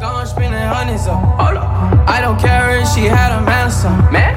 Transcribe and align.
Gone 0.00 0.26
spending 0.28 0.60
hundreds 0.60 1.08
up. 1.08 1.18
Hold 1.18 1.56
up. 1.58 1.66
I 2.08 2.20
don't 2.20 2.38
care 2.38 2.78
if 2.78 2.86
she 2.94 3.06
had 3.10 3.32
a 3.36 3.42
man 3.42 3.66
or 3.66 3.70
something. 3.70 4.12
Man? 4.12 4.34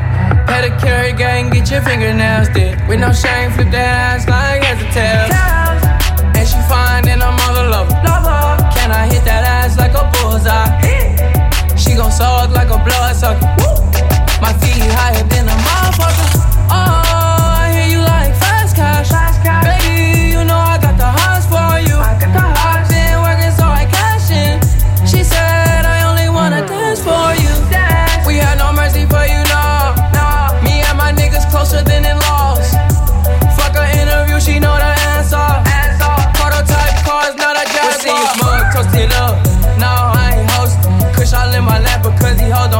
Pedicure 0.47 1.15
gang, 1.15 1.51
get 1.51 1.69
your 1.69 1.81
fingernails 1.83 2.49
did. 2.49 2.81
With 2.87 2.99
no 2.99 3.13
shame, 3.13 3.51
flip 3.51 3.69
that 3.69 4.17
ass 4.17 4.27
like 4.27 4.63
heads 4.63 4.81
or 4.81 4.89
tails. 4.89 5.29
And 6.33 6.47
she 6.49 6.57
fine 6.65 7.07
and 7.07 7.21
I'm 7.21 7.37
all 7.45 7.69
lover. 7.69 7.93
Can 8.73 8.89
I 8.89 9.05
hit 9.05 9.23
that 9.25 9.45
ass 9.45 9.77
like 9.77 9.93
a 9.93 10.09
bullseye? 10.17 10.81
She 11.77 11.93
gon' 11.93 12.11
suck 12.11 12.49
like 12.49 12.69
a 12.69 12.81
blood 12.83 13.15
sucker. 13.15 13.45
My 14.41 14.53
feet 14.57 14.81
higher 14.97 15.23
than 15.29 15.45
a 15.45 15.57
motherfucker. 15.61 16.30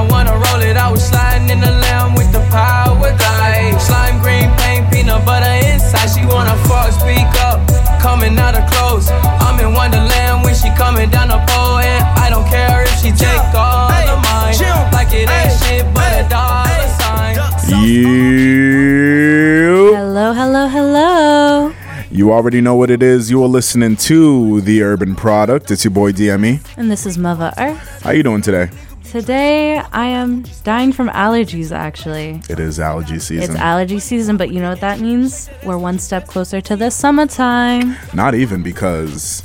Don't 0.01 0.09
wanna 0.09 0.33
roll 0.33 0.61
it. 0.65 0.77
I 0.77 0.89
was 0.89 1.05
sliding 1.07 1.47
in 1.51 1.59
the 1.59 1.69
lamb 1.69 2.15
with 2.15 2.31
the 2.31 2.39
power 2.49 2.97
glide. 2.97 3.79
Slime 3.79 4.19
green 4.19 4.49
paint, 4.57 4.91
peanut 4.91 5.23
butter 5.23 5.45
inside. 5.69 6.09
She 6.09 6.25
wanna 6.25 6.57
fuck, 6.65 6.89
speak 6.89 7.29
up. 7.45 7.61
Coming 8.01 8.35
out 8.39 8.57
of 8.57 8.65
clothes. 8.71 9.11
I'm 9.45 9.59
in 9.59 9.75
Wonderland 9.75 10.43
when 10.43 10.55
she 10.55 10.71
coming 10.71 11.11
down 11.11 11.27
the 11.27 11.37
pole. 11.45 11.77
And 11.77 12.03
I 12.17 12.31
don't 12.31 12.47
care 12.47 12.81
if 12.81 12.97
she 12.97 13.11
take 13.11 13.53
all 13.53 13.93
the 14.09 14.17
mine. 14.25 14.57
Like 14.91 15.13
it 15.13 15.30
ain't 15.30 15.53
shit 15.61 15.85
but 15.93 16.09
a 16.17 16.25
dollar 16.27 16.81
sign. 16.97 17.38
You. 17.86 19.93
Hello, 19.93 20.33
hello, 20.33 20.67
hello. 20.67 21.73
You 22.09 22.33
already 22.33 22.59
know 22.59 22.75
what 22.75 22.89
it 22.89 23.03
is. 23.03 23.30
You 23.30 23.43
are 23.43 23.47
listening 23.47 23.97
to 23.97 24.61
the 24.61 24.81
Urban 24.81 25.15
Product. 25.15 25.69
It's 25.69 25.83
your 25.83 25.91
boy 25.91 26.11
DME. 26.11 26.59
And 26.75 26.89
this 26.89 27.05
is 27.05 27.19
Muva 27.19 27.53
Earth. 27.55 28.02
How 28.02 28.09
you 28.09 28.23
doing 28.23 28.41
today? 28.41 28.71
Today 29.12 29.78
I 29.92 30.06
am 30.06 30.44
dying 30.64 30.94
from 30.94 31.09
allergies 31.09 31.73
actually. 31.73 32.42
It 32.50 32.62
is 32.62 32.80
allergy 32.80 33.20
season. 33.20 33.52
It's 33.52 33.59
allergy 33.59 34.00
season, 34.00 34.38
but 34.38 34.52
you 34.52 34.62
know 34.62 34.70
what 34.70 34.80
that 34.80 35.02
means? 35.02 35.50
We're 35.66 35.78
one 35.78 36.00
step 36.00 36.28
closer 36.28 36.62
to 36.62 36.78
the 36.78 36.90
summertime. 36.90 37.98
Not 38.14 38.36
even 38.36 38.64
because, 38.64 39.44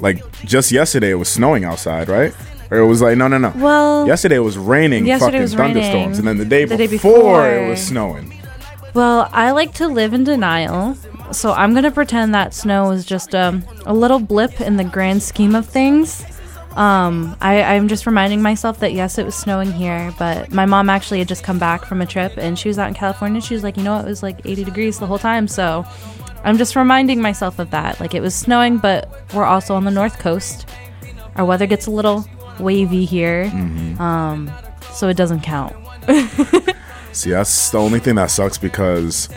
like, 0.00 0.22
just 0.42 0.70
yesterday 0.70 1.12
it 1.12 1.14
was 1.14 1.30
snowing 1.30 1.64
outside, 1.64 2.10
right? 2.10 2.34
Or 2.70 2.76
it 2.76 2.86
was 2.86 3.00
like, 3.00 3.16
no, 3.16 3.26
no, 3.26 3.38
no. 3.38 3.54
Well, 3.56 4.06
Yesterday 4.06 4.36
it 4.36 4.40
was 4.40 4.58
raining, 4.58 5.06
Yesterday 5.06 5.30
fucking 5.38 5.40
was 5.40 5.54
thunderstorms, 5.54 5.94
raining. 5.94 6.18
and 6.18 6.28
then 6.28 6.36
the 6.36 6.44
day, 6.44 6.66
The 6.66 6.76
day 6.76 6.86
before, 6.86 7.14
before. 7.14 7.50
it 7.50 7.70
was 7.70 7.82
snowing. 7.82 8.38
well, 8.92 9.30
I 9.32 9.52
like 9.52 9.72
to 9.76 9.88
live 9.88 10.12
in 10.12 10.24
denial. 10.24 10.94
So 11.32 11.52
I'm 11.52 11.72
going 11.72 11.84
to 11.84 11.90
pretend 11.90 12.34
that 12.34 12.52
snow 12.52 12.88
was 12.90 13.06
just 13.06 13.34
um, 13.34 13.64
a 13.86 13.94
little 13.94 14.18
blip 14.18 14.60
in 14.60 14.76
the 14.76 14.84
grand 14.84 15.22
scheme 15.22 15.54
of 15.54 15.64
things. 15.64 16.22
Um, 16.76 17.36
I, 17.40 17.62
I'm 17.62 17.88
just 17.88 18.06
reminding 18.06 18.42
myself 18.42 18.78
that 18.80 18.92
yes, 18.92 19.18
it 19.18 19.24
was 19.24 19.34
snowing 19.34 19.72
here, 19.72 20.14
but 20.18 20.52
my 20.52 20.66
mom 20.66 20.88
actually 20.88 21.18
had 21.18 21.28
just 21.28 21.42
come 21.42 21.58
back 21.58 21.84
from 21.84 22.00
a 22.00 22.06
trip 22.06 22.32
and 22.36 22.58
she 22.58 22.68
was 22.68 22.78
out 22.78 22.88
in 22.88 22.94
California. 22.94 23.40
She 23.40 23.54
was 23.54 23.62
like, 23.64 23.76
you 23.76 23.82
know, 23.82 23.98
it 23.98 24.04
was 24.06 24.22
like 24.22 24.40
80 24.46 24.64
degrees 24.64 24.98
the 24.98 25.06
whole 25.06 25.18
time. 25.18 25.48
So 25.48 25.84
I'm 26.44 26.56
just 26.58 26.76
reminding 26.76 27.20
myself 27.20 27.58
of 27.58 27.70
that. 27.72 27.98
Like 28.00 28.14
it 28.14 28.20
was 28.20 28.34
snowing, 28.34 28.78
but 28.78 29.10
we're 29.34 29.44
also 29.44 29.74
on 29.74 29.84
the 29.84 29.90
north 29.90 30.18
coast. 30.20 30.68
Our 31.36 31.44
weather 31.44 31.66
gets 31.66 31.86
a 31.86 31.90
little 31.90 32.24
wavy 32.58 33.04
here, 33.04 33.50
um, 33.98 34.50
so 34.92 35.08
it 35.08 35.16
doesn't 35.16 35.40
count. 35.40 35.74
See, 37.12 37.30
that's 37.30 37.70
the 37.70 37.78
only 37.78 37.98
thing 37.98 38.14
that 38.16 38.30
sucks 38.30 38.58
because 38.58 39.28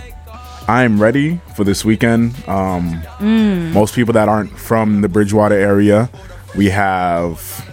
I'm 0.67 1.01
ready 1.01 1.39
for 1.55 1.63
this 1.63 1.83
weekend. 1.83 2.35
Um, 2.47 3.01
Mm. 3.19 3.73
Most 3.73 3.95
people 3.95 4.13
that 4.13 4.29
aren't 4.29 4.51
from 4.57 5.01
the 5.01 5.09
Bridgewater 5.09 5.55
area, 5.55 6.09
we 6.55 6.69
have 6.69 7.69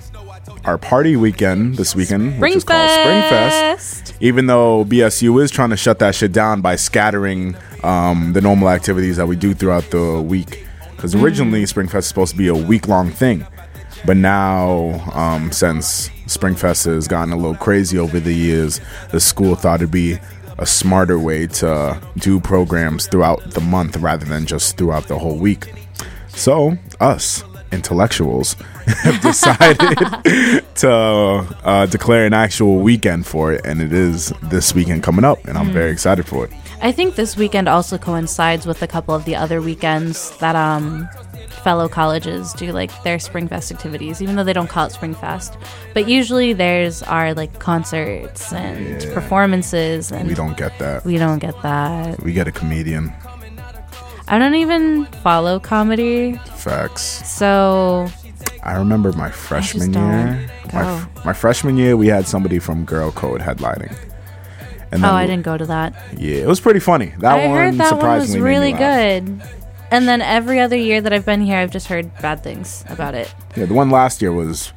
our 0.65 0.79
party 0.79 1.17
weekend 1.17 1.77
this 1.77 1.95
weekend, 1.95 2.41
which 2.41 2.57
is 2.57 2.65
called 2.65 2.91
Springfest. 2.91 4.15
Even 4.21 4.47
though 4.47 4.85
BSU 4.85 5.43
is 5.43 5.51
trying 5.51 5.71
to 5.71 5.77
shut 5.77 5.99
that 6.01 6.15
shit 6.15 6.33
down 6.33 6.61
by 6.61 6.77
scattering 6.77 7.57
um, 7.83 8.33
the 8.33 8.41
normal 8.41 8.69
activities 8.69 9.17
that 9.17 9.27
we 9.27 9.37
do 9.37 9.55
throughout 9.55 9.85
the 9.91 10.21
week. 10.21 10.67
Because 10.97 11.15
originally 11.15 11.63
Springfest 11.65 11.99
is 11.99 12.07
supposed 12.07 12.33
to 12.33 12.39
be 12.39 12.49
a 12.49 12.55
week 12.55 12.89
long 12.89 13.11
thing. 13.11 13.47
But 14.05 14.17
now, 14.17 15.01
um, 15.15 15.53
since 15.53 16.09
Springfest 16.27 16.87
has 16.87 17.09
gotten 17.09 17.33
a 17.33 17.37
little 17.37 17.57
crazy 17.57 17.99
over 17.99 18.21
the 18.21 18.35
years, 18.35 18.81
the 19.11 19.21
school 19.21 19.55
thought 19.55 19.81
it'd 19.81 19.91
be 19.91 20.19
a 20.59 20.67
smarter 20.67 21.19
way 21.19 21.47
to 21.47 22.01
do 22.19 22.39
programs 22.39 23.07
throughout 23.07 23.43
the 23.51 23.61
month 23.61 23.97
rather 23.97 24.27
than 24.27 24.47
just 24.47 24.77
throughout 24.77 25.09
the 25.09 25.19
whole 25.19 25.37
week. 25.37 25.73
So, 26.29 26.79
us 27.01 27.43
intellectuals 27.73 28.55
have 29.03 29.21
decided 29.21 29.99
to 30.77 30.91
uh, 30.91 31.87
declare 31.87 32.27
an 32.27 32.33
actual 32.35 32.79
weekend 32.79 33.27
for 33.27 33.53
it, 33.53 33.61
and 33.65 33.81
it 33.81 33.93
is 33.93 34.33
this 34.43 34.75
weekend 34.75 35.03
coming 35.03 35.25
up, 35.25 35.45
and 35.47 35.57
I'm 35.59 35.71
very 35.71 35.91
excited 35.91 36.27
for 36.27 36.45
it. 36.47 36.53
I 36.83 36.93
think 36.93 37.15
this 37.15 37.37
weekend 37.37 37.69
also 37.69 37.99
coincides 37.99 38.65
with 38.67 38.83
a 38.83 38.87
couple 38.87 39.15
of 39.15 39.25
the 39.27 39.37
other 39.37 39.61
weekends 39.61 40.37
that 40.39 40.57
um 40.57 41.09
fellow 41.63 41.89
colleges 41.89 42.55
do 42.55 42.73
like 42.73 42.91
their 43.03 43.19
Springfest 43.19 43.71
activities, 43.71 44.23
even 44.23 44.35
though 44.37 44.45
they 44.45 44.55
don't 44.55 44.69
call 44.71 44.87
it 44.87 44.93
Springfest. 44.95 45.61
But 45.93 46.09
usually 46.09 46.55
theirs 46.55 47.03
are 47.03 47.35
like 47.35 47.59
concerts 47.59 48.51
and 48.53 49.03
Yeah. 49.03 49.13
performances, 49.13 50.11
and 50.11 50.27
We 50.27 50.35
don't 50.35 50.57
get 50.57 50.79
that. 50.79 51.05
we 51.05 51.19
don't 51.19 51.39
get 51.39 51.61
that. 51.63 52.23
We 52.23 52.33
get 52.33 52.49
a 52.49 52.53
comedian. 52.53 53.13
I 54.31 54.39
don't 54.39 54.55
even 54.55 55.07
follow 55.07 55.59
comedy, 55.59 56.35
Facts. 56.55 57.03
so 57.29 58.09
I 58.63 58.77
remember 58.77 59.13
my 59.13 59.31
freshman 59.31 59.93
year. 59.93 60.49
My, 60.73 60.87
f- 60.87 61.25
my 61.25 61.33
freshman 61.33 61.77
year, 61.77 61.97
we 61.97 62.07
had 62.07 62.29
somebody 62.29 62.61
from 62.61 62.85
Girl 62.85 63.11
Code 63.11 63.41
headlining. 63.41 63.93
And 64.93 65.05
oh, 65.05 65.11
I 65.13 65.27
didn't 65.27 65.45
go 65.45 65.57
to 65.57 65.67
that. 65.67 65.95
Yeah, 66.17 66.37
it 66.37 66.47
was 66.47 66.61
pretty 66.61 66.79
funny. 66.79 67.13
That 67.19 67.41
I 67.41 67.47
one 67.49 67.57
heard 67.57 67.75
that 67.75 67.79
one 67.79 67.79
was 67.79 67.89
surprisingly 67.89 68.41
made 68.41 68.45
me 68.45 68.51
really 68.51 68.73
good. 68.73 69.43
And 69.91 70.07
then 70.07 70.23
every 70.23 70.61
other 70.61 70.77
year 70.77 71.01
that 71.01 71.13
I've 71.13 71.27
been 71.27 71.41
here, 71.41 71.59
I've 71.59 71.73
just 71.73 71.89
heard 71.89 72.17
bad 72.21 72.45
things 72.45 72.85
about 72.89 73.15
it. 73.15 73.35
Yeah, 73.57 73.65
the 73.67 73.75
one 73.75 73.91
last 73.91 74.23
year 74.23 74.33
was 74.33 74.73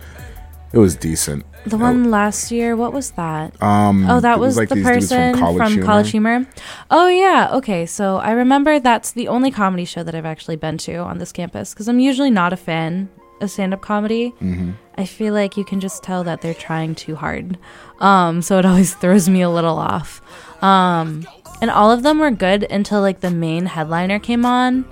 it 0.74 0.80
was 0.80 0.96
decent. 0.96 1.46
The 1.66 1.78
one 1.78 2.12
last 2.12 2.52
year, 2.52 2.76
what 2.76 2.92
was 2.92 3.12
that? 3.12 3.62
Um, 3.64 4.10
Oh, 4.10 4.20
that 4.20 4.38
it 4.38 4.40
was, 4.40 4.58
like 4.58 4.68
the 4.68 4.76
these 4.76 4.86
dudes 4.86 5.10
person 5.10 5.38
from 5.56 5.82
College, 5.82 6.12
Humor. 6.12 6.46
Oh 6.92 7.08
yeah, 7.08 7.50
okay. 7.54 7.86
So 7.86 8.18
I 8.18 8.32
remember 8.32 8.80
that's 8.80 9.12
the 9.12 9.30
only 9.30 9.50
comedy 9.50 9.86
show 9.86 10.04
that 10.04 10.14
I've 10.14 10.26
actually 10.26 10.58
been 10.58 10.78
to 10.80 10.96
on 10.98 11.20
this 11.20 11.32
campus 11.32 11.74
because 11.74 11.88
I'm 11.88 12.00
usually 12.00 12.32
not 12.32 12.52
a 12.52 12.58
fan 12.58 13.10
of 13.40 13.50
stand-up 13.50 13.82
comedy. 13.82 14.32
Mm-hmm. 14.42 14.72
I 14.98 15.06
feel 15.06 15.34
like 15.34 15.56
you 15.56 15.64
can 15.64 15.80
just 15.80 16.04
tell 16.04 16.24
that 16.26 16.42
they're 16.42 16.54
trying 16.54 16.96
too 16.96 17.16
hard, 17.16 17.58
um, 18.00 18.42
so 18.42 18.60
it 18.60 18.66
always 18.72 18.94
throws 18.96 19.30
me 19.30 19.42
a 19.42 19.50
little 19.50 19.78
off. 19.78 20.22
Um, 20.62 21.26
and 21.62 21.72
all 21.72 21.92
of 21.92 22.04
them 22.04 22.20
were 22.20 22.32
good 22.32 22.64
until 22.70 23.00
like 23.00 23.22
the 23.22 23.32
main 23.32 23.68
headliner 23.68 24.20
came 24.20 24.46
on, 24.46 24.86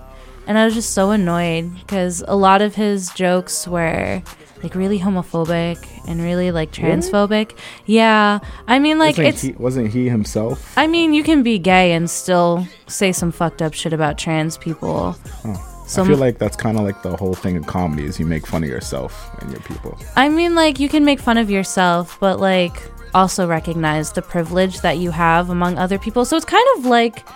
and 0.48 0.58
I 0.58 0.64
was 0.66 0.74
just 0.74 0.94
so 0.94 1.12
annoyed 1.12 1.74
because 1.82 2.24
a 2.28 2.36
lot 2.36 2.62
of 2.62 2.76
his 2.76 3.10
jokes 3.12 3.68
were 3.68 4.24
like 4.64 4.76
really 4.76 5.00
homophobic 5.00 5.78
and 6.08 6.22
really 6.22 6.52
like 6.52 6.72
transphobic. 6.72 7.58
Yeah, 7.86 8.40
I 8.68 8.80
mean 8.80 9.00
like 9.00 9.18
wasn't 9.18 9.28
it's 9.28 9.42
he, 9.42 9.52
wasn't 9.54 9.94
he 9.94 10.10
himself? 10.10 10.78
I 10.78 10.88
mean, 10.88 11.14
you 11.14 11.24
can 11.24 11.44
be 11.44 11.60
gay 11.60 11.94
and 11.94 12.10
still 12.10 12.68
say 12.88 13.12
some 13.12 13.32
fucked 13.32 13.62
up 13.62 13.74
shit 13.74 13.94
about 13.94 14.18
trans 14.18 14.58
people. 14.58 15.14
So 15.88 16.04
I 16.04 16.08
feel 16.08 16.18
like 16.18 16.38
that's 16.38 16.56
kind 16.56 16.78
of 16.78 16.86
like 16.86 17.02
the 17.02 17.18
whole 17.18 17.34
thing 17.34 17.58
of 17.58 17.68
comedy 17.68 18.06
is 18.06 18.18
you 18.18 18.26
make 18.26 18.48
fun 18.48 18.64
of 18.64 18.70
yourself 18.70 19.30
and 19.42 19.52
your 19.52 19.60
people. 19.62 19.98
I 20.16 20.30
mean, 20.30 20.56
like 20.56 20.80
you 20.80 20.88
can 20.88 21.04
make 21.04 21.20
fun 21.20 21.38
of 21.38 21.50
yourself, 21.50 22.18
but 22.20 22.40
like 22.40 22.82
also 23.14 23.46
recognize 23.48 24.14
the 24.14 24.22
privilege 24.22 24.82
that 24.82 25.00
you 25.00 25.12
have 25.12 25.50
among 25.50 25.78
other 25.78 26.00
people. 26.00 26.24
So 26.24 26.38
it's 26.38 26.46
kind 26.46 26.66
of 26.78 26.86
like, 26.86 27.28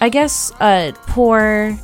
I 0.00 0.10
guess, 0.10 0.52
a 0.60 0.92
poor 1.06 1.78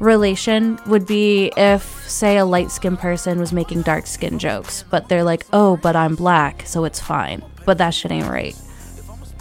relation 0.00 0.80
would 0.86 1.06
be 1.06 1.52
if, 1.56 1.84
say, 2.08 2.38
a 2.38 2.44
light 2.44 2.70
skinned 2.70 2.98
person 2.98 3.38
was 3.38 3.52
making 3.52 3.82
dark 3.82 4.06
skin 4.06 4.38
jokes, 4.38 4.84
but 4.90 5.08
they're 5.08 5.22
like, 5.22 5.46
oh, 5.52 5.76
but 5.76 5.94
I'm 5.94 6.16
black, 6.16 6.66
so 6.66 6.84
it's 6.84 6.98
fine. 6.98 7.44
But 7.64 7.78
that 7.78 7.90
shit 7.90 8.10
ain't 8.10 8.26
right. 8.26 8.56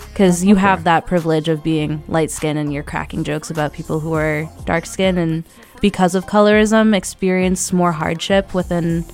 Because 0.09 0.43
you 0.43 0.55
have 0.55 0.83
that 0.83 1.07
privilege 1.07 1.47
of 1.47 1.63
being 1.63 2.03
light 2.09 2.29
skinned 2.29 2.59
and 2.59 2.73
you're 2.73 2.83
cracking 2.83 3.23
jokes 3.23 3.49
about 3.49 3.73
people 3.73 4.01
who 4.01 4.13
are 4.13 4.49
dark 4.65 4.85
skinned 4.85 5.17
and 5.17 5.45
because 5.79 6.13
of 6.13 6.25
colorism 6.25 6.93
experience 6.93 7.71
more 7.71 7.93
hardship 7.93 8.53
within 8.53 9.05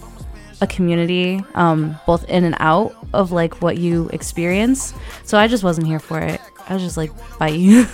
a 0.62 0.68
community, 0.68 1.44
um, 1.54 1.96
both 2.08 2.28
in 2.28 2.44
and 2.44 2.56
out 2.60 2.96
of 3.14 3.32
like 3.32 3.62
what 3.62 3.78
you 3.78 4.10
experience. 4.14 4.96
So 5.24 5.38
I 5.38 5.48
just 5.48 5.64
wasn't 5.64 5.86
here 5.86 6.00
for 6.00 6.20
it. 6.20 6.42
I 6.68 6.74
was 6.74 6.82
just 6.82 6.98
like, 6.98 7.12
bye. 7.38 7.52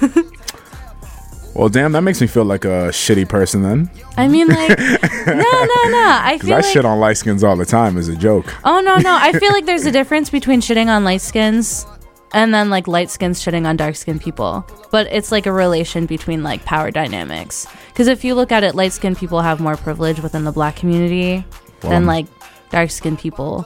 Well, 1.53 1.68
damn, 1.69 1.92
that 1.92 2.01
makes 2.01 2.21
me 2.21 2.27
feel 2.27 2.45
like 2.45 2.63
a 2.63 2.89
shitty 2.92 3.27
person 3.27 3.62
then. 3.62 3.92
I 4.15 4.27
mean, 4.27 4.48
like, 4.48 4.69
no, 4.80 5.33
no, 5.33 5.33
no. 5.36 6.19
I 6.24 6.39
feel 6.42 6.53
I 6.53 6.57
like, 6.57 6.65
shit 6.65 6.86
on 6.86 7.00
light 7.00 7.18
skins 7.18 7.44
all 7.44 7.56
the 7.57 7.65
time 7.65 7.98
as 7.98 8.07
a 8.07 8.15
joke. 8.15 8.53
Oh 8.63 8.80
no, 8.80 8.98
no. 8.98 9.15
I 9.19 9.33
feel 9.33 9.51
like 9.51 9.65
there's 9.65 9.86
a 9.86 9.92
difference 10.00 10.30
between 10.30 10.62
shitting 10.62 10.88
on 10.88 11.03
light 11.03 11.21
skins 11.21 11.86
and 12.33 12.53
then 12.53 12.69
like 12.69 12.88
light 12.88 13.09
skins 13.09 13.44
shitting 13.44 13.65
on 13.68 13.75
dark 13.75 13.95
skinned 13.95 14.21
people. 14.21 14.65
But 14.92 15.07
it's 15.12 15.31
like 15.31 15.45
a 15.45 15.51
relation 15.51 16.06
between 16.06 16.42
like 16.42 16.63
power 16.63 16.89
dynamics. 16.89 17.68
Because 17.89 18.07
if 18.07 18.24
you 18.24 18.33
look 18.36 18.51
at 18.51 18.63
it, 18.63 18.74
light 18.74 18.94
skinned 18.94 19.18
people 19.18 19.42
have 19.42 19.59
more 19.59 19.75
privilege 19.75 20.21
within 20.21 20.45
the 20.45 20.51
black 20.54 20.77
community 20.77 21.44
Well, 21.83 21.92
than 21.92 22.06
like 22.06 22.27
dark 22.69 22.89
skinned 22.92 23.19
people. 23.19 23.65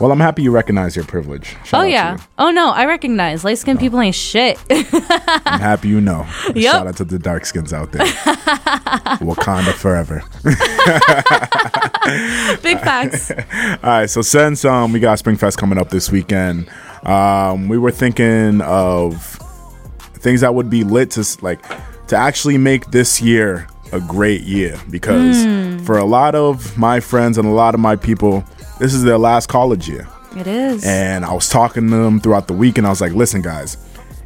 Well, 0.00 0.10
I'm 0.10 0.20
happy 0.20 0.42
you 0.42 0.50
recognize 0.50 0.96
your 0.96 1.04
privilege. 1.04 1.56
Shout 1.64 1.82
oh 1.82 1.86
yeah. 1.86 2.18
Oh 2.38 2.50
no, 2.50 2.70
I 2.70 2.86
recognize 2.86 3.44
light 3.44 3.58
skinned 3.58 3.78
people 3.78 4.00
ain't 4.00 4.14
shit. 4.14 4.58
I'm 4.70 5.60
happy 5.60 5.88
you 5.88 6.00
know. 6.00 6.26
Yep. 6.54 6.56
Shout 6.72 6.86
out 6.86 6.96
to 6.96 7.04
the 7.04 7.18
dark 7.18 7.44
skins 7.46 7.72
out 7.72 7.92
there. 7.92 8.04
Wakanda 9.22 9.72
forever. 9.72 10.22
Big 12.62 12.78
facts. 12.80 13.30
All 13.30 13.90
right, 13.90 14.10
so 14.10 14.22
since 14.22 14.64
um, 14.64 14.92
we 14.92 14.98
got 15.00 15.18
Springfest 15.18 15.56
coming 15.56 15.78
up 15.78 15.90
this 15.90 16.10
weekend, 16.10 16.68
um, 17.04 17.68
we 17.68 17.78
were 17.78 17.92
thinking 17.92 18.60
of 18.62 19.38
things 20.14 20.40
that 20.40 20.54
would 20.54 20.70
be 20.70 20.84
lit 20.84 21.10
to 21.12 21.24
like 21.42 21.62
to 22.08 22.16
actually 22.16 22.58
make 22.58 22.86
this 22.86 23.20
year 23.20 23.66
a 23.92 24.00
great 24.00 24.40
year 24.42 24.80
because 24.90 25.44
for 25.84 25.98
a 25.98 26.04
lot 26.04 26.34
of 26.34 26.76
my 26.78 26.98
friends 26.98 27.38
and 27.38 27.46
a 27.46 27.50
lot 27.50 27.74
of 27.74 27.80
my 27.80 27.94
people, 27.94 28.44
this 28.78 28.94
is 28.94 29.02
their 29.02 29.18
last 29.18 29.48
college 29.48 29.88
year. 29.88 30.08
It 30.36 30.46
is. 30.46 30.84
And 30.84 31.24
I 31.24 31.32
was 31.32 31.48
talking 31.48 31.88
to 31.90 31.96
them 31.96 32.20
throughout 32.20 32.46
the 32.46 32.54
week, 32.54 32.78
and 32.78 32.86
I 32.86 32.90
was 32.90 33.00
like, 33.00 33.12
listen, 33.12 33.42
guys, 33.42 33.76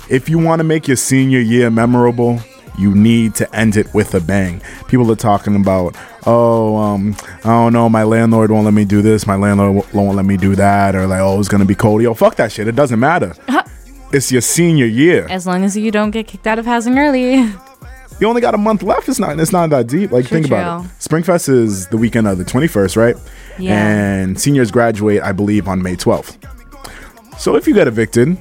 if 0.09 0.29
you 0.29 0.39
want 0.39 0.61
to 0.61 0.65
make 0.65 0.87
your 0.87 0.97
senior 0.97 1.41
year 1.41 1.69
memorable, 1.71 2.41
you 2.79 2.95
need 2.95 3.35
to 3.37 3.55
end 3.57 3.77
it 3.77 3.93
with 3.95 4.15
a 4.15 4.21
bang. 4.21 4.61
People 4.89 5.11
are 5.11 5.17
talking 5.17 5.57
about, 5.57 5.97
oh, 6.27 6.77
um, 6.77 7.17
I 7.45 7.49
don't 7.49 7.73
know, 7.73 7.89
my 7.89 8.05
landlord 8.05 8.51
won't 8.51 8.65
let 8.67 8.75
me 8.75 8.85
do 8.85 9.03
this, 9.03 9.27
my 9.27 9.37
landlord 9.37 9.85
won't 9.93 10.17
let 10.17 10.27
me 10.27 10.37
do 10.37 10.55
that, 10.55 10.95
or 10.95 11.07
like, 11.07 11.21
oh, 11.21 11.39
it's 11.41 11.49
gonna 11.49 11.65
be 11.65 11.75
cold. 11.75 12.03
Yo, 12.03 12.15
fuck 12.15 12.37
that 12.37 12.53
shit. 12.53 12.69
It 12.69 12.77
doesn't 12.77 13.01
matter. 13.01 13.35
It's 14.13 14.31
your 14.31 14.41
senior 14.43 14.87
year. 14.87 15.27
as 15.29 15.47
long 15.47 15.65
as 15.65 15.77
you 15.77 15.91
don't 15.91 16.13
get 16.13 16.29
kicked 16.29 16.47
out 16.47 16.59
of 16.59 16.67
housing 16.67 16.97
early. 16.99 17.53
You 18.19 18.27
only 18.29 18.41
got 18.41 18.55
a 18.55 18.59
month 18.59 18.83
left. 18.83 19.09
It's 19.09 19.19
not. 19.19 19.39
It's 19.39 19.53
not 19.53 19.71
that 19.71 19.89
deep. 19.89 20.11
Like 20.11 20.27
True, 20.27 20.37
think 20.39 20.47
about 20.47 20.85
it. 20.85 20.89
Springfest 21.01 21.49
is 21.49 21.87
the 21.89 21.99
weekend 21.99 22.27
of 22.27 22.39
the 22.39 22.45
twenty 22.45 22.67
first, 22.67 22.97
right? 22.97 23.17
Yeah. 23.59 23.75
And 23.87 24.41
seniors 24.41 24.71
graduate, 24.71 25.23
I 25.23 25.33
believe, 25.33 25.69
on 25.69 25.83
May 25.83 25.97
twelfth. 25.97 26.39
So 27.39 27.57
if 27.57 27.67
you 27.67 27.75
get 27.75 27.87
evicted, 27.89 28.39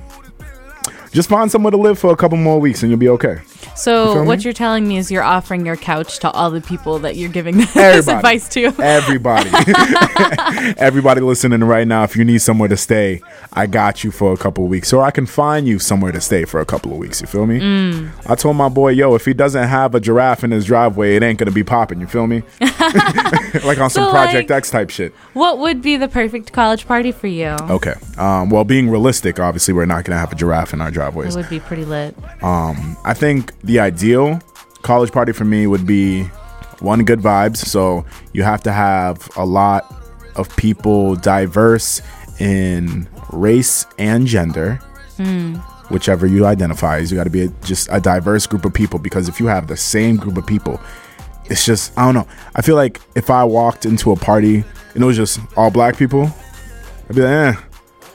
just 1.12 1.28
find 1.28 1.52
somewhere 1.52 1.72
to 1.72 1.78
live 1.78 2.00
for 2.00 2.14
a 2.14 2.16
couple 2.16 2.38
more 2.38 2.60
weeks, 2.60 2.84
and 2.84 2.90
you'll 2.90 3.00
be 3.00 3.10
okay. 3.10 3.40
So 3.76 4.14
feel 4.14 4.26
what 4.26 4.44
you're 4.44 4.54
telling 4.54 4.88
me 4.88 4.98
is 4.98 5.12
you're 5.12 5.24
offering 5.24 5.66
your 5.66 5.76
couch 5.76 6.20
to 6.20 6.32
all 6.32 6.50
the 6.50 6.62
people 6.62 7.00
that 7.00 7.16
you're 7.18 7.30
giving 7.30 7.58
this 7.58 7.76
Everybody. 7.76 8.16
advice 8.18 8.50
to. 8.50 8.66
Everybody, 8.82 9.50
everybody 10.78 11.22
listening 11.22 11.62
right 11.64 11.88
now, 11.88 12.04
if 12.04 12.16
you 12.16 12.24
need 12.24 12.40
somewhere 12.40 12.70
to 12.70 12.78
stay, 12.78 13.22
I 13.54 13.68
got 13.68 14.04
you 14.04 14.12
for 14.12 14.34
a 14.34 14.38
couple 14.38 14.64
of 14.64 14.70
weeks, 14.70 14.94
or 14.94 15.04
I 15.04 15.12
can 15.12 15.26
find 15.26 15.68
you 15.68 15.80
somewhere 15.80 16.12
to 16.12 16.22
stay 16.22 16.46
for 16.46 16.60
a 16.62 16.66
couple 16.66 16.92
of 16.92 16.98
weeks. 16.98 17.22
You 17.22 17.28
feel 17.28 17.46
me? 17.46 17.60
Mm. 17.60 18.12
I 18.30 18.36
told 18.36 18.56
my 18.56 18.70
boy, 18.70 18.90
yo, 18.90 19.16
if 19.16 19.26
he 19.26 19.34
doesn't 19.34 19.68
have 19.68 19.94
a 19.96 20.00
giraffe 20.00 20.44
in 20.44 20.52
his 20.52 20.66
driveway, 20.66 21.16
it 21.16 21.24
ain't 21.24 21.38
gonna 21.40 21.52
be 21.52 21.64
popping. 21.64 22.00
You 22.00 22.08
feel 22.08 22.28
me? 22.28 22.44
like 23.64 23.80
on 23.80 23.90
some 23.90 24.10
Project 24.10 24.50
like- 24.50 24.58
X 24.58 24.70
type 24.72 24.90
shit. 24.90 25.14
What 25.34 25.60
would 25.60 25.82
be 25.82 25.98
the 25.98 26.08
perfect 26.08 26.52
college 26.54 26.88
party 26.88 27.12
for 27.12 27.28
you? 27.28 27.56
Okay. 27.70 27.94
Um, 28.18 28.50
well, 28.50 28.64
being 28.64 28.90
realistic, 28.90 29.40
obviously, 29.40 29.74
we're 29.74 29.86
not 29.86 30.06
gonna 30.06 30.20
have 30.20 30.32
a 30.32 30.36
giraffe 30.36 30.74
in 30.74 30.82
our 30.82 30.92
driveways. 30.92 31.36
It 31.36 31.40
would 31.40 31.50
be 31.50 31.60
pretty 31.60 31.86
lit. 31.86 32.16
I 32.42 33.14
think 33.14 33.52
the 33.66 33.80
ideal 33.80 34.40
college 34.82 35.12
party 35.12 35.32
for 35.32 35.46
me 35.46 35.68
would 35.68 35.86
be 35.86 36.24
one 36.80 37.04
good 37.04 37.20
vibes. 37.20 37.58
So 37.58 38.06
you 38.34 38.44
have 38.44 38.62
to 38.64 38.72
have 38.72 39.30
a 39.36 39.46
lot 39.46 39.94
of 40.36 40.56
people 40.56 41.16
diverse 41.16 42.02
in 42.40 43.08
race 43.32 43.86
and 43.98 44.28
gender. 44.28 44.80
Whichever 45.90 46.26
you 46.26 46.46
identify 46.48 46.98
as, 46.98 47.12
you 47.12 47.18
got 47.18 47.26
to 47.26 47.30
be 47.30 47.44
a, 47.44 47.48
just 47.64 47.88
a 47.92 48.00
diverse 48.02 48.48
group 48.48 48.66
of 48.66 48.74
people 48.74 48.98
because 48.98 49.30
if 49.30 49.40
you 49.40 49.46
have 49.46 49.68
the 49.68 49.78
same 49.78 50.18
group 50.18 50.36
of 50.36 50.46
people, 50.48 50.82
it's 51.46 51.64
just 51.64 51.96
I 51.98 52.06
don't 52.06 52.16
know. 52.16 52.28
I 52.56 52.64
feel 52.64 52.76
like 52.76 53.00
if 53.16 53.30
I 53.30 53.44
walked 53.44 53.86
into 53.86 54.12
a 54.12 54.16
party 54.16 54.64
and 54.96 55.04
it 55.04 55.06
was 55.06 55.16
just 55.16 55.40
all 55.56 55.70
black 55.70 55.96
people, 55.96 56.24
I'd 57.08 57.16
be 57.16 57.22
like, 57.22 57.56
eh, 57.56 57.62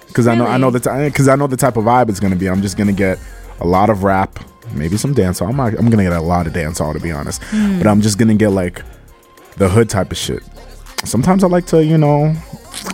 because 0.09 0.27
I 0.27 0.35
know 0.35 0.47
I 0.47 0.57
know 0.59 0.67
Really? 0.71 0.81
the 0.81 1.05
because 1.11 1.29
I 1.29 1.37
know 1.37 1.47
the 1.47 1.57
type 1.57 1.77
of 1.77 1.85
vibe 1.85 2.09
it's 2.09 2.19
gonna 2.19 2.35
be. 2.35 2.49
I'm 2.49 2.61
just 2.61 2.77
gonna 2.77 2.93
get 2.93 3.19
a 3.61 3.67
lot 3.67 3.89
of 3.89 4.03
rap, 4.03 4.41
maybe 4.73 4.97
some 4.97 5.15
dancehall. 5.15 5.49
I'm 5.49 5.57
not, 5.57 5.75
I'm 5.75 5.91
gonna 5.91 6.05
get 6.05 6.13
a 6.13 6.21
lot 6.21 6.47
of 6.47 6.53
dancehall 6.53 6.95
to 6.95 7.01
be 7.01 7.13
honest, 7.13 7.41
but 7.51 7.87
I'm 7.87 8.01
just 8.01 8.19
gonna 8.19 8.35
get 8.35 8.51
like 8.51 8.83
the 9.57 9.69
hood 9.69 9.89
type 9.89 10.11
of 10.11 10.19
shit. 10.19 10.43
Sometimes 11.05 11.43
I 11.43 11.49
like 11.49 11.67
to, 11.69 11.83
you 11.83 11.97
know, 11.97 12.35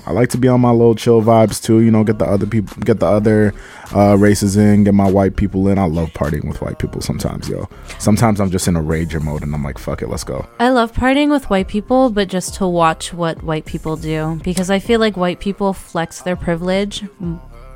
I 0.06 0.12
like 0.12 0.30
to 0.30 0.38
be 0.38 0.48
on 0.48 0.60
my 0.60 0.70
little 0.70 0.94
chill 0.94 1.22
vibes 1.22 1.62
too. 1.62 1.80
You 1.80 1.90
know, 1.90 2.04
get 2.04 2.18
the 2.18 2.24
other 2.24 2.46
people, 2.46 2.76
get 2.82 3.00
the 3.00 3.06
other 3.06 3.52
uh, 3.94 4.16
races 4.16 4.56
in, 4.56 4.84
get 4.84 4.94
my 4.94 5.10
white 5.10 5.36
people 5.36 5.68
in. 5.68 5.78
I 5.78 5.86
love 5.86 6.10
partying 6.10 6.46
with 6.46 6.60
white 6.62 6.78
people 6.78 7.00
sometimes, 7.00 7.48
yo. 7.48 7.68
Sometimes 7.98 8.40
I'm 8.40 8.50
just 8.50 8.68
in 8.68 8.76
a 8.76 8.82
rager 8.82 9.20
mode 9.20 9.42
and 9.42 9.54
I'm 9.54 9.64
like, 9.64 9.78
fuck 9.78 10.02
it, 10.02 10.08
let's 10.08 10.24
go. 10.24 10.46
I 10.58 10.70
love 10.70 10.92
partying 10.92 11.30
with 11.30 11.50
white 11.50 11.68
people, 11.68 12.10
but 12.10 12.28
just 12.28 12.54
to 12.54 12.66
watch 12.66 13.12
what 13.12 13.42
white 13.42 13.64
people 13.64 13.96
do 13.96 14.40
because 14.44 14.70
I 14.70 14.78
feel 14.78 15.00
like 15.00 15.16
white 15.16 15.40
people 15.40 15.72
flex 15.72 16.22
their 16.22 16.36
privilege 16.36 17.04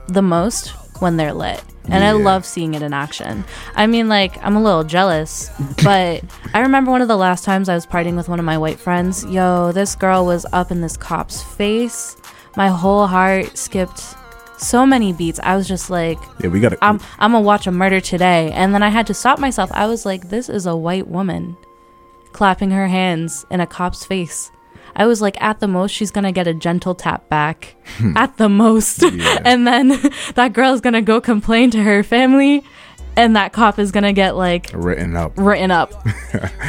the 0.08 0.23
most 0.23 0.69
when 1.00 1.17
they're 1.17 1.35
lit. 1.35 1.62
And 1.91 2.05
I 2.05 2.13
love 2.13 2.45
seeing 2.45 2.75
it 2.75 2.83
in 2.83 2.93
action. 2.93 3.45
I 3.75 3.87
mean, 3.87 4.09
like, 4.09 4.43
I'm 4.45 4.57
a 4.57 4.63
little 4.63 4.85
jealous, 4.85 5.51
but 5.83 6.23
I 6.55 6.61
remember 6.61 6.91
one 6.91 7.03
of 7.03 7.09
the 7.09 7.17
last 7.17 7.45
times 7.45 7.69
I 7.69 7.75
was 7.75 7.87
partying 7.87 8.17
with 8.17 8.29
one 8.29 8.39
of 8.39 8.45
my 8.45 8.59
white 8.59 8.79
friends. 8.79 9.25
Yo, 9.25 9.73
this 9.73 9.95
girl 9.95 10.25
was 10.25 10.47
up 10.53 10.71
in 10.71 10.81
this 10.81 10.97
cop's 10.97 11.43
face. 11.43 12.17
My 12.57 12.69
whole 12.69 13.07
heart 13.07 13.57
skipped 13.57 14.03
so 14.57 14.85
many 14.85 15.13
beats. 15.13 15.41
I 15.43 15.57
was 15.57 15.67
just 15.67 15.91
like, 15.91 16.19
Yeah, 16.43 16.49
we 16.49 16.61
gotta. 16.61 16.79
I'm 16.83 17.01
I'm 17.19 17.33
gonna 17.33 17.41
watch 17.41 17.67
a 17.67 17.71
murder 17.73 18.01
today, 18.01 18.51
and 18.53 18.75
then 18.75 18.83
I 18.83 18.89
had 18.91 19.07
to 19.09 19.15
stop 19.15 19.39
myself. 19.39 19.71
I 19.73 19.87
was 19.87 20.05
like, 20.05 20.29
this 20.29 20.49
is 20.49 20.67
a 20.67 20.77
white 20.77 21.09
woman 21.09 21.57
clapping 22.33 22.71
her 22.71 22.87
hands 22.89 23.47
in 23.51 23.61
a 23.61 23.67
cop's 23.67 24.05
face. 24.05 24.53
I 25.00 25.06
was 25.06 25.23
like, 25.23 25.41
at 25.41 25.61
the 25.61 25.67
most, 25.67 25.93
she's 25.93 26.11
gonna 26.11 26.31
get 26.31 26.47
a 26.47 26.52
gentle 26.52 26.94
tap 26.94 27.26
back, 27.31 27.75
hmm. 27.97 28.14
at 28.19 28.37
the 28.37 28.50
most, 28.50 29.02
Yeah. 29.11 29.38
and 29.47 29.67
then 29.67 29.88
that 30.35 30.52
girl 30.52 30.75
is 30.75 30.82
gonna 30.82 31.00
go 31.00 31.23
complain 31.23 31.70
to 31.70 31.82
her 31.82 32.02
family, 32.02 32.62
and 33.17 33.35
that 33.35 33.55
cop 33.55 33.79
is 33.79 33.93
gonna 33.93 34.12
get 34.12 34.37
like 34.37 34.69
written 34.75 35.17
up. 35.17 35.32
written 35.38 35.70
up, 35.70 35.91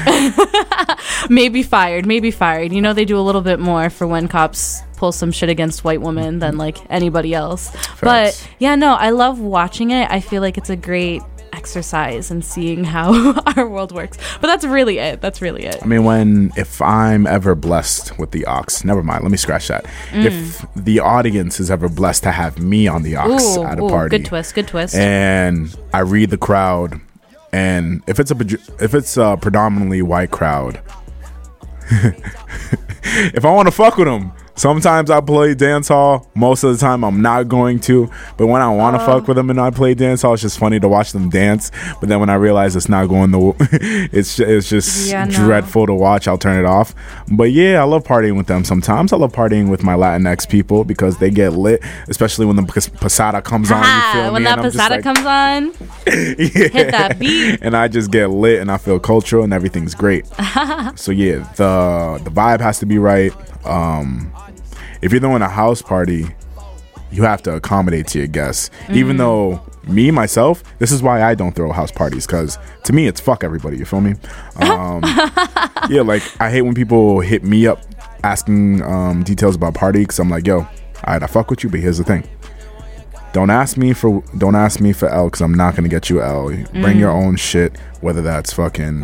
maybe 1.29 1.61
fired, 1.61 2.05
maybe 2.05 2.31
fired. 2.31 2.71
You 2.71 2.81
know, 2.81 2.93
they 2.93 3.03
do 3.03 3.19
a 3.19 3.21
little 3.21 3.41
bit 3.41 3.59
more 3.59 3.89
for 3.89 4.07
when 4.07 4.29
cops 4.29 4.81
pull 4.95 5.11
some 5.11 5.33
shit 5.33 5.49
against 5.49 5.83
white 5.83 5.99
women 5.99 6.39
than 6.39 6.57
like 6.57 6.77
anybody 6.89 7.33
else. 7.33 7.69
Facts. 7.71 7.99
But 8.01 8.49
yeah, 8.59 8.75
no, 8.75 8.93
I 8.93 9.09
love 9.09 9.39
watching 9.41 9.91
it. 9.91 10.09
I 10.09 10.21
feel 10.21 10.41
like 10.41 10.57
it's 10.57 10.69
a 10.69 10.77
great 10.77 11.21
exercise 11.53 12.31
and 12.31 12.43
seeing 12.43 12.83
how 12.83 13.33
our 13.55 13.67
world 13.67 13.91
works. 13.91 14.17
But 14.39 14.47
that's 14.47 14.65
really 14.65 14.97
it. 14.99 15.21
That's 15.21 15.41
really 15.41 15.63
it. 15.65 15.77
I 15.81 15.85
mean, 15.85 16.03
when 16.03 16.51
if 16.55 16.81
I'm 16.81 17.27
ever 17.27 17.55
blessed 17.55 18.17
with 18.19 18.31
the 18.31 18.45
aux, 18.47 18.65
never 18.83 19.03
mind. 19.03 19.23
Let 19.23 19.31
me 19.31 19.37
scratch 19.37 19.67
that. 19.67 19.85
If 20.13 20.65
the 20.75 20.99
audience 20.99 21.59
is 21.59 21.69
ever 21.71 21.89
blessed 21.89 22.23
to 22.23 22.31
have 22.31 22.59
me 22.59 22.87
on 22.87 23.03
the 23.03 23.17
aux 23.17 23.21
Mm. 23.21 23.57
Ooh, 23.57 23.63
at 23.63 23.79
a 23.79 23.83
ooh, 23.83 23.89
party, 23.89 24.17
good 24.17 24.25
twist, 24.25 24.55
good 24.55 24.67
twist. 24.67 24.95
and 24.95 25.75
I 25.93 25.99
read 25.99 26.29
the 26.31 26.37
crowd, 26.37 26.99
and 27.53 28.01
if 28.07 28.19
it's 28.19 28.31
a 28.31 28.35
if 28.83 28.93
it's 28.93 29.17
a 29.17 29.37
predominantly 29.41 30.01
white 30.01 30.31
crowd, 30.31 30.81
if 31.91 33.45
I 33.45 33.51
want 33.51 33.67
to 33.67 33.71
fuck 33.71 33.97
with 33.97 34.07
them, 34.07 34.31
sometimes 34.61 35.09
I 35.09 35.19
play 35.21 35.55
dance 35.55 35.87
hall. 35.87 36.29
Most 36.35 36.63
of 36.63 36.71
the 36.71 36.77
time, 36.77 37.03
I'm 37.03 37.19
not 37.21 37.47
going 37.49 37.79
to. 37.81 38.09
But 38.37 38.45
when 38.47 38.61
I 38.61 38.69
want 38.69 38.95
to 38.95 39.01
Oh. 39.01 39.05
fuck 39.05 39.27
with 39.27 39.35
them 39.35 39.49
and 39.49 39.59
I 39.59 39.71
play 39.71 39.95
dance 39.95 40.21
hall, 40.21 40.33
it's 40.33 40.43
just 40.43 40.59
funny 40.59 40.79
to 40.79 40.87
watch 40.87 41.11
them 41.13 41.29
dance. 41.29 41.71
But 41.99 42.09
then 42.09 42.19
when 42.19 42.29
I 42.29 42.35
realize 42.35 42.75
it's 42.75 42.87
not 42.87 43.07
going 43.09 43.31
the, 43.31 43.53
it's 44.11 44.39
it's 44.39 44.69
just 44.69 45.09
Yeah, 45.09 45.25
no. 45.25 45.31
dreadful 45.31 45.87
to 45.87 45.93
watch. 45.93 46.27
I'll 46.27 46.37
turn 46.37 46.59
it 46.59 46.65
off. 46.65 46.93
But 47.31 47.51
yeah, 47.51 47.81
I 47.81 47.85
love 47.85 48.03
partying 48.03 48.37
with 48.37 48.45
them. 48.47 48.63
Sometimes 48.63 49.11
I 49.11 49.17
love 49.17 49.31
partying 49.31 49.69
with 49.69 49.83
my 49.83 49.95
Latinx 49.95 50.47
people 50.47 50.83
because 50.83 51.17
they 51.17 51.31
get 51.31 51.53
lit, 51.53 51.81
especially 52.07 52.45
when 52.45 52.55
the 52.55 52.63
pas- 52.63 52.87
pasada 52.89 53.41
comes 53.41 53.71
on. 53.71 53.81
You 53.83 54.13
feel 54.21 54.33
when 54.33 54.43
me? 54.43 54.45
that 54.49 54.59
And 54.59 54.71
pasada 54.71 54.95
like, 54.95 55.03
comes 55.03 55.25
on, 55.25 55.73
hit 56.05 56.91
that 56.91 57.17
beat. 57.17 57.59
and 57.63 57.75
I 57.75 57.87
just 57.87 58.11
get 58.11 58.27
lit 58.29 58.59
and 58.61 58.71
I 58.71 58.77
feel 58.77 58.99
cultural 58.99 59.43
and 59.43 59.53
everything's 59.53 59.95
great. 59.95 60.27
so 60.95 61.11
yeah, 61.11 61.37
the 61.55 62.21
the 62.23 62.29
vibe 62.29 62.61
has 62.61 62.77
to 62.79 62.85
be 62.85 62.99
right. 62.99 63.33
Um, 63.65 64.31
if 65.01 65.11
you're 65.11 65.21
throwing 65.21 65.41
a 65.41 65.49
house 65.49 65.81
party, 65.81 66.27
you 67.11 67.23
have 67.23 67.41
to 67.43 67.55
accommodate 67.55 68.07
to 68.07 68.19
your 68.19 68.27
guests. 68.27 68.69
Even 68.89 69.17
though 69.17 69.61
me 69.87 70.11
myself, 70.11 70.63
this 70.79 70.91
is 70.91 71.01
why 71.03 71.21
I 71.23 71.35
don't 71.35 71.53
throw 71.55 71.71
house 71.71 71.91
parties 71.91 72.25
because 72.25 72.57
to 72.85 72.93
me 72.93 73.07
it's 73.07 73.19
fuck 73.19 73.43
everybody. 73.43 73.77
You 73.77 73.85
feel 73.85 74.01
me? 74.01 74.15
Um, 74.61 75.01
yeah, 75.89 76.01
like 76.03 76.21
I 76.39 76.49
hate 76.51 76.61
when 76.61 76.73
people 76.75 77.19
hit 77.19 77.43
me 77.43 77.65
up 77.67 77.81
asking 78.23 78.81
um, 78.83 79.23
details 79.23 79.55
about 79.55 79.73
party 79.73 80.01
because 80.01 80.19
I'm 80.19 80.29
like, 80.29 80.45
yo, 80.45 80.59
all 80.59 80.67
right, 81.07 81.21
I 81.23 81.27
fuck 81.27 81.49
with 81.49 81.63
you, 81.63 81.69
but 81.69 81.79
here's 81.79 81.97
the 81.97 82.03
thing. 82.03 82.23
don't 83.33 83.49
ask 83.49 83.75
me 83.77 83.93
for 83.93 84.23
don't 84.37 84.55
ask 84.55 84.79
me 84.79 84.93
for 84.93 85.09
L 85.09 85.25
because 85.25 85.41
I'm 85.41 85.53
not 85.53 85.75
gonna 85.75 85.87
get 85.89 86.09
you 86.09 86.21
L. 86.21 86.47
Bring 86.49 86.67
Mm. 86.97 86.99
your 86.99 87.11
own 87.11 87.35
shit, 87.37 87.77
whether 88.01 88.21
that's 88.21 88.53
fucking 88.53 89.01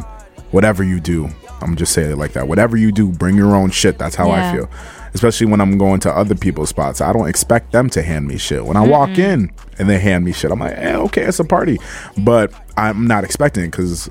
whatever 0.52 0.84
you 0.84 1.00
do. 1.00 1.30
I'm 1.62 1.76
just 1.76 1.92
saying 1.94 2.12
it 2.12 2.18
like 2.18 2.34
that. 2.34 2.48
Whatever 2.48 2.78
you 2.78 2.92
do, 2.92 3.10
bring 3.12 3.36
your 3.36 3.56
own 3.56 3.72
shit. 3.72 3.98
That's 3.98 4.16
how 4.16 4.28
Yeah. 4.28 4.50
I 4.52 4.56
feel. 4.56 4.70
Especially 5.14 5.48
when 5.48 5.62
I'm 5.62 5.78
going 5.78 6.00
to 6.02 6.12
other 6.12 6.36
people's 6.36 6.70
spots. 6.70 7.02
I 7.02 7.14
don't 7.14 7.28
expect 7.28 7.72
them 7.72 7.90
to 7.92 8.02
hand 8.02 8.28
me 8.28 8.38
shit. 8.38 8.66
When 8.66 8.78
I 8.78 8.86
walk 8.86 9.18
in 9.18 9.52
and 9.80 9.90
they 9.90 10.00
hand 10.00 10.26
me 10.26 10.32
shit, 10.32 10.52
I'm 10.52 10.60
like, 10.60 10.78
eh, 10.78 10.96
okay, 10.96 11.24
it's 11.24 11.40
a 11.40 11.46
party. 11.46 11.80
But 12.18 12.52
I'm 12.78 13.08
not 13.08 13.24
expecting 13.24 13.64
it 13.64 13.72
because 13.72 14.10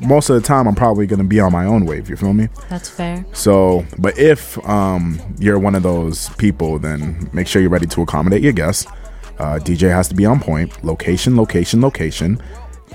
most 0.00 0.30
of 0.30 0.40
the 0.40 0.46
time 0.46 0.66
I'm 0.66 0.74
probably 0.74 1.06
gonna 1.06 1.24
be 1.24 1.40
on 1.40 1.52
my 1.52 1.64
own 1.64 1.84
wave. 1.84 2.08
You 2.08 2.16
feel 2.16 2.32
me? 2.32 2.48
That's 2.68 2.88
fair. 2.88 3.24
So, 3.32 3.84
but 3.98 4.18
if 4.18 4.58
um, 4.68 5.20
you're 5.38 5.58
one 5.58 5.74
of 5.74 5.82
those 5.82 6.30
people, 6.30 6.78
then 6.78 7.30
make 7.32 7.46
sure 7.46 7.60
you're 7.60 7.70
ready 7.70 7.86
to 7.86 8.02
accommodate 8.02 8.42
your 8.42 8.52
guests. 8.52 8.86
Uh, 9.38 9.58
DJ 9.58 9.90
has 9.90 10.08
to 10.08 10.14
be 10.14 10.26
on 10.26 10.40
point. 10.40 10.84
Location, 10.84 11.36
location, 11.36 11.80
location. 11.80 12.40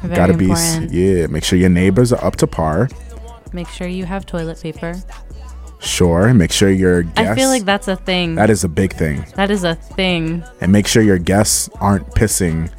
Very 0.02 0.16
Gotta 0.16 0.34
be, 0.38 0.48
yeah. 0.92 1.28
Make 1.28 1.44
sure 1.44 1.58
your 1.58 1.70
neighbors 1.70 2.12
are 2.14 2.24
up 2.24 2.36
to 2.38 2.48
par. 2.48 2.90
Make 3.54 3.68
sure 3.70 3.88
you 3.88 4.06
have 4.06 4.26
toilet 4.26 4.62
paper. 4.62 4.96
Sure. 5.86 6.34
Make 6.34 6.52
sure 6.52 6.70
your 6.70 7.04
guests. 7.04 7.32
I 7.32 7.36
feel 7.36 7.50
like 7.50 7.64
that's 7.64 7.88
a 7.88 7.96
thing. 7.96 8.36
that 8.36 8.50
is 8.50 8.64
a 8.64 8.70
big 8.70 8.94
thing. 8.94 9.26
that 9.36 9.52
is 9.52 9.64
a 9.64 9.76
thing. 9.76 10.44
And 10.62 10.72
make 10.72 10.88
sure 10.88 11.02
your 11.04 11.20
guests 11.20 11.70
aren't 11.80 12.08
pissing 12.12 12.72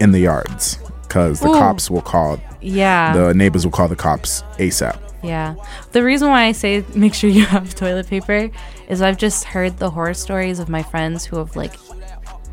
in 0.00 0.12
the 0.12 0.20
yards, 0.20 0.78
because 1.02 1.40
the 1.40 1.48
Ooh. 1.48 1.54
cops 1.54 1.90
will 1.90 2.02
call. 2.02 2.40
Yeah. 2.60 3.12
The 3.12 3.34
neighbors 3.34 3.64
will 3.64 3.72
call 3.72 3.88
the 3.88 3.96
cops 3.96 4.42
ASAP. 4.58 4.98
Yeah. 5.22 5.56
The 5.92 6.04
reason 6.04 6.28
why 6.28 6.44
I 6.44 6.52
say 6.52 6.84
make 6.94 7.14
sure 7.14 7.28
you 7.28 7.44
have 7.46 7.74
toilet 7.74 8.06
paper 8.06 8.50
is 8.88 9.02
I've 9.02 9.16
just 9.18 9.44
heard 9.44 9.78
the 9.78 9.90
horror 9.90 10.14
stories 10.14 10.58
of 10.60 10.68
my 10.68 10.82
friends 10.82 11.24
who 11.24 11.38
have 11.38 11.56
like 11.56 11.76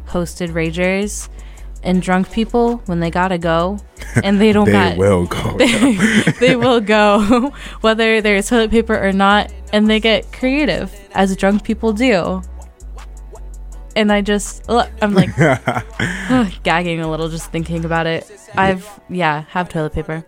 hosted 0.08 0.50
ragers 0.52 1.30
and 1.86 2.02
drunk 2.02 2.32
people 2.32 2.78
when 2.88 3.00
they 3.00 3.10
gotta 3.10 3.38
go 3.38 3.80
and 4.24 4.42
they 4.42 4.52
don't 4.52 4.66
They 4.66 4.72
got 4.72 4.98
will 4.98 5.26
go. 5.26 5.58
they 6.40 6.56
will 6.56 6.82
go 6.82 7.52
whether 7.82 8.22
there's 8.22 8.50
toilet 8.50 8.72
paper 8.72 8.98
or 9.00 9.12
not 9.12 9.54
and 9.72 9.90
they 9.90 10.00
get 10.00 10.32
creative 10.32 10.94
as 11.14 11.36
drunk 11.38 11.64
people 11.64 11.94
do. 11.94 12.42
And 13.96 14.12
I 14.12 14.22
just 14.22 14.70
I'm 15.02 15.14
like 15.14 15.34
gagging 16.64 17.00
a 17.00 17.10
little 17.10 17.30
just 17.30 17.52
thinking 17.52 17.86
about 17.86 18.08
it. 18.08 18.30
I've 18.56 19.00
yeah, 19.10 19.46
have 19.50 19.70
toilet 19.70 19.94
paper. 19.94 20.26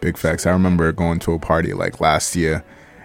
Big 0.00 0.18
facts. 0.18 0.46
I 0.46 0.50
remember 0.50 0.90
going 0.90 1.20
to 1.20 1.32
a 1.32 1.38
party 1.38 1.72
like 1.74 2.00
last 2.00 2.34
year, 2.34 2.64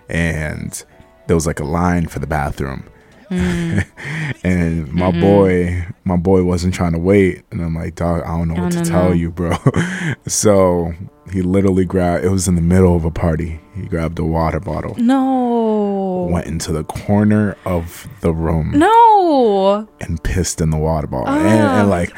and 0.10 0.84
there 1.28 1.36
was 1.36 1.46
like 1.46 1.60
a 1.60 1.66
line 1.66 2.08
for 2.08 2.20
the 2.20 2.28
bathroom, 2.28 2.90
Mm. 3.30 3.86
and 4.44 4.92
my 4.94 5.12
boy, 5.12 5.86
my 6.04 6.16
boy 6.18 6.44
wasn't 6.44 6.74
trying 6.74 6.94
to 6.94 7.00
wait, 7.00 7.44
and 7.52 7.62
I'm 7.62 7.76
like, 7.76 7.96
dog, 7.96 8.24
I 8.24 8.38
don't 8.38 8.48
know 8.48 8.56
what 8.56 8.66
Oh, 8.66 8.70
to 8.70 8.78
no, 8.80 8.84
tell 8.84 9.14
you, 9.16 9.30
bro. 9.32 9.56
so 10.28 10.94
he 11.32 11.42
literally 11.42 11.86
grabbed. 11.86 12.26
It 12.26 12.30
was 12.30 12.48
in 12.48 12.56
the 12.56 12.62
middle 12.62 12.96
of 12.96 13.06
a 13.06 13.12
party. 13.12 13.60
He 13.76 13.84
grabbed 13.88 14.18
a 14.20 14.26
water 14.26 14.60
bottle, 14.60 14.96
No. 14.98 16.28
went 16.32 16.48
into 16.48 16.72
the 16.74 16.84
corner 16.84 17.56
of 17.66 18.08
the 18.22 18.34
room, 18.34 18.72
No. 18.76 19.88
and 20.02 20.22
pissed 20.24 20.60
in 20.62 20.70
the 20.72 20.78
water 20.78 21.08
bottle, 21.08 21.28
and, 21.34 21.62
Ah. 21.64 21.80
and 21.82 21.90
like. 21.90 22.12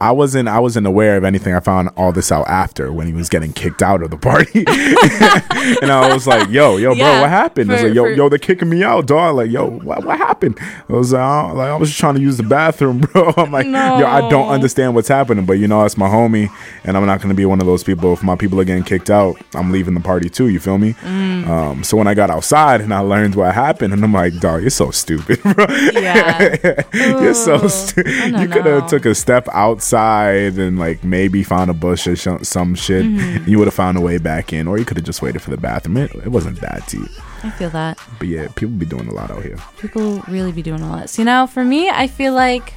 I 0.00 0.12
wasn't 0.12 0.48
I 0.48 0.60
wasn't 0.60 0.86
aware 0.86 1.16
of 1.16 1.24
anything. 1.24 1.54
I 1.54 1.60
found 1.60 1.90
all 1.96 2.12
this 2.12 2.30
out 2.30 2.46
after 2.48 2.92
when 2.92 3.06
he 3.08 3.12
was 3.12 3.28
getting 3.28 3.52
kicked 3.52 3.82
out 3.82 4.00
of 4.02 4.10
the 4.10 4.16
party. 4.16 4.60
and 5.82 5.90
I 5.90 6.12
was 6.12 6.26
like, 6.26 6.48
yo, 6.50 6.76
yo, 6.76 6.90
bro, 6.94 6.96
Yeah, 7.04 7.20
what 7.20 7.30
happened? 7.30 7.70
I 7.70 7.74
was 7.74 7.82
like, 7.82 7.94
yo, 7.94 8.04
for- 8.04 8.10
yo, 8.12 8.28
they're 8.28 8.38
kicking 8.38 8.68
me 8.68 8.84
out, 8.84 9.06
dog. 9.06 9.36
Like, 9.36 9.50
yo, 9.50 9.68
what, 9.68 10.04
what 10.04 10.16
happened? 10.18 10.56
I 10.60 10.92
was 10.92 11.12
like, 11.12 11.20
I, 11.20 11.50
like, 11.50 11.68
I 11.70 11.76
was 11.76 11.88
just 11.88 11.98
trying 11.98 12.14
to 12.14 12.20
use 12.20 12.36
the 12.36 12.44
bathroom, 12.44 12.98
bro. 13.12 13.32
I'm 13.36 13.50
like, 13.50 13.66
yo, 13.66 14.06
I 14.06 14.28
don't 14.30 14.48
understand 14.48 14.94
what's 14.94 15.08
happening, 15.08 15.44
but 15.46 15.54
you 15.54 15.66
know, 15.66 15.84
it's 15.84 15.96
my 15.96 16.08
homie, 16.08 16.48
and 16.84 16.96
I'm 16.96 17.04
not 17.04 17.20
gonna 17.20 17.34
be 17.34 17.44
one 17.44 17.60
of 17.60 17.66
those 17.66 17.82
people. 17.82 18.12
If 18.12 18.22
my 18.22 18.36
people 18.36 18.60
are 18.60 18.64
getting 18.64 18.84
kicked 18.84 19.10
out, 19.10 19.36
I'm 19.54 19.72
leaving 19.72 19.94
the 19.94 20.00
party 20.00 20.28
too. 20.28 20.48
You 20.48 20.60
feel 20.60 20.78
me? 20.78 20.92
Mm. 20.92 21.46
Um, 21.48 21.82
so 21.84 21.96
when 21.96 22.06
I 22.06 22.14
got 22.14 22.30
outside 22.30 22.80
and 22.80 22.94
I 22.94 23.00
learned 23.00 23.34
what 23.34 23.52
happened, 23.52 23.92
and 23.92 24.04
I'm 24.04 24.12
like, 24.12 24.38
dog, 24.38 24.60
you're 24.60 24.70
so 24.70 24.92
stupid, 24.92 25.42
bro. 25.54 25.66
Yeah. 25.92 26.82
You're 26.92 27.34
so 27.34 27.66
stupid. 27.66 28.38
You 28.38 28.48
could 28.48 28.64
have 28.66 28.88
took 28.88 29.04
a 29.04 29.14
step 29.16 29.48
outside 29.52 29.87
and 29.96 30.78
like 30.78 31.02
maybe 31.04 31.42
found 31.42 31.70
a 31.70 31.74
bush 31.74 32.06
or 32.06 32.16
sh- 32.16 32.28
some 32.42 32.74
shit. 32.74 33.04
Mm-hmm. 33.04 33.48
You 33.48 33.58
would 33.58 33.66
have 33.66 33.74
found 33.74 33.96
a 33.96 34.00
way 34.00 34.18
back 34.18 34.52
in, 34.52 34.66
or 34.68 34.78
you 34.78 34.84
could 34.84 34.96
have 34.96 35.06
just 35.06 35.22
waited 35.22 35.40
for 35.42 35.50
the 35.50 35.56
bathroom. 35.56 35.96
It, 35.98 36.14
it 36.14 36.28
wasn't 36.28 36.60
that 36.60 36.86
deep, 36.88 37.10
I 37.44 37.50
feel 37.50 37.70
that. 37.70 37.98
but 38.18 38.28
yeah, 38.28 38.48
people 38.54 38.74
be 38.74 38.86
doing 38.86 39.08
a 39.08 39.12
lot 39.14 39.30
out 39.30 39.42
here. 39.42 39.58
People 39.78 40.20
really 40.28 40.52
be 40.52 40.62
doing 40.62 40.80
a 40.80 40.88
lot. 40.90 41.08
See, 41.10 41.24
now 41.24 41.46
for 41.46 41.64
me, 41.64 41.88
I 41.88 42.06
feel 42.06 42.32
like 42.34 42.74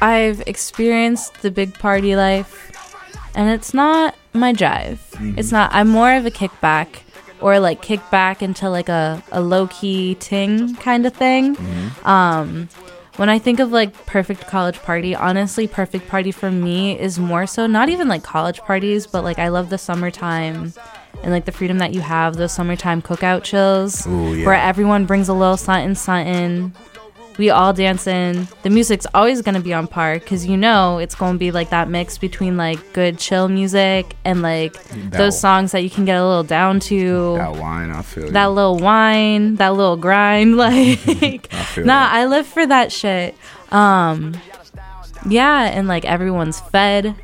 I've 0.00 0.42
experienced 0.46 1.42
the 1.42 1.50
big 1.50 1.74
party 1.78 2.16
life, 2.16 2.72
and 3.34 3.50
it's 3.50 3.72
not 3.74 4.14
my 4.32 4.52
jive. 4.52 4.98
It's 5.38 5.52
not. 5.52 5.70
I'm 5.72 5.88
more 5.88 6.12
of 6.14 6.26
a 6.26 6.30
kickback, 6.30 7.00
or 7.40 7.58
like 7.60 7.82
kickback 7.82 8.42
into 8.42 8.68
like 8.70 8.88
a, 8.88 9.22
a 9.30 9.40
low 9.40 9.66
key 9.68 10.14
ting 10.16 10.74
kind 10.76 11.06
of 11.06 11.12
thing. 11.14 11.56
Um, 12.04 12.68
when 13.16 13.28
I 13.28 13.38
think 13.38 13.60
of 13.60 13.70
like 13.70 14.06
perfect 14.06 14.46
college 14.46 14.78
party, 14.82 15.14
honestly, 15.14 15.68
perfect 15.68 16.08
party 16.08 16.32
for 16.32 16.50
me 16.50 16.98
is 16.98 17.18
more 17.18 17.46
so 17.46 17.66
not 17.66 17.88
even 17.88 18.08
like 18.08 18.22
college 18.22 18.58
parties, 18.60 19.06
but 19.06 19.22
like 19.22 19.38
I 19.38 19.48
love 19.48 19.70
the 19.70 19.78
summertime 19.78 20.72
and 21.22 21.32
like 21.32 21.44
the 21.44 21.52
freedom 21.52 21.78
that 21.78 21.94
you 21.94 22.00
have, 22.00 22.34
those 22.36 22.52
summertime 22.52 23.00
cookout 23.02 23.44
chills 23.44 24.06
Ooh, 24.06 24.34
yeah. 24.34 24.46
where 24.46 24.54
everyone 24.54 25.06
brings 25.06 25.28
a 25.28 25.34
little 25.34 25.56
something, 25.56 25.94
something. 25.94 26.74
We 27.36 27.50
all 27.50 27.72
dance 27.72 28.04
dancing. 28.04 28.48
The 28.62 28.70
music's 28.70 29.06
always 29.14 29.42
gonna 29.42 29.60
be 29.60 29.72
on 29.72 29.86
par 29.86 30.18
because 30.18 30.46
you 30.46 30.56
know 30.56 30.98
it's 30.98 31.14
gonna 31.14 31.38
be 31.38 31.50
like 31.50 31.70
that 31.70 31.88
mix 31.88 32.18
between 32.18 32.56
like 32.56 32.92
good 32.92 33.18
chill 33.18 33.48
music 33.48 34.16
and 34.24 34.42
like 34.42 34.74
those 35.10 35.38
songs 35.38 35.72
that 35.72 35.82
you 35.82 35.90
can 35.90 36.04
get 36.04 36.16
a 36.16 36.26
little 36.26 36.44
down 36.44 36.80
to 36.80 37.36
That 37.36 37.56
wine, 37.56 37.90
I 37.90 38.02
feel 38.02 38.30
that 38.30 38.44
you. 38.44 38.50
little 38.50 38.78
wine, 38.78 39.56
that 39.56 39.74
little 39.74 39.96
grind. 39.96 40.54
Like, 40.64 40.98
feel 41.74 41.84
nah, 41.84 42.06
that. 42.06 42.14
I 42.14 42.26
live 42.26 42.46
for 42.46 42.66
that 42.66 42.90
shit. 42.90 43.34
Um, 43.70 44.34
yeah, 45.28 45.64
and 45.64 45.86
like 45.88 46.04
everyone's 46.04 46.60
fed, 46.60 47.14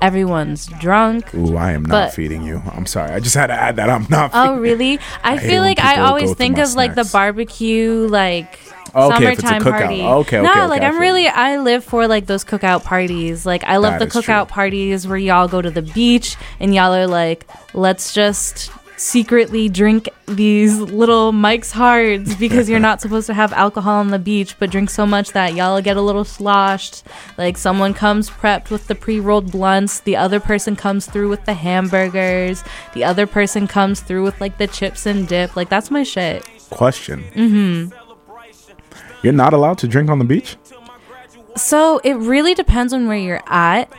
everyone's 0.00 0.66
drunk. 0.80 1.32
Ooh, 1.34 1.56
I 1.56 1.72
am 1.72 1.84
not 1.84 2.12
feeding 2.12 2.42
you. 2.42 2.62
I'm 2.72 2.86
sorry. 2.86 3.12
I 3.12 3.20
just 3.20 3.34
had 3.34 3.48
to 3.48 3.54
add 3.54 3.76
that. 3.76 3.88
I'm 3.88 4.06
not. 4.10 4.30
Oh, 4.34 4.56
really? 4.58 4.98
I, 5.22 5.36
hate 5.36 5.48
feel 5.48 5.62
like 5.62 5.78
I 5.80 6.00
always 6.00 6.34
think 6.34 6.58
of 6.58 6.74
like 6.74 6.94
the 6.94 7.08
barbecue, 7.12 8.06
like 8.08 8.58
Okay, 8.94 9.26
if 9.26 9.32
it's 9.34 9.42
a 9.42 9.46
summertime 9.46 9.62
cookout. 9.62 9.78
party. 9.80 10.02
Okay, 10.02 10.42
no, 10.42 10.50
okay, 10.50 10.66
like 10.66 10.82
I 10.82 10.86
I'm 10.86 10.92
feel 10.94 11.00
really. 11.00 11.28
I 11.28 11.58
live 11.58 11.84
for 11.84 12.06
like 12.08 12.26
those 12.26 12.44
cookout 12.44 12.84
parties. 12.84 13.44
Like 13.46 13.64
I 13.64 13.76
love 13.76 13.98
That 13.98 14.10
the 14.10 14.18
is 14.18 14.24
true. 14.24 14.34
cookout 14.34 14.48
parties 14.48 15.06
where 15.06 15.18
y'all 15.18 15.48
go 15.48 15.60
to 15.62 15.70
the 15.70 15.82
beach 15.82 16.36
and 16.60 16.74
y'all 16.74 16.94
are 16.94 17.06
like, 17.06 17.46
let's 17.74 18.12
just 18.14 18.70
secretly 18.96 19.68
drink 19.68 20.08
these 20.26 20.76
little 20.80 21.30
Mike's 21.30 21.70
Hards 21.70 22.34
because 22.34 22.68
you're 22.68 22.80
not 22.80 23.00
supposed 23.04 23.28
to 23.28 23.34
have 23.34 23.52
alcohol 23.52 23.94
on 24.00 24.08
the 24.10 24.18
beach, 24.18 24.56
but 24.58 24.70
drink 24.70 24.90
so 24.90 25.06
much 25.06 25.30
that 25.32 25.54
y'all 25.54 25.80
get 25.80 25.96
a 25.96 26.02
little 26.02 26.24
sloshed. 26.24 27.04
Like 27.36 27.56
someone 27.56 27.94
comes 27.94 28.28
prepped 28.28 28.70
with 28.70 28.88
the 28.88 28.96
pre-rolled 28.96 29.52
blunts, 29.52 30.00
the 30.00 30.16
other 30.16 30.40
person 30.40 30.74
comes 30.74 31.06
through 31.06 31.28
with 31.28 31.44
the 31.44 31.54
hamburgers, 31.54 32.64
the 32.94 33.04
other 33.04 33.28
person 33.28 33.68
comes 33.68 34.00
through 34.00 34.24
with 34.24 34.40
like 34.40 34.58
the 34.58 34.66
chips 34.66 35.06
and 35.06 35.28
dip. 35.28 35.54
Like 35.54 35.68
that's 35.68 35.92
my 35.92 36.02
shit. 36.02 36.44
Question. 36.70 37.22
Mm-hmm. 37.34 37.97
You're 39.22 39.32
not 39.32 39.52
allowed 39.52 39.78
to 39.78 39.88
drink 39.88 40.10
on 40.10 40.18
the 40.18 40.24
beach. 40.24 40.56
So 41.56 41.98
it 42.04 42.14
really 42.14 42.54
depends 42.54 42.92
on 42.92 43.08
where 43.08 43.18
you're 43.18 43.42
at. 43.46 43.92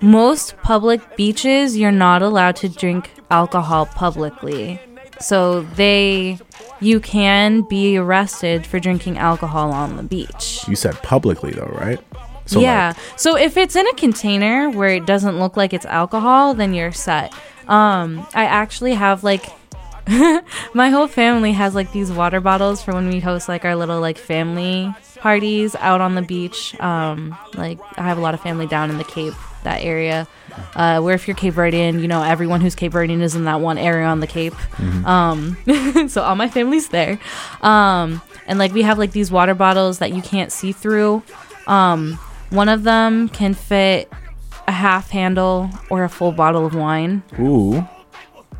Most 0.00 0.56
public 0.58 1.16
beaches, 1.16 1.76
you're 1.76 1.92
not 1.92 2.22
allowed 2.22 2.56
to 2.56 2.68
drink 2.68 3.10
alcohol 3.30 3.86
publicly. 3.86 4.80
So 5.20 5.62
they, 5.62 6.38
you 6.80 7.00
can 7.00 7.62
be 7.62 7.96
arrested 7.96 8.66
for 8.66 8.80
drinking 8.80 9.18
alcohol 9.18 9.72
on 9.72 9.96
the 9.96 10.02
beach. 10.02 10.66
You 10.66 10.76
said 10.76 10.94
publicly 11.02 11.52
though, 11.52 11.72
right? 11.72 12.00
So 12.46 12.60
yeah. 12.60 12.94
so 13.16 13.36
if 13.36 13.56
it's 13.56 13.76
in 13.76 13.86
a 13.86 13.94
container 13.94 14.68
where 14.70 14.88
it 14.88 15.06
doesn't 15.06 15.38
look 15.38 15.56
like 15.56 15.72
it's 15.72 15.86
alcohol, 15.86 16.54
then 16.54 16.74
you're 16.74 16.92
set. 16.92 17.32
Um, 17.68 18.26
I 18.34 18.44
actually 18.44 18.94
have 18.94 19.22
like 19.22 19.46
my 20.74 20.90
whole 20.90 21.06
family 21.06 21.52
has 21.52 21.74
like 21.74 21.92
these 21.92 22.10
water 22.10 22.40
bottles 22.40 22.82
for 22.82 22.92
when 22.92 23.08
we 23.08 23.20
host 23.20 23.48
like 23.48 23.64
our 23.64 23.76
little 23.76 24.00
like 24.00 24.18
family 24.18 24.92
parties 25.16 25.74
out 25.76 26.00
on 26.00 26.14
the 26.14 26.22
beach. 26.22 26.78
Um, 26.80 27.36
like 27.54 27.78
I 27.96 28.02
have 28.02 28.18
a 28.18 28.20
lot 28.20 28.34
of 28.34 28.40
family 28.40 28.66
down 28.66 28.90
in 28.90 28.98
the 28.98 29.04
Cape, 29.04 29.34
that 29.64 29.82
area. 29.82 30.26
Uh, 30.74 31.00
where 31.00 31.14
if 31.14 31.26
you're 31.26 31.36
Cape 31.36 31.54
Verdean, 31.54 32.00
you 32.02 32.08
know 32.08 32.22
everyone 32.22 32.60
who's 32.60 32.74
Cape 32.74 32.92
Verdean 32.92 33.22
is 33.22 33.34
in 33.34 33.44
that 33.44 33.60
one 33.60 33.78
area 33.78 34.06
on 34.06 34.20
the 34.20 34.26
Cape. 34.26 34.54
Um, 35.06 35.56
so 36.08 36.22
all 36.22 36.36
my 36.36 36.48
family's 36.48 36.88
there. 36.88 37.18
Um, 37.62 38.20
and 38.46 38.58
like 38.58 38.72
we 38.72 38.82
have 38.82 38.98
like 38.98 39.12
these 39.12 39.30
water 39.30 39.54
bottles 39.54 39.98
that 39.98 40.12
you 40.12 40.20
can't 40.22 40.52
see 40.52 40.72
through. 40.72 41.22
Um, 41.66 42.14
one 42.50 42.68
of 42.68 42.82
them 42.82 43.28
can 43.28 43.54
fit 43.54 44.12
a 44.68 44.72
half 44.72 45.10
handle 45.10 45.70
or 45.90 46.04
a 46.04 46.08
full 46.08 46.32
bottle 46.32 46.64
of 46.66 46.74
wine 46.74 47.22
ooh, 47.38 47.86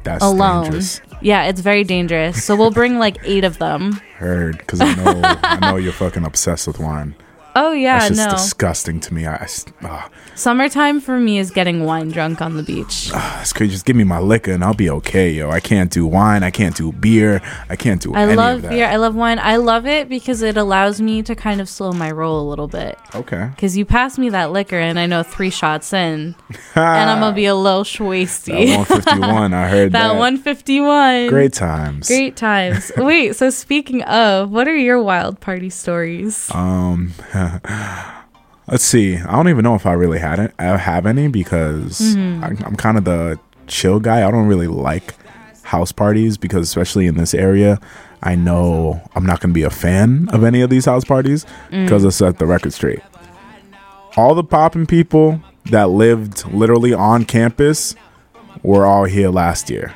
that's 0.05 0.25
alone. 0.25 0.65
dangerous. 0.65 1.01
Yeah, 1.21 1.45
it's 1.45 1.61
very 1.61 1.85
dangerous. 1.85 2.43
So 2.43 2.57
we'll 2.57 2.71
bring 2.71 2.99
like 2.99 3.19
eight 3.25 3.45
of 3.45 3.59
them. 3.59 3.93
Heard, 4.17 4.59
because 4.59 4.81
I 4.81 4.95
know, 4.95 5.21
I 5.25 5.59
know 5.71 5.77
you're 5.77 5.93
fucking 5.93 6.25
obsessed 6.25 6.67
with 6.67 6.79
wine. 6.79 7.15
Oh 7.55 7.73
yeah, 7.73 7.99
That's 8.01 8.17
just 8.17 8.29
no. 8.31 8.35
disgusting 8.37 9.01
to 9.01 9.13
me. 9.15 9.27
I, 9.27 9.47
uh, 9.83 10.09
Summertime 10.35 11.01
for 11.01 11.21
me 11.21 11.39
is 11.39 11.51
getting 11.51 11.85
wine 11.85 12.09
drunk 12.09 12.41
on 12.41 12.57
the 12.57 12.63
beach. 12.63 13.11
that's 13.11 13.53
crazy. 13.53 13.73
Just 13.73 13.85
give 13.85 13.95
me 13.97 14.05
my 14.05 14.19
liquor 14.19 14.53
and 14.53 14.65
I'll 14.65 14.73
be 14.75 14.89
okay, 14.89 15.31
yo. 15.31 15.51
I 15.51 15.61
can't 15.61 15.91
do 15.91 16.07
wine. 16.07 16.43
I 16.43 16.51
can't 16.51 16.75
do 16.75 16.93
beer. 16.93 17.43
I 17.69 17.77
can't 17.77 18.01
do. 18.01 18.15
I 18.15 18.25
love 18.35 18.63
that. 18.63 18.71
beer. 18.71 18.87
I 18.87 18.97
love 18.97 19.15
wine. 19.15 19.39
I 19.39 19.57
love 19.57 19.87
it 19.87 20.09
because 20.09 20.41
it 20.41 20.57
allows 20.57 21.01
me 21.03 21.23
to 21.23 21.35
kind 21.35 21.61
of 21.61 21.69
slow 21.69 21.93
my 21.93 22.11
roll 22.11 22.41
a 22.41 22.47
little 22.49 22.69
bit. 22.69 22.99
Okay. 23.15 23.49
Because 23.55 23.77
you 23.77 23.85
pass 23.85 24.17
me 24.19 24.31
that 24.31 24.51
liquor, 24.53 24.79
and 24.79 24.99
I 24.99 25.05
know 25.07 25.23
three 25.23 25.51
shots 25.51 25.93
in, 25.93 26.35
and 26.75 27.11
I'm 27.11 27.21
gonna 27.21 27.37
be 27.37 27.45
a 27.47 27.55
little 27.55 27.85
That 27.85 27.89
schwasty. 27.91 28.77
151. 28.77 29.53
I 29.55 29.69
heard 29.69 29.93
that 29.93 30.09
that. 30.13 30.19
151. 30.19 31.29
Great 31.29 31.53
times. 31.53 32.09
Great 32.09 32.37
times. 32.37 32.91
Wait, 32.97 33.37
so 33.37 33.51
speaking 33.51 34.03
of, 34.05 34.51
what 34.51 34.67
are 34.67 34.77
your 34.77 35.03
wild 35.03 35.41
party 35.41 35.69
stories? 35.71 36.51
Um, 36.55 37.13
let's 38.69 38.85
see. 38.85 39.17
I 39.17 39.33
don't 39.33 39.49
even 39.49 39.63
know 39.65 39.75
if 39.75 39.87
I 39.87 39.93
really 39.93 40.19
had 40.19 40.39
it. 40.39 40.53
I 40.59 40.77
have 40.77 41.07
any 41.07 41.29
because 41.29 41.99
Mm-hmm. 42.01 42.45
I, 42.45 42.49
I'm 42.67 42.77
kind 42.77 42.97
of 42.99 43.05
the 43.05 43.39
chill 43.67 44.01
guy. 44.01 44.27
I 44.27 44.31
don't 44.31 44.47
really 44.47 44.67
like 44.69 45.15
house 45.63 45.93
parties 45.93 46.37
because, 46.37 46.69
especially 46.69 47.07
in 47.07 47.17
this 47.17 47.35
area, 47.35 47.81
I 48.23 48.35
know 48.35 49.01
I'm 49.15 49.25
not 49.27 49.41
going 49.41 49.51
to 49.51 49.55
be 49.55 49.63
a 49.63 49.71
fan 49.71 50.29
of 50.33 50.45
any 50.45 50.61
of 50.61 50.71
these 50.71 50.85
house 50.85 51.05
parties 51.05 51.45
Mm. 51.71 51.85
because 51.87 52.05
let's 52.05 52.17
set 52.17 52.39
the 52.39 52.47
record 52.47 52.73
straight. 52.73 53.01
All 54.17 54.35
the 54.35 54.45
popping 54.45 54.87
people 54.87 55.41
that 55.67 55.89
lived 55.91 56.45
literally 56.53 56.93
on 56.93 57.25
campus 57.25 57.95
were 58.63 58.85
all 58.85 59.05
here 59.05 59.31
last 59.31 59.71
year, 59.71 59.95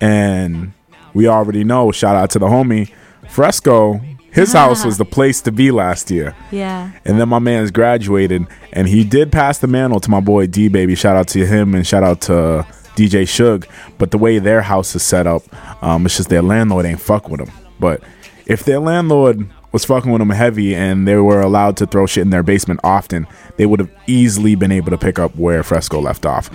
and 0.00 0.72
we 1.14 1.28
already 1.28 1.62
know. 1.62 1.92
Shout 1.92 2.16
out 2.16 2.30
to 2.30 2.38
the 2.40 2.46
homie 2.46 2.90
Fresco. 3.28 4.00
His 4.32 4.52
house 4.52 4.84
was 4.84 4.96
the 4.98 5.04
place 5.04 5.40
to 5.42 5.52
be 5.52 5.70
last 5.70 6.10
year. 6.10 6.34
Yeah. 6.50 6.90
And 7.04 7.20
then 7.20 7.28
my 7.28 7.38
man's 7.38 7.70
graduated, 7.70 8.46
and 8.72 8.88
he 8.88 9.04
did 9.04 9.30
pass 9.30 9.58
the 9.58 9.66
mantle 9.66 10.00
to 10.00 10.10
my 10.10 10.20
boy 10.20 10.46
D 10.46 10.68
Baby. 10.68 10.94
Shout 10.94 11.16
out 11.16 11.28
to 11.28 11.46
him, 11.46 11.74
and 11.74 11.86
shout 11.86 12.02
out 12.02 12.22
to 12.22 12.66
DJ 12.96 13.28
Shug. 13.28 13.66
But 13.98 14.10
the 14.10 14.18
way 14.18 14.38
their 14.38 14.62
house 14.62 14.94
is 14.96 15.02
set 15.02 15.26
up, 15.26 15.42
um, 15.82 16.06
it's 16.06 16.16
just 16.16 16.30
their 16.30 16.42
landlord 16.42 16.86
ain't 16.86 17.00
fuck 17.00 17.28
with 17.28 17.40
them. 17.40 17.52
But 17.78 18.02
if 18.46 18.64
their 18.64 18.78
landlord 18.80 19.46
was 19.72 19.84
fucking 19.84 20.10
with 20.10 20.20
them 20.20 20.30
heavy, 20.30 20.74
and 20.74 21.06
they 21.06 21.16
were 21.16 21.40
allowed 21.40 21.76
to 21.78 21.86
throw 21.86 22.06
shit 22.06 22.22
in 22.22 22.30
their 22.30 22.42
basement 22.42 22.80
often, 22.84 23.26
they 23.56 23.66
would 23.66 23.80
have 23.80 23.90
easily 24.06 24.54
been 24.54 24.72
able 24.72 24.90
to 24.90 24.98
pick 24.98 25.18
up 25.18 25.36
where 25.36 25.62
Fresco 25.62 26.00
left 26.00 26.24
off. 26.26 26.50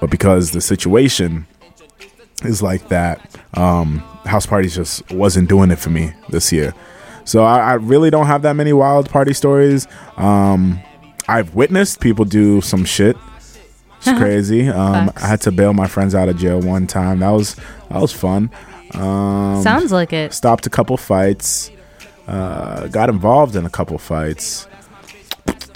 But 0.00 0.10
because 0.10 0.50
the 0.50 0.60
situation 0.60 1.46
is 2.44 2.62
like 2.62 2.88
that, 2.88 3.20
um, 3.54 3.98
house 4.24 4.46
parties 4.46 4.74
just 4.74 5.10
wasn't 5.10 5.48
doing 5.48 5.70
it 5.70 5.78
for 5.78 5.90
me 5.90 6.12
this 6.28 6.52
year. 6.52 6.74
So 7.24 7.44
I, 7.44 7.58
I 7.58 7.72
really 7.74 8.10
don't 8.10 8.26
have 8.26 8.42
that 8.42 8.54
many 8.54 8.72
wild 8.72 9.08
party 9.10 9.32
stories. 9.32 9.86
Um, 10.16 10.80
I've 11.28 11.54
witnessed 11.54 12.00
people 12.00 12.24
do 12.24 12.60
some 12.60 12.84
shit. 12.84 13.16
It's 14.04 14.18
crazy. 14.18 14.68
Um, 14.68 15.12
I 15.16 15.26
had 15.28 15.40
to 15.42 15.52
bail 15.52 15.72
my 15.72 15.86
friends 15.86 16.14
out 16.14 16.28
of 16.28 16.36
jail 16.36 16.60
one 16.60 16.86
time. 16.88 17.20
That 17.20 17.30
was 17.30 17.54
that 17.54 18.00
was 18.00 18.12
fun. 18.12 18.50
Um, 18.94 19.62
Sounds 19.62 19.92
like 19.92 20.12
it. 20.12 20.34
stopped 20.34 20.66
a 20.66 20.70
couple 20.70 20.96
fights. 20.96 21.70
Uh, 22.26 22.88
got 22.88 23.08
involved 23.08 23.54
in 23.56 23.64
a 23.64 23.70
couple 23.70 23.98
fights. 23.98 24.66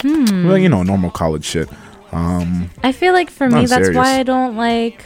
Hmm. 0.03 0.47
Well, 0.47 0.59
you 0.59 0.69
know, 0.69 0.83
normal 0.83 1.11
college 1.11 1.45
shit. 1.45 1.69
I 2.13 2.93
feel 2.93 3.13
like 3.13 3.31
for 3.31 3.49
me, 3.49 3.67
that's 3.67 3.87
serious. 3.87 3.97
why 3.97 4.19
I 4.19 4.23
don't 4.23 4.57
like 4.57 5.05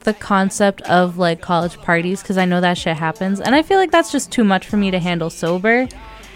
the 0.00 0.14
concept 0.14 0.82
of 0.82 1.18
like 1.18 1.40
college 1.40 1.78
parties 1.78 2.22
because 2.22 2.38
I 2.38 2.44
know 2.44 2.60
that 2.60 2.78
shit 2.78 2.96
happens. 2.96 3.40
And 3.40 3.54
I 3.54 3.62
feel 3.62 3.78
like 3.78 3.90
that's 3.90 4.12
just 4.12 4.30
too 4.32 4.44
much 4.44 4.66
for 4.66 4.76
me 4.76 4.90
to 4.90 4.98
handle 4.98 5.30
sober. 5.30 5.88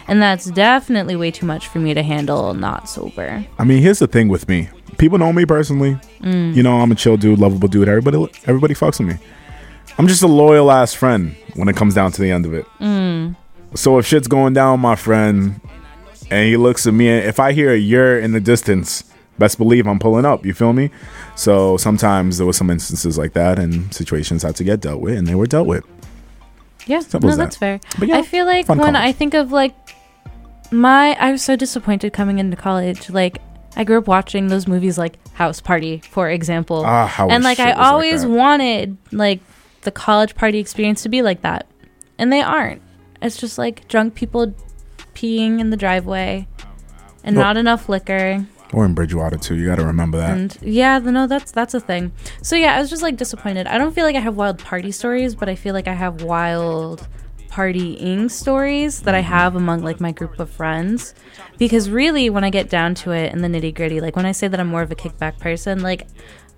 And 0.06 0.20
that's 0.20 0.46
definitely 0.50 1.16
way 1.16 1.30
too 1.30 1.46
much 1.46 1.68
for 1.68 1.78
me 1.78 1.94
to 1.94 2.02
handle 2.02 2.52
not 2.54 2.88
sober. 2.88 3.44
I 3.58 3.64
mean, 3.64 3.82
here's 3.82 4.00
the 4.00 4.06
thing 4.06 4.28
with 4.28 4.48
me. 4.48 4.68
People 4.98 5.18
know 5.18 5.32
me 5.32 5.46
personally. 5.46 5.98
Mm. 6.20 6.54
You 6.54 6.62
know, 6.62 6.80
I'm 6.80 6.92
a 6.92 6.94
chill 6.94 7.16
dude, 7.16 7.38
lovable 7.38 7.68
dude. 7.68 7.88
Everybody, 7.88 8.30
everybody 8.46 8.74
fucks 8.74 8.98
with 8.98 9.08
me. 9.08 9.26
I'm 9.96 10.06
just 10.06 10.22
a 10.22 10.28
loyal 10.28 10.70
ass 10.70 10.92
friend 10.92 11.34
when 11.54 11.68
it 11.68 11.76
comes 11.76 11.94
down 11.94 12.12
to 12.12 12.20
the 12.20 12.30
end 12.30 12.46
of 12.46 12.52
it. 12.52 12.66
Mm. 12.80 13.36
So 13.74 13.98
if 13.98 14.06
shit's 14.06 14.28
going 14.28 14.52
down, 14.52 14.80
my 14.80 14.94
friend, 14.94 15.60
and 16.30 16.48
he 16.48 16.56
looks 16.56 16.86
at 16.86 16.94
me, 16.94 17.08
and 17.08 17.26
if 17.26 17.40
I 17.40 17.52
hear 17.52 17.72
a 17.72 17.76
you're 17.76 18.18
in 18.18 18.32
the 18.32 18.40
distance, 18.40 19.04
best 19.38 19.58
believe 19.58 19.86
I'm 19.86 19.98
pulling 19.98 20.24
up. 20.24 20.44
You 20.46 20.54
feel 20.54 20.72
me? 20.72 20.90
So 21.36 21.76
sometimes 21.76 22.38
there 22.38 22.46
was 22.46 22.56
some 22.56 22.70
instances 22.70 23.18
like 23.18 23.32
that, 23.34 23.58
and 23.58 23.92
situations 23.94 24.42
had 24.42 24.56
to 24.56 24.64
get 24.64 24.80
dealt 24.80 25.00
with, 25.00 25.16
and 25.18 25.26
they 25.26 25.34
were 25.34 25.46
dealt 25.46 25.66
with. 25.66 25.84
Yeah, 26.86 27.00
Simple 27.00 27.30
no, 27.30 27.36
that. 27.36 27.44
that's 27.44 27.56
fair. 27.56 27.80
But 27.98 28.08
yeah, 28.08 28.18
I 28.18 28.22
feel 28.22 28.44
like 28.46 28.68
when 28.68 28.78
college. 28.78 28.94
I 28.94 29.12
think 29.12 29.34
of 29.34 29.52
like 29.52 29.74
my, 30.70 31.14
I 31.18 31.32
was 31.32 31.42
so 31.42 31.56
disappointed 31.56 32.12
coming 32.12 32.38
into 32.38 32.56
college. 32.56 33.08
Like 33.10 33.38
I 33.76 33.84
grew 33.84 33.98
up 33.98 34.06
watching 34.06 34.48
those 34.48 34.66
movies 34.68 34.98
like 34.98 35.16
House 35.30 35.60
Party, 35.60 36.02
for 36.10 36.28
example, 36.30 36.82
Ah, 36.84 37.26
and 37.28 37.42
like 37.42 37.58
I 37.58 37.68
was 37.70 37.76
like 37.76 37.86
always 37.86 38.26
wanted 38.26 38.96
like 39.12 39.40
the 39.82 39.90
college 39.90 40.34
party 40.34 40.58
experience 40.58 41.02
to 41.04 41.08
be 41.08 41.22
like 41.22 41.42
that, 41.42 41.66
and 42.18 42.32
they 42.32 42.40
aren't. 42.42 42.82
It's 43.22 43.38
just 43.38 43.56
like 43.56 43.88
drunk 43.88 44.14
people 44.14 44.54
peeing 45.14 45.60
in 45.60 45.70
the 45.70 45.76
driveway, 45.78 46.46
and 47.22 47.34
Well- 47.36 47.46
not 47.46 47.56
enough 47.56 47.88
liquor. 47.88 48.44
Or 48.74 48.84
in 48.84 48.94
Bridgewater 48.94 49.36
too. 49.36 49.54
You 49.54 49.66
got 49.66 49.76
to 49.76 49.84
remember 49.84 50.18
that. 50.18 50.30
And 50.30 50.58
yeah, 50.60 50.98
no, 50.98 51.26
that's 51.26 51.52
that's 51.52 51.74
a 51.74 51.80
thing. 51.80 52.12
So 52.42 52.56
yeah, 52.56 52.76
I 52.76 52.80
was 52.80 52.90
just 52.90 53.02
like 53.02 53.16
disappointed. 53.16 53.66
I 53.66 53.78
don't 53.78 53.94
feel 53.94 54.04
like 54.04 54.16
I 54.16 54.20
have 54.20 54.36
wild 54.36 54.58
party 54.58 54.90
stories, 54.90 55.34
but 55.34 55.48
I 55.48 55.54
feel 55.54 55.74
like 55.74 55.86
I 55.86 55.92
have 55.92 56.22
wild 56.22 57.06
partying 57.48 58.28
stories 58.28 59.02
that 59.02 59.14
I 59.14 59.20
have 59.20 59.54
among 59.54 59.82
like 59.82 60.00
my 60.00 60.10
group 60.10 60.40
of 60.40 60.50
friends. 60.50 61.14
Because 61.56 61.88
really, 61.88 62.28
when 62.30 62.42
I 62.42 62.50
get 62.50 62.68
down 62.68 62.96
to 62.96 63.12
it 63.12 63.32
in 63.32 63.42
the 63.42 63.48
nitty 63.48 63.74
gritty, 63.74 64.00
like 64.00 64.16
when 64.16 64.26
I 64.26 64.32
say 64.32 64.48
that 64.48 64.58
I'm 64.58 64.66
more 64.66 64.82
of 64.82 64.90
a 64.90 64.96
kickback 64.96 65.38
person, 65.38 65.80
like 65.80 66.08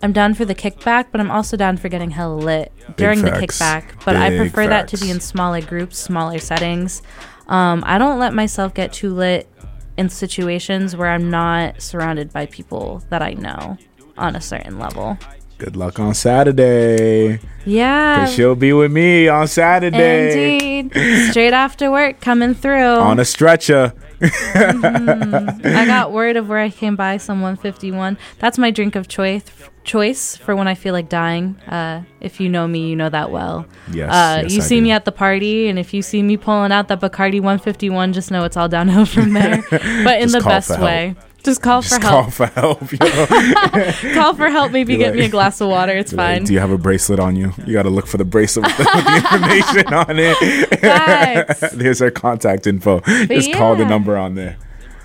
I'm 0.02 0.12
down 0.12 0.32
for 0.32 0.46
the 0.46 0.54
kickback, 0.54 1.08
but 1.12 1.20
I'm 1.20 1.30
also 1.30 1.56
down 1.56 1.76
for 1.76 1.90
getting 1.90 2.10
hella 2.10 2.36
lit 2.36 2.72
during 2.96 3.22
the 3.22 3.30
kickback. 3.30 4.04
But 4.04 4.16
I 4.16 4.30
Big 4.30 4.40
prefer 4.40 4.66
that 4.68 4.88
to 4.88 4.96
be 4.98 5.10
in 5.10 5.20
smaller 5.20 5.60
groups, 5.60 5.98
smaller 5.98 6.38
settings. 6.38 7.02
Um, 7.48 7.84
I 7.86 7.98
don't 7.98 8.18
let 8.18 8.32
myself 8.34 8.74
get 8.74 8.92
too 8.92 9.14
lit 9.14 9.48
in 9.96 10.08
situations 10.08 10.96
where 10.96 11.08
I'm 11.08 11.30
not 11.30 11.80
surrounded 11.80 12.32
by 12.32 12.46
people 12.46 13.02
that 13.10 13.22
I 13.22 13.32
know 13.32 13.78
on 14.18 14.36
a 14.36 14.40
certain 14.40 14.78
level. 14.78 15.18
Good 15.58 15.74
luck 15.74 15.98
on 15.98 16.12
Saturday. 16.14 17.40
Yeah. 17.64 18.26
Cause 18.26 18.34
she'll 18.34 18.54
be 18.54 18.72
with 18.74 18.92
me 18.92 19.26
on 19.28 19.48
Saturday 19.48 20.78
Indeed. 20.80 21.30
Straight 21.30 21.54
after 21.54 21.90
work 21.90 22.20
coming 22.20 22.54
through. 22.54 22.82
on 22.84 23.18
a 23.18 23.24
stretcher. 23.24 23.94
I 24.20 25.84
got 25.86 26.12
word 26.12 26.36
of 26.36 26.48
where 26.48 26.58
I 26.58 26.68
can 26.68 26.94
buy 26.94 27.16
some 27.16 27.40
151. 27.40 28.18
That's 28.38 28.58
my 28.58 28.70
drink 28.70 28.96
of 28.96 29.08
choice 29.08 29.44
choice 29.84 30.36
for 30.36 30.54
when 30.54 30.68
I 30.68 30.74
feel 30.74 30.92
like 30.92 31.08
dying. 31.08 31.56
Uh, 31.68 32.02
if 32.20 32.40
you 32.40 32.48
know 32.48 32.66
me, 32.68 32.88
you 32.88 32.96
know 32.96 33.08
that 33.08 33.30
well. 33.30 33.66
Yes, 33.90 34.12
Uh, 34.12 34.40
yes, 34.42 34.52
you 34.52 34.60
see 34.60 34.80
me 34.80 34.90
at 34.90 35.04
the 35.04 35.12
party, 35.12 35.68
and 35.68 35.78
if 35.78 35.94
you 35.94 36.02
see 36.02 36.22
me 36.22 36.36
pulling 36.36 36.72
out 36.72 36.88
that 36.88 37.00
Bacardi 37.00 37.40
151, 37.40 38.12
just 38.12 38.30
know 38.30 38.44
it's 38.44 38.56
all 38.56 38.68
downhill 38.68 39.06
from 39.06 39.32
there. 39.32 39.64
but 39.70 40.20
in 40.20 40.32
the 40.32 40.42
best 40.44 40.78
way. 40.80 41.14
Just 41.46 41.62
call 41.62 41.80
Just 41.80 41.94
for 41.94 42.00
call 42.00 42.22
help. 42.24 42.32
for 42.34 42.46
help. 42.46 42.92
yo. 42.92 44.12
Call 44.14 44.34
for 44.34 44.50
help. 44.50 44.72
Maybe 44.72 44.94
Be 44.94 44.98
get 44.98 45.10
like- 45.10 45.18
me 45.20 45.24
a 45.26 45.28
glass 45.28 45.60
of 45.60 45.68
water. 45.68 45.92
It's 45.92 46.10
Be 46.10 46.16
like, 46.16 46.36
fine. 46.38 46.44
Do 46.44 46.52
you 46.52 46.58
have 46.58 46.72
a 46.72 46.76
bracelet 46.78 47.20
on 47.20 47.36
you? 47.36 47.52
You 47.64 47.72
got 47.72 47.84
to 47.84 47.90
look 47.90 48.06
for 48.08 48.16
the 48.18 48.24
bracelet 48.24 48.66
with 48.76 48.76
the, 48.76 48.90
with 48.94 49.04
the 49.04 49.16
information 49.16 49.94
on 49.94 50.16
it. 50.18 51.70
There's 51.78 52.00
her 52.00 52.10
contact 52.10 52.66
info. 52.66 53.00
Just 53.00 53.52
call 53.54 53.76
the 53.76 53.84
number 53.86 54.16
on 54.16 54.34
there. 54.34 54.56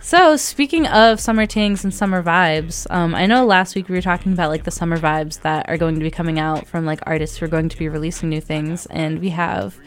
So 0.04 0.36
speaking 0.36 0.88
of 0.88 1.20
summer 1.20 1.46
tings 1.46 1.84
and 1.84 1.94
summer 1.94 2.24
vibes, 2.24 2.88
um, 2.90 3.14
I 3.14 3.28
know 3.28 3.46
last 3.46 3.76
week 3.76 3.88
we 3.88 3.94
were 3.96 4.02
talking 4.02 4.34
about 4.34 4.50
like 4.50 4.64
the 4.64 4.72
summer 4.72 4.98
vibes 4.98 5.42
that 5.42 5.70
are 5.70 5.78
going 5.78 5.94
to 5.96 6.02
be 6.02 6.10
coming 6.12 6.40
out 6.40 6.68
from 6.68 6.86
like 6.88 7.00
artists 7.04 7.38
who 7.38 7.46
are 7.46 7.50
going 7.50 7.70
to 7.70 7.78
be 7.78 7.88
releasing 7.88 8.28
new 8.30 8.42
things, 8.42 8.88
and 8.88 9.20
we 9.20 9.30
have 9.30 9.78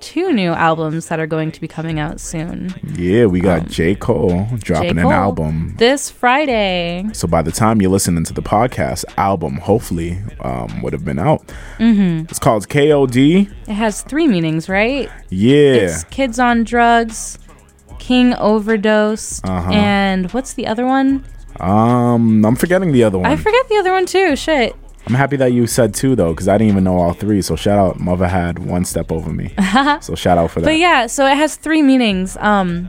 two 0.00 0.32
new 0.32 0.50
albums 0.52 1.08
that 1.08 1.18
are 1.18 1.26
going 1.26 1.50
to 1.52 1.60
be 1.60 1.66
coming 1.68 1.98
out 1.98 2.20
soon. 2.20 2.74
Yeah, 2.96 3.26
we 3.26 3.40
got 3.40 3.66
J. 3.68 3.94
Cole 3.94 4.46
dropping 4.58 4.90
Um, 4.90 4.96
J. 4.96 5.02
an 5.02 5.12
album. 5.12 5.74
This 5.78 6.10
Friday. 6.10 7.06
So 7.12 7.26
by 7.26 7.42
the 7.42 7.52
time 7.52 7.80
you're 7.80 7.90
listening 7.90 8.24
to 8.24 8.32
the 8.32 8.42
podcast, 8.42 9.04
album 9.16 9.56
hopefully 9.56 10.18
um, 10.40 10.82
would 10.82 10.92
have 10.92 11.04
been 11.04 11.18
out. 11.18 11.46
Mm-hmm. 11.78 12.26
It's 12.28 12.38
called 12.38 12.68
KOD. 12.68 13.50
It 13.68 13.72
has 13.72 14.02
three 14.02 14.28
meanings, 14.28 14.68
right? 14.68 15.10
Yeah. 15.30 15.74
It's 15.74 16.04
Kids 16.04 16.38
on 16.38 16.64
Drugs, 16.64 17.38
King 17.98 18.34
Overdose, 18.34 19.42
Uh-huh. 19.44 19.70
and 19.72 20.30
what's 20.32 20.52
the 20.54 20.66
other 20.66 20.84
one? 20.86 21.24
Um, 21.60 22.44
I'm 22.44 22.56
forgetting 22.56 22.92
the 22.92 23.04
other 23.04 23.18
one. 23.18 23.30
I 23.30 23.36
forget 23.36 23.68
the 23.68 23.76
other 23.76 23.92
one 23.92 24.06
too. 24.06 24.36
Shit. 24.36 24.76
I'm 25.06 25.14
happy 25.14 25.36
that 25.36 25.52
you 25.52 25.66
said 25.66 25.94
two 25.94 26.16
though, 26.16 26.32
because 26.32 26.48
I 26.48 26.56
didn't 26.56 26.70
even 26.72 26.84
know 26.84 26.96
all 26.96 27.12
three. 27.12 27.42
So 27.42 27.56
shout 27.56 27.78
out, 27.78 27.98
Muva 27.98 28.28
had 28.28 28.58
one 28.58 28.84
step 28.84 29.12
over 29.12 29.30
me. 29.30 29.54
so 30.00 30.14
shout 30.14 30.38
out 30.38 30.50
for 30.50 30.60
that. 30.60 30.66
But 30.66 30.78
yeah, 30.78 31.06
so 31.06 31.26
it 31.26 31.36
has 31.36 31.56
three 31.56 31.82
meanings. 31.82 32.36
Um, 32.38 32.88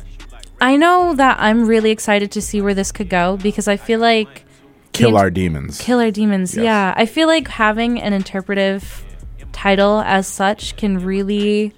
I 0.61 0.77
know 0.77 1.13
that 1.15 1.37
I'm 1.39 1.67
really 1.67 1.91
excited 1.91 2.31
to 2.31 2.41
see 2.41 2.61
where 2.61 2.73
this 2.73 2.91
could 2.91 3.09
go 3.09 3.37
because 3.37 3.67
I 3.67 3.75
feel 3.77 3.99
like 3.99 4.45
Kill 4.93 5.11
the- 5.11 5.17
our 5.17 5.29
demons. 5.29 5.79
Kill 5.81 5.99
Our 5.99 6.11
Demons. 6.11 6.55
Yes. 6.55 6.63
Yeah, 6.63 6.93
I 6.95 7.05
feel 7.05 7.27
like 7.27 7.49
having 7.49 8.01
an 8.01 8.13
interpretive 8.13 9.03
title 9.51 9.99
as 10.01 10.25
such 10.27 10.77
can 10.77 10.99
really 11.03 11.73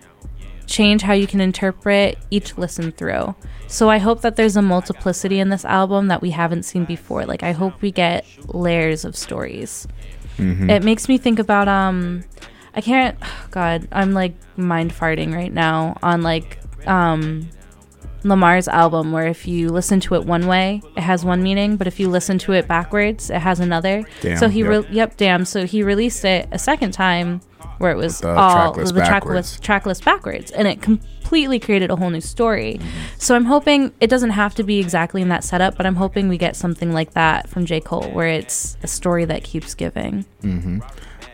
change 0.67 1.01
how 1.01 1.13
you 1.13 1.25
can 1.25 1.41
interpret 1.41 2.17
each 2.29 2.57
listen 2.59 2.91
through. 2.91 3.33
So 3.67 3.89
I 3.89 3.97
hope 3.97 4.21
that 4.21 4.35
there's 4.35 4.55
a 4.55 4.61
multiplicity 4.61 5.39
in 5.39 5.49
this 5.49 5.65
album 5.65 6.07
that 6.07 6.21
we 6.21 6.29
haven't 6.31 6.63
seen 6.63 6.85
before. 6.85 7.25
Like 7.25 7.41
I 7.43 7.53
hope 7.53 7.81
we 7.81 7.91
get 7.91 8.25
layers 8.53 9.03
of 9.03 9.15
stories. 9.15 9.87
Mm-hmm. 10.37 10.69
It 10.69 10.83
makes 10.83 11.09
me 11.09 11.17
think 11.17 11.39
about 11.39 11.67
um 11.67 12.23
I 12.73 12.81
can't 12.81 13.17
oh 13.21 13.47
god, 13.51 13.87
I'm 13.91 14.13
like 14.13 14.33
mind 14.57 14.93
farting 14.93 15.33
right 15.33 15.51
now 15.53 15.97
on 16.01 16.21
like 16.21 16.59
um 16.87 17.49
Lamar's 18.27 18.67
album 18.67 19.11
where 19.11 19.27
if 19.27 19.47
you 19.47 19.69
listen 19.69 19.99
to 20.01 20.15
it 20.15 20.25
one 20.25 20.47
way, 20.47 20.81
it 20.95 21.01
has 21.01 21.23
one 21.23 21.43
meaning, 21.43 21.77
but 21.77 21.87
if 21.87 21.99
you 21.99 22.09
listen 22.09 22.37
to 22.39 22.53
it 22.53 22.67
backwards, 22.67 23.29
it 23.29 23.39
has 23.39 23.59
another. 23.59 24.03
Damn, 24.21 24.37
so 24.37 24.49
he 24.49 24.59
yep. 24.59 24.69
Re- 24.69 24.87
yep, 24.91 25.17
damn. 25.17 25.45
So 25.45 25.65
he 25.65 25.83
released 25.83 26.23
it 26.25 26.47
a 26.51 26.59
second 26.59 26.91
time 26.91 27.41
where 27.77 27.91
it 27.91 27.97
was 27.97 28.23
all 28.23 28.73
the 28.73 28.83
tracklist, 28.83 29.59
tracklist 29.61 30.03
backwards 30.03 30.51
and 30.51 30.67
it 30.67 30.81
completely 30.81 31.59
created 31.59 31.91
a 31.91 31.95
whole 31.95 32.09
new 32.09 32.21
story. 32.21 32.75
Mm-hmm. 32.79 32.89
So 33.17 33.35
I'm 33.35 33.45
hoping 33.45 33.93
it 33.99 34.09
doesn't 34.09 34.31
have 34.31 34.55
to 34.55 34.63
be 34.63 34.79
exactly 34.79 35.21
in 35.21 35.29
that 35.29 35.43
setup, 35.43 35.77
but 35.77 35.85
I'm 35.85 35.95
hoping 35.95 36.27
we 36.27 36.37
get 36.37 36.55
something 36.55 36.91
like 36.91 37.13
that 37.13 37.49
from 37.49 37.65
J. 37.65 37.79
Cole 37.79 38.09
where 38.11 38.27
it's 38.27 38.77
a 38.83 38.87
story 38.87 39.25
that 39.25 39.43
keeps 39.43 39.75
giving. 39.75 40.25
Mm-hmm. 40.41 40.79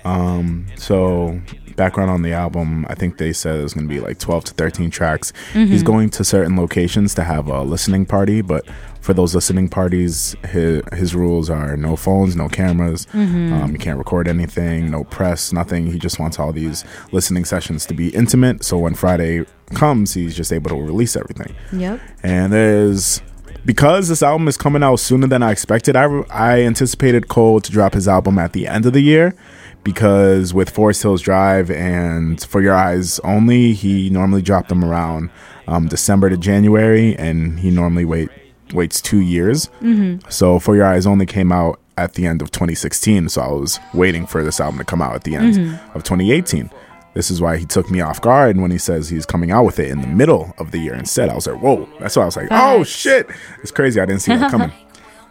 Um, 0.06 0.65
so 0.75 1.39
background 1.75 2.09
on 2.09 2.21
the 2.21 2.33
album, 2.33 2.86
I 2.89 2.95
think 2.95 3.17
they 3.17 3.33
said 3.33 3.59
it 3.59 3.63
was 3.63 3.73
going 3.73 3.88
to 3.88 3.93
be 3.93 3.99
like 3.99 4.19
12 4.19 4.45
to 4.45 4.53
13 4.53 4.89
tracks. 4.89 5.31
Mm-hmm. 5.53 5.71
He's 5.71 5.83
going 5.83 6.09
to 6.12 6.23
certain 6.23 6.55
locations 6.55 7.13
to 7.15 7.23
have 7.23 7.47
a 7.47 7.63
listening 7.63 8.05
party, 8.05 8.41
but 8.41 8.65
for 9.01 9.13
those 9.13 9.36
listening 9.36 9.67
parties, 9.67 10.36
his, 10.47 10.81
his 10.93 11.13
rules 11.13 11.49
are 11.49 11.75
no 11.75 11.95
phones, 11.95 12.36
no 12.36 12.47
cameras. 12.47 13.05
Mm-hmm. 13.07 13.53
Um, 13.53 13.71
you 13.71 13.77
can't 13.77 13.97
record 13.97 14.27
anything, 14.27 14.89
no 14.89 15.03
press, 15.03 15.51
nothing. 15.51 15.88
He 15.88 15.99
just 15.99 16.19
wants 16.19 16.39
all 16.39 16.53
these 16.53 16.86
listening 17.12 17.45
sessions 17.45 17.86
to 17.88 17.93
be 17.93 18.09
intimate. 18.09 18.63
So 18.63 18.77
when 18.77 18.95
Friday 18.95 19.45
comes, 19.73 20.13
he's 20.13 20.36
just 20.36 20.53
able 20.53 20.69
to 20.69 20.75
release 20.75 21.15
everything. 21.15 21.55
Yep. 21.73 21.99
And 22.23 22.53
there's 22.53 23.21
because 23.65 24.09
this 24.09 24.21
album 24.21 24.47
is 24.47 24.57
coming 24.57 24.83
out 24.83 24.97
sooner 24.97 25.27
than 25.27 25.41
I 25.41 25.51
expected, 25.51 25.95
I, 25.95 26.05
I 26.29 26.62
anticipated 26.62 27.27
Cole 27.27 27.62
to 27.62 27.71
drop 27.71 27.93
his 27.93 28.07
album 28.07 28.38
at 28.38 28.53
the 28.53 28.67
end 28.67 28.86
of 28.86 28.93
the 28.93 29.01
year 29.01 29.36
because 29.84 30.54
with 30.54 30.69
Forest 30.69 31.04
Hills 31.04 31.22
Drive 31.22 31.69
and 31.72 32.41
For 32.43 32.62
Your 32.62 32.76
Eyes 32.76 33.19
Only, 33.19 33.74
he 33.74 34.10
normally 34.10 34.41
dropped 34.41 34.69
them 34.69 34.84
around 34.84 35.30
um, 35.67 35.88
December 35.88 36.30
to 36.30 36.38
January, 36.38 37.15
and 37.17 37.60
he 37.60 37.69
normally 37.69 38.06
wait 38.06 38.30
waits 38.74 39.02
two 39.02 39.19
years. 39.19 39.69
Mm-hmm. 39.82 40.28
So 40.30 40.60
For 40.60 40.76
Your 40.76 40.86
Eyes 40.86 41.06
Only 41.06 41.26
came 41.26 41.52
out 41.52 41.80
at 41.98 42.13
the 42.13 42.26
end 42.26 42.41
of 42.41 42.52
2016, 42.52 43.30
so 43.30 43.41
I 43.41 43.48
was 43.48 43.80
waiting 43.93 44.26
for 44.26 44.43
this 44.43 44.60
album 44.60 44.80
to 44.80 44.86
come 44.86 45.02
out 45.02 45.15
at 45.15 45.24
the 45.24 45.36
end 45.36 45.56
mm-hmm. 45.56 45.98
of 45.98 46.04
2018. 46.04 46.69
This 47.13 47.30
is 47.30 47.39
why 47.39 47.58
he 47.58 47.65
took 47.65 47.91
me 47.91 48.02
off 48.02 48.19
guard 48.22 48.58
when 48.58 48.72
he 48.72 48.80
says 48.80 49.10
he's 49.10 49.26
coming 49.26 49.52
out 49.52 49.65
with 49.65 49.78
it 49.80 49.89
in 49.89 50.02
the 50.02 50.08
middle 50.08 50.52
of 50.58 50.72
the 50.72 50.80
year 50.80 50.96
instead. 50.96 51.30
I 51.30 51.36
was 51.36 51.46
like, 51.46 51.62
whoa. 51.62 51.88
That's 52.00 52.15
why 52.15 52.24
I 52.24 52.26
was 52.26 52.36
like, 52.36 52.48
oh 52.50 52.84
shit. 52.84 53.30
It's 53.62 53.72
crazy. 53.72 54.02
I 54.02 54.06
didn't 54.06 54.24
see 54.24 54.36
that 54.36 54.50
coming. 54.52 54.72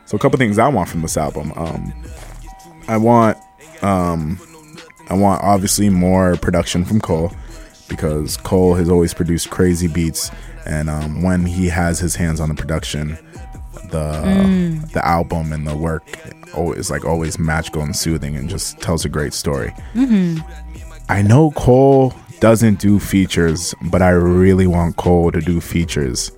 so 0.05 0.17
a 0.17 0.21
couple 0.21 0.39
things 0.39 0.59
I 0.59 0.69
want 0.69 0.89
from 0.89 1.03
this 1.03 1.17
album. 1.17 1.53
Um, 1.57 1.93
I 2.87 2.97
want 2.97 3.37
um, 3.83 4.39
I 5.09 5.15
want 5.15 5.43
obviously 5.43 5.91
more 5.91 6.37
production 6.37 6.85
from 6.85 7.01
Cole 7.01 7.33
because 7.89 8.37
Cole 8.39 8.75
has 8.75 8.89
always 8.89 9.13
produced 9.13 9.51
crazy 9.51 9.89
beats, 9.89 10.31
and 10.67 10.89
um, 10.89 11.23
when 11.23 11.45
he 11.45 11.69
has 11.69 11.99
his 11.99 12.15
hands 12.15 12.41
on 12.41 12.49
the 12.49 12.55
production, 12.55 13.19
the 13.91 14.23
mm. 14.25 14.93
the 14.93 15.07
album 15.07 15.53
and 15.53 15.67
the 15.67 15.77
work 15.77 16.05
is 16.57 16.91
like 16.91 17.05
always 17.05 17.39
magical 17.39 17.83
and 17.83 17.95
soothing, 17.95 18.37
and 18.37 18.49
just 18.49 18.81
tells 18.81 19.05
a 19.05 19.09
great 19.09 19.35
story. 19.35 19.73
Mm-hmm. 19.95 20.41
I 21.09 21.23
know 21.23 21.51
Cole 21.53 22.15
doesn't 22.41 22.81
do 22.81 22.99
features, 22.99 23.75
but 23.91 24.03
I 24.03 24.11
really 24.11 24.67
want 24.67 24.97
Cole 24.97 25.31
to 25.31 25.41
do 25.41 25.61
features. 25.61 26.33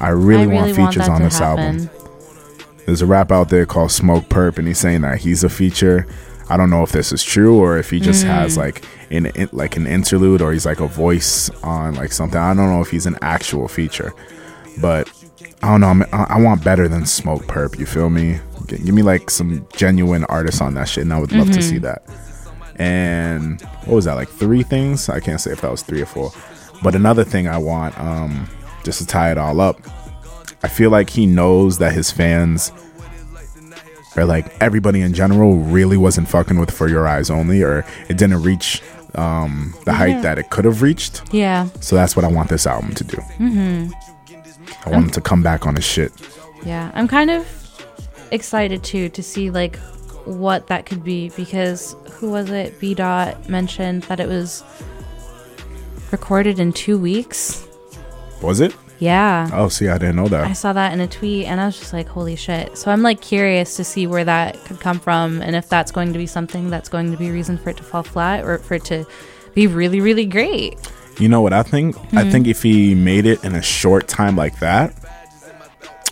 I 0.00 0.08
really, 0.08 0.42
I 0.42 0.46
really 0.46 0.46
want 0.54 0.68
features 0.70 1.08
want 1.08 1.20
on 1.20 1.22
this 1.22 1.38
happen. 1.38 1.80
album. 1.80 1.90
There's 2.86 3.02
a 3.02 3.06
rap 3.06 3.30
out 3.30 3.50
there 3.50 3.66
called 3.66 3.90
Smokepurpp, 3.90 4.58
and 4.58 4.66
he's 4.66 4.78
saying 4.78 5.02
that 5.02 5.18
he's 5.18 5.44
a 5.44 5.48
feature. 5.48 6.06
I 6.50 6.56
don't 6.56 6.68
know 6.68 6.82
if 6.82 6.90
this 6.90 7.12
is 7.12 7.22
true 7.22 7.56
or 7.58 7.78
if 7.78 7.90
he 7.90 8.00
just 8.00 8.24
mm. 8.24 8.28
has 8.28 8.56
like 8.56 8.84
an 9.10 9.26
in, 9.26 9.48
like 9.52 9.76
an 9.76 9.86
interlude 9.86 10.42
or 10.42 10.52
he's 10.52 10.66
like 10.66 10.80
a 10.80 10.86
voice 10.88 11.48
on 11.62 11.94
like 11.94 12.10
something. 12.10 12.40
I 12.40 12.52
don't 12.54 12.68
know 12.68 12.80
if 12.80 12.90
he's 12.90 13.06
an 13.06 13.16
actual 13.22 13.68
feature, 13.68 14.12
but 14.80 15.08
I 15.62 15.78
don't 15.78 15.80
know. 15.80 16.06
I, 16.12 16.26
I 16.30 16.40
want 16.40 16.64
better 16.64 16.88
than 16.88 17.02
Smokepurpp. 17.02 17.78
You 17.78 17.86
feel 17.86 18.10
me? 18.10 18.40
Give 18.66 18.92
me 18.92 19.02
like 19.02 19.30
some 19.30 19.66
genuine 19.76 20.24
artists 20.24 20.60
on 20.60 20.74
that 20.74 20.88
shit, 20.88 21.04
and 21.04 21.12
I 21.12 21.20
would 21.20 21.32
love 21.32 21.46
mm-hmm. 21.46 21.56
to 21.56 21.62
see 21.62 21.76
mm-hmm. 21.76 21.84
that. 21.84 22.02
And 22.76 23.60
what 23.84 23.94
was 23.94 24.04
that? 24.06 24.14
Like 24.14 24.28
three 24.28 24.64
things? 24.64 25.08
I 25.08 25.20
can't 25.20 25.40
say 25.40 25.52
if 25.52 25.60
that 25.60 25.70
was 25.70 25.82
three 25.82 26.02
or 26.02 26.06
four. 26.06 26.32
But 26.82 26.94
another 26.94 27.24
thing 27.24 27.46
I 27.46 27.58
want, 27.58 27.98
um, 27.98 28.48
just 28.84 28.98
to 29.00 29.06
tie 29.06 29.30
it 29.30 29.38
all 29.38 29.60
up, 29.60 29.80
I 30.62 30.68
feel 30.68 30.90
like 30.90 31.10
he 31.10 31.26
knows 31.26 31.78
that 31.78 31.92
his 31.92 32.10
fans 32.10 32.72
or 34.16 34.24
like 34.24 34.52
everybody 34.60 35.00
in 35.00 35.14
general 35.14 35.56
really 35.56 35.96
wasn't 35.96 36.28
fucking 36.28 36.58
with 36.58 36.70
For 36.70 36.88
Your 36.88 37.06
Eyes 37.06 37.30
Only, 37.30 37.62
or 37.62 37.84
it 38.08 38.16
didn't 38.16 38.42
reach 38.42 38.82
um, 39.14 39.74
the 39.84 39.92
height 39.92 40.16
yeah. 40.16 40.20
that 40.22 40.38
it 40.38 40.50
could 40.50 40.64
have 40.64 40.82
reached. 40.82 41.22
Yeah. 41.32 41.68
So 41.80 41.96
that's 41.96 42.16
what 42.16 42.24
I 42.24 42.28
want 42.28 42.48
this 42.48 42.66
album 42.66 42.94
to 42.94 43.04
do. 43.04 43.16
Mm-hmm. 43.16 43.92
I 44.84 44.90
want 44.90 44.96
I'm, 44.96 45.02
him 45.04 45.10
to 45.10 45.20
come 45.20 45.42
back 45.42 45.66
on 45.66 45.76
his 45.76 45.84
shit. 45.84 46.12
Yeah, 46.64 46.90
I'm 46.94 47.08
kind 47.08 47.30
of 47.30 47.46
excited 48.30 48.84
too 48.84 49.08
to 49.10 49.22
see 49.22 49.50
like 49.50 49.76
what 50.24 50.68
that 50.68 50.86
could 50.86 51.02
be 51.02 51.30
because 51.30 51.96
who 52.12 52.30
was 52.30 52.50
it? 52.50 52.78
B 52.78 52.94
Dot 52.94 53.48
mentioned 53.48 54.02
that 54.04 54.20
it 54.20 54.28
was 54.28 54.62
recorded 56.12 56.58
in 56.58 56.72
two 56.72 56.98
weeks. 56.98 57.66
Was 58.42 58.60
it? 58.60 58.74
Yeah. 59.00 59.48
Oh, 59.52 59.68
see, 59.68 59.88
I 59.88 59.98
didn't 59.98 60.16
know 60.16 60.28
that. 60.28 60.44
I 60.44 60.52
saw 60.52 60.72
that 60.74 60.92
in 60.92 61.00
a 61.00 61.08
tweet 61.08 61.46
and 61.46 61.60
I 61.60 61.66
was 61.66 61.78
just 61.78 61.92
like, 61.92 62.06
holy 62.06 62.36
shit. 62.36 62.76
So 62.76 62.90
I'm 62.90 63.02
like 63.02 63.20
curious 63.20 63.74
to 63.76 63.84
see 63.84 64.06
where 64.06 64.24
that 64.24 64.62
could 64.66 64.78
come 64.78 65.00
from 65.00 65.40
and 65.42 65.56
if 65.56 65.68
that's 65.68 65.90
going 65.90 66.12
to 66.12 66.18
be 66.18 66.26
something 66.26 66.70
that's 66.70 66.88
going 66.88 67.10
to 67.10 67.16
be 67.16 67.28
a 67.28 67.32
reason 67.32 67.58
for 67.58 67.70
it 67.70 67.78
to 67.78 67.82
fall 67.82 68.02
flat 68.02 68.44
or 68.44 68.58
for 68.58 68.74
it 68.74 68.84
to 68.84 69.06
be 69.54 69.66
really, 69.66 70.00
really 70.00 70.26
great. 70.26 70.78
You 71.18 71.28
know 71.28 71.40
what 71.40 71.52
I 71.52 71.62
think? 71.62 71.96
Mm-hmm. 71.96 72.18
I 72.18 72.30
think 72.30 72.46
if 72.46 72.62
he 72.62 72.94
made 72.94 73.26
it 73.26 73.42
in 73.42 73.54
a 73.54 73.62
short 73.62 74.06
time 74.06 74.36
like 74.36 74.58
that, 74.60 74.94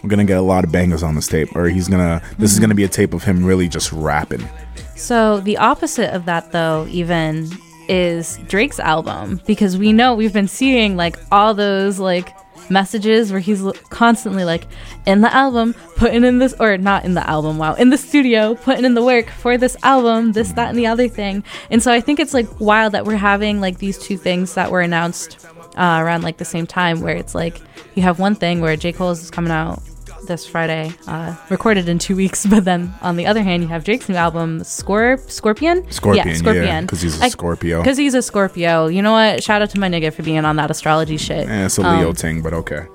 we're 0.03 0.11
gonna 0.11 0.24
get 0.24 0.38
a 0.38 0.42
lot 0.42 0.64
of 0.64 0.70
bangers 0.70 1.03
on 1.03 1.14
this 1.14 1.27
tape, 1.27 1.57
or 1.57 1.68
he's 1.68 1.88
gonna. 1.88 2.20
This 2.20 2.33
mm-hmm. 2.33 2.44
is 2.44 2.61
gonna 2.61 2.74
be 2.74 2.85
a 2.85 2.88
tape 2.88 3.14
of 3.14 3.24
him 3.24 3.44
really 3.44 3.68
just 3.68 3.90
rapping. 3.90 4.46
So 4.94 5.40
the 5.40 5.57
opposite 5.57 6.14
of 6.14 6.24
that, 6.27 6.53
though, 6.53 6.87
even 6.90 7.51
is 7.88 8.38
Drake's 8.48 8.79
album 8.79 9.40
because 9.46 9.79
we 9.79 9.92
know 9.92 10.14
we've 10.14 10.33
been 10.33 10.48
seeing 10.48 10.96
like 10.96 11.16
all 11.33 11.55
those 11.55 11.98
like 11.98 12.29
messages 12.70 13.31
where 13.31 13.40
he's 13.40 13.62
constantly 13.90 14.44
like 14.44 14.66
in 15.07 15.20
the 15.20 15.35
album 15.35 15.74
putting 15.96 16.24
in 16.24 16.38
this 16.38 16.54
or 16.61 16.76
not 16.78 17.04
in 17.04 17.14
the 17.14 17.28
album 17.28 17.59
wow 17.59 17.74
in 17.74 17.90
the 17.90 17.98
studio 17.98 18.54
putting 18.54 18.85
in 18.85 18.94
the 18.94 19.02
work 19.02 19.28
for 19.31 19.57
this 19.57 19.76
album 19.83 20.33
this 20.33 20.52
that 20.52 20.68
and 20.68 20.78
the 20.78 20.87
other 20.87 21.09
thing. 21.09 21.42
And 21.70 21.83
so 21.83 21.92
i 21.92 22.00
think 22.00 22.20
it's 22.20 22.35
like 22.35 22.61
wild 22.61 22.92
that 22.92 23.04
we're 23.04 23.16
having 23.16 23.61
like 23.61 23.78
these 23.78 23.98
two 23.98 24.16
things 24.16 24.54
that 24.54 24.70
were 24.70 24.81
announced 24.81 25.46
uh, 25.76 25.98
around 26.00 26.22
like 26.22 26.38
the 26.38 26.44
same 26.44 26.66
time 26.66 27.00
where 27.00 27.16
it's 27.16 27.35
like 27.35 27.61
you 27.94 28.02
have 28.02 28.18
one 28.18 28.35
thing 28.35 28.61
where 28.61 28.76
j. 28.76 28.92
Cole 28.92 29.11
is 29.11 29.31
coming 29.31 29.52
out 29.52 29.83
this 30.29 30.47
Friday, 30.47 30.93
uh, 31.07 31.35
recorded 31.51 31.88
in 31.88 31.99
two 31.99 32.14
weeks. 32.14 32.47
But 32.59 32.64
then 32.64 32.95
on 33.03 33.17
the 33.17 33.27
other 33.27 33.43
hand, 33.43 33.62
you 33.62 33.69
have 33.69 33.85
Drake's 33.85 34.09
new 34.09 34.14
album, 34.14 34.61
Scorp- 34.61 35.31
Scorpion. 35.31 35.91
Scorpion, 35.91 36.29
yeah, 36.29 36.35
Scorpion. 36.35 36.87
Because 36.87 37.03
he's 37.03 37.21
a 37.21 37.25
I, 37.25 37.29
Scorpio. 37.29 37.81
Because 37.81 37.99
he's 37.99 38.14
a 38.14 38.23
Scorpio. 38.23 38.87
You 38.87 39.03
know 39.03 39.12
what? 39.12 39.43
Shout 39.43 39.61
out 39.61 39.71
to 39.71 39.81
my 39.81 39.88
nigga 39.88 40.12
for 40.12 40.23
being 40.23 40.45
on 40.45 40.57
that 40.57 40.71
astrology 40.71 41.17
shit. 41.17 41.49
Eh, 41.49 41.67
it's 41.67 41.79
a 41.79 41.83
Leo 41.83 42.11
um, 42.11 42.14
ting, 42.14 42.43
but 42.43 42.55
okay. 42.55 42.87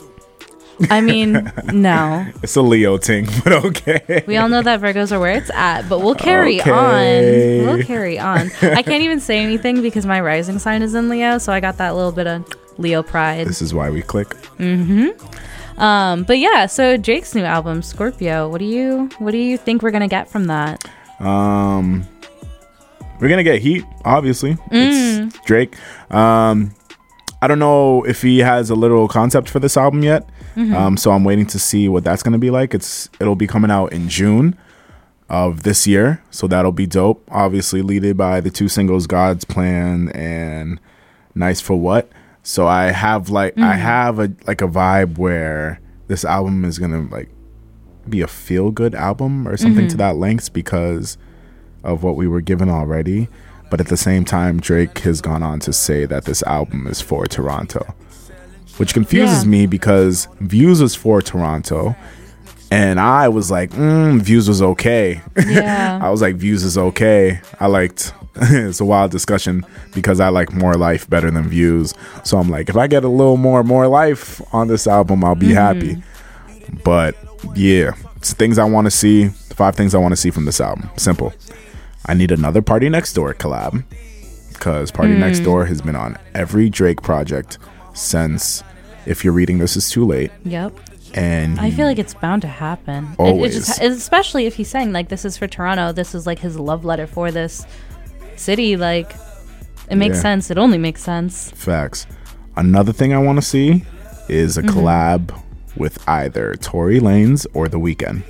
I 0.90 1.02
mean, 1.02 1.52
no. 1.74 2.26
It's 2.42 2.56
a 2.56 2.62
Leo 2.62 2.98
ting, 2.98 3.28
but 3.44 3.54
okay. 3.66 4.24
We 4.28 4.38
all 4.38 4.50
know 4.50 4.62
that 4.62 4.82
Virgos 4.82 5.12
are 5.12 5.20
where 5.20 5.34
it's 5.34 5.52
at, 5.52 5.88
but 5.88 6.00
we'll 6.00 6.16
carry 6.16 6.62
okay. 6.62 6.72
on. 6.72 7.66
We'll 7.66 7.84
carry 7.84 8.20
on. 8.20 8.52
I 8.62 8.82
can't 8.82 9.04
even 9.04 9.20
say 9.20 9.40
anything 9.40 9.82
because 9.82 10.06
my 10.06 10.22
rising 10.22 10.60
sign 10.60 10.82
is 10.82 10.96
in 10.96 11.10
Leo, 11.10 11.38
so 11.38 11.54
I 11.54 11.60
got 11.60 11.78
that 11.78 11.96
little 11.96 12.12
bit 12.12 12.28
of 12.28 12.46
Leo 12.78 13.04
pride. 13.04 13.48
This 13.48 13.62
is 13.62 13.74
why 13.74 13.90
we 13.90 14.02
click. 14.02 14.30
Mm-hmm. 14.58 15.10
Um, 15.78 16.24
but 16.24 16.40
yeah, 16.40 16.66
so 16.66 16.98
Drake's 16.98 17.36
new 17.36 17.44
album, 17.44 17.82
Scorpio. 17.82 18.50
What 18.50 18.60
do 18.60 18.66
you 18.66 19.10
what 19.20 19.32
do 19.32 19.38
you 19.38 19.58
think 19.58 19.82
we're 19.82 19.92
gonna 19.92 20.08
get 20.08 20.30
from 20.30 20.46
that? 20.46 20.84
Um, 21.20 22.08
we're 23.20 23.30
gonna 23.30 23.44
get 23.44 23.62
heat. 23.62 23.84
Obviously, 24.06 24.56
mm. 24.72 25.28
it's 25.28 25.40
Drake. 25.46 25.76
Um, 26.12 26.74
I 27.42 27.48
don't 27.48 27.60
know 27.60 28.04
if 28.04 28.22
he 28.22 28.40
has 28.40 28.70
a 28.70 28.76
literal 28.76 29.08
concept 29.08 29.50
for 29.50 29.60
this 29.60 29.76
album 29.76 30.04
yet. 30.04 30.30
Mm-hmm. 30.56 30.76
Um, 30.76 30.98
so 30.98 31.12
I'm 31.12 31.24
waiting 31.24 31.46
to 31.48 31.60
see 31.60 31.90
what 31.90 32.04
that's 32.04 32.24
gonna 32.24 32.38
be 32.38 32.52
like. 32.52 32.74
It's 32.74 33.10
it'll 33.20 33.36
be 33.36 33.48
coming 33.48 33.72
out 33.72 33.92
in 33.92 34.08
June 34.10 34.58
of 35.30 35.64
this 35.64 35.88
year, 35.88 36.22
so 36.30 36.48
that'll 36.48 36.72
be 36.72 36.86
dope. 36.86 37.28
Obviously, 37.32 37.82
leaded 37.82 38.16
by 38.18 38.40
the 38.40 38.52
two 38.52 38.68
singles, 38.68 39.08
"God's 39.08 39.46
Plan" 39.46 40.10
and 40.10 40.80
"Nice 41.34 41.60
for 41.60 41.76
What." 41.76 42.10
So 42.44 42.68
I 42.68 42.86
have 42.86 43.30
like 43.30 43.54
mm-hmm. 43.54 43.64
I 43.64 43.76
have 43.76 44.20
a 44.20 44.32
like 44.46 44.62
a 44.62 44.68
vibe 44.68 45.18
where 45.18 45.80
this 46.08 46.26
album 46.26 46.66
is 46.66 46.78
gonna 46.78 47.08
like 47.10 47.30
be 48.08 48.22
a 48.22 48.28
feel 48.28 48.70
good 48.70 48.94
album 48.94 49.48
or 49.48 49.56
something 49.56 49.86
mm-hmm. 49.86 49.92
to 49.92 49.98
that 49.98 50.18
length 50.18 50.52
because 50.52 51.18
of 51.84 52.04
what 52.04 52.16
we 52.16 52.28
were 52.28 52.42
given 52.42 52.70
already. 52.70 53.30
But 53.70 53.80
at 53.80 53.88
the 53.88 53.98
same 53.98 54.26
time, 54.26 54.60
Drake 54.60 55.00
has 55.00 55.22
gone 55.22 55.42
on 55.42 55.60
to 55.62 55.74
say 55.74 56.06
that 56.06 56.26
this 56.26 56.44
album 56.44 56.86
is 56.86 57.02
for 57.02 57.26
Toronto, 57.26 57.96
which 58.78 58.94
confuses 58.94 59.44
yeah. 59.44 59.50
me 59.50 59.66
because 59.66 60.28
Views 60.42 60.82
was 60.82 60.96
for 60.96 61.22
Toronto. 61.22 61.96
And 62.70 63.00
I 63.00 63.30
was 63.30 63.52
like, 63.52 63.72
mm, 63.72 64.20
Views 64.22 64.48
was 64.48 64.62
okay. 64.62 65.22
Yeah. 65.48 66.00
I 66.02 66.10
was 66.10 66.22
like, 66.22 66.36
Views 66.36 66.64
is 66.64 66.78
okay. 66.78 67.40
I 67.60 67.68
liked 67.68 68.14
it's 68.42 68.80
a 68.80 68.86
wild 68.86 69.12
discussion 69.12 69.66
because 69.94 70.20
I 70.20 70.30
like 70.30 70.54
More 70.54 70.74
Life 70.74 71.08
better 71.10 71.30
than 71.30 71.48
Views. 71.48 71.94
So 72.24 72.40
I'm 72.40 72.50
like, 72.50 72.68
if 72.68 72.76
I 72.76 72.88
get 72.88 73.04
a 73.04 73.10
little 73.10 73.38
more 73.38 73.64
More 73.64 73.88
Life 73.88 74.42
on 74.54 74.68
this 74.68 74.88
album, 74.88 75.24
I'll 75.24 75.36
be 75.36 75.48
mm-hmm. 75.48 75.56
happy. 75.56 76.04
But 76.84 77.16
yeah, 77.56 77.92
it's 78.16 78.34
things 78.34 78.58
I 78.58 78.64
want 78.64 78.86
to 78.86 78.92
see. 78.92 79.28
Five 79.28 79.76
things 79.76 79.94
I 79.94 80.00
want 80.00 80.14
to 80.14 80.16
see 80.16 80.32
from 80.32 80.46
this 80.46 80.60
album. 80.60 80.90
Simple. 80.98 81.32
I 82.08 82.16
need 82.16 82.32
another 82.32 82.62
Party 82.62 82.90
Next 82.90 83.14
Door 83.14 83.36
collab 83.36 83.84
because 84.52 84.92
Party 84.92 85.14
mm. 85.14 85.20
Next 85.20 85.40
Door 85.40 85.66
has 85.66 85.82
been 85.82 85.96
on 85.96 86.18
every 86.34 86.70
Drake 86.70 87.02
project 87.02 87.60
since. 87.94 88.64
If 89.06 89.24
you're 89.24 89.34
reading 89.34 89.58
this, 89.60 89.76
is 89.76 89.90
too 89.90 90.06
late. 90.06 90.32
Yep. 90.46 90.74
And 91.14 91.60
I 91.60 91.70
feel 91.70 91.86
like 91.86 92.00
it's 92.00 92.14
bound 92.14 92.42
to 92.42 92.48
happen. 92.48 93.16
Always, 93.20 93.56
it, 93.56 93.58
it 93.58 93.66
just, 93.66 93.82
especially 93.82 94.46
if 94.48 94.56
he's 94.56 94.70
saying 94.70 94.94
like 94.94 95.10
this 95.10 95.26
is 95.26 95.38
for 95.38 95.46
Toronto. 95.46 95.92
This 95.92 96.16
is 96.16 96.26
like 96.26 96.40
his 96.40 96.58
love 96.58 96.86
letter 96.86 97.06
for 97.06 97.30
this 97.30 97.68
city. 98.40 98.78
Like 98.78 99.16
it 99.90 99.96
makes 99.96 100.18
yeah. 100.18 100.22
sense. 100.22 100.52
It 100.52 100.58
only 100.58 100.78
makes 100.78 101.02
sense. 101.04 101.52
Facts. 101.52 102.08
Another 102.56 102.94
thing 102.94 103.14
I 103.14 103.18
want 103.18 103.38
to 103.38 103.42
see 103.42 103.84
is 104.30 104.58
a 104.58 104.62
mm-hmm. 104.62 104.78
collab 104.78 105.44
with 105.76 106.08
either 106.08 106.54
Tory 106.56 107.00
Lanez 107.00 107.46
or 107.54 107.68
The 107.68 107.80
Weeknd. 107.80 108.24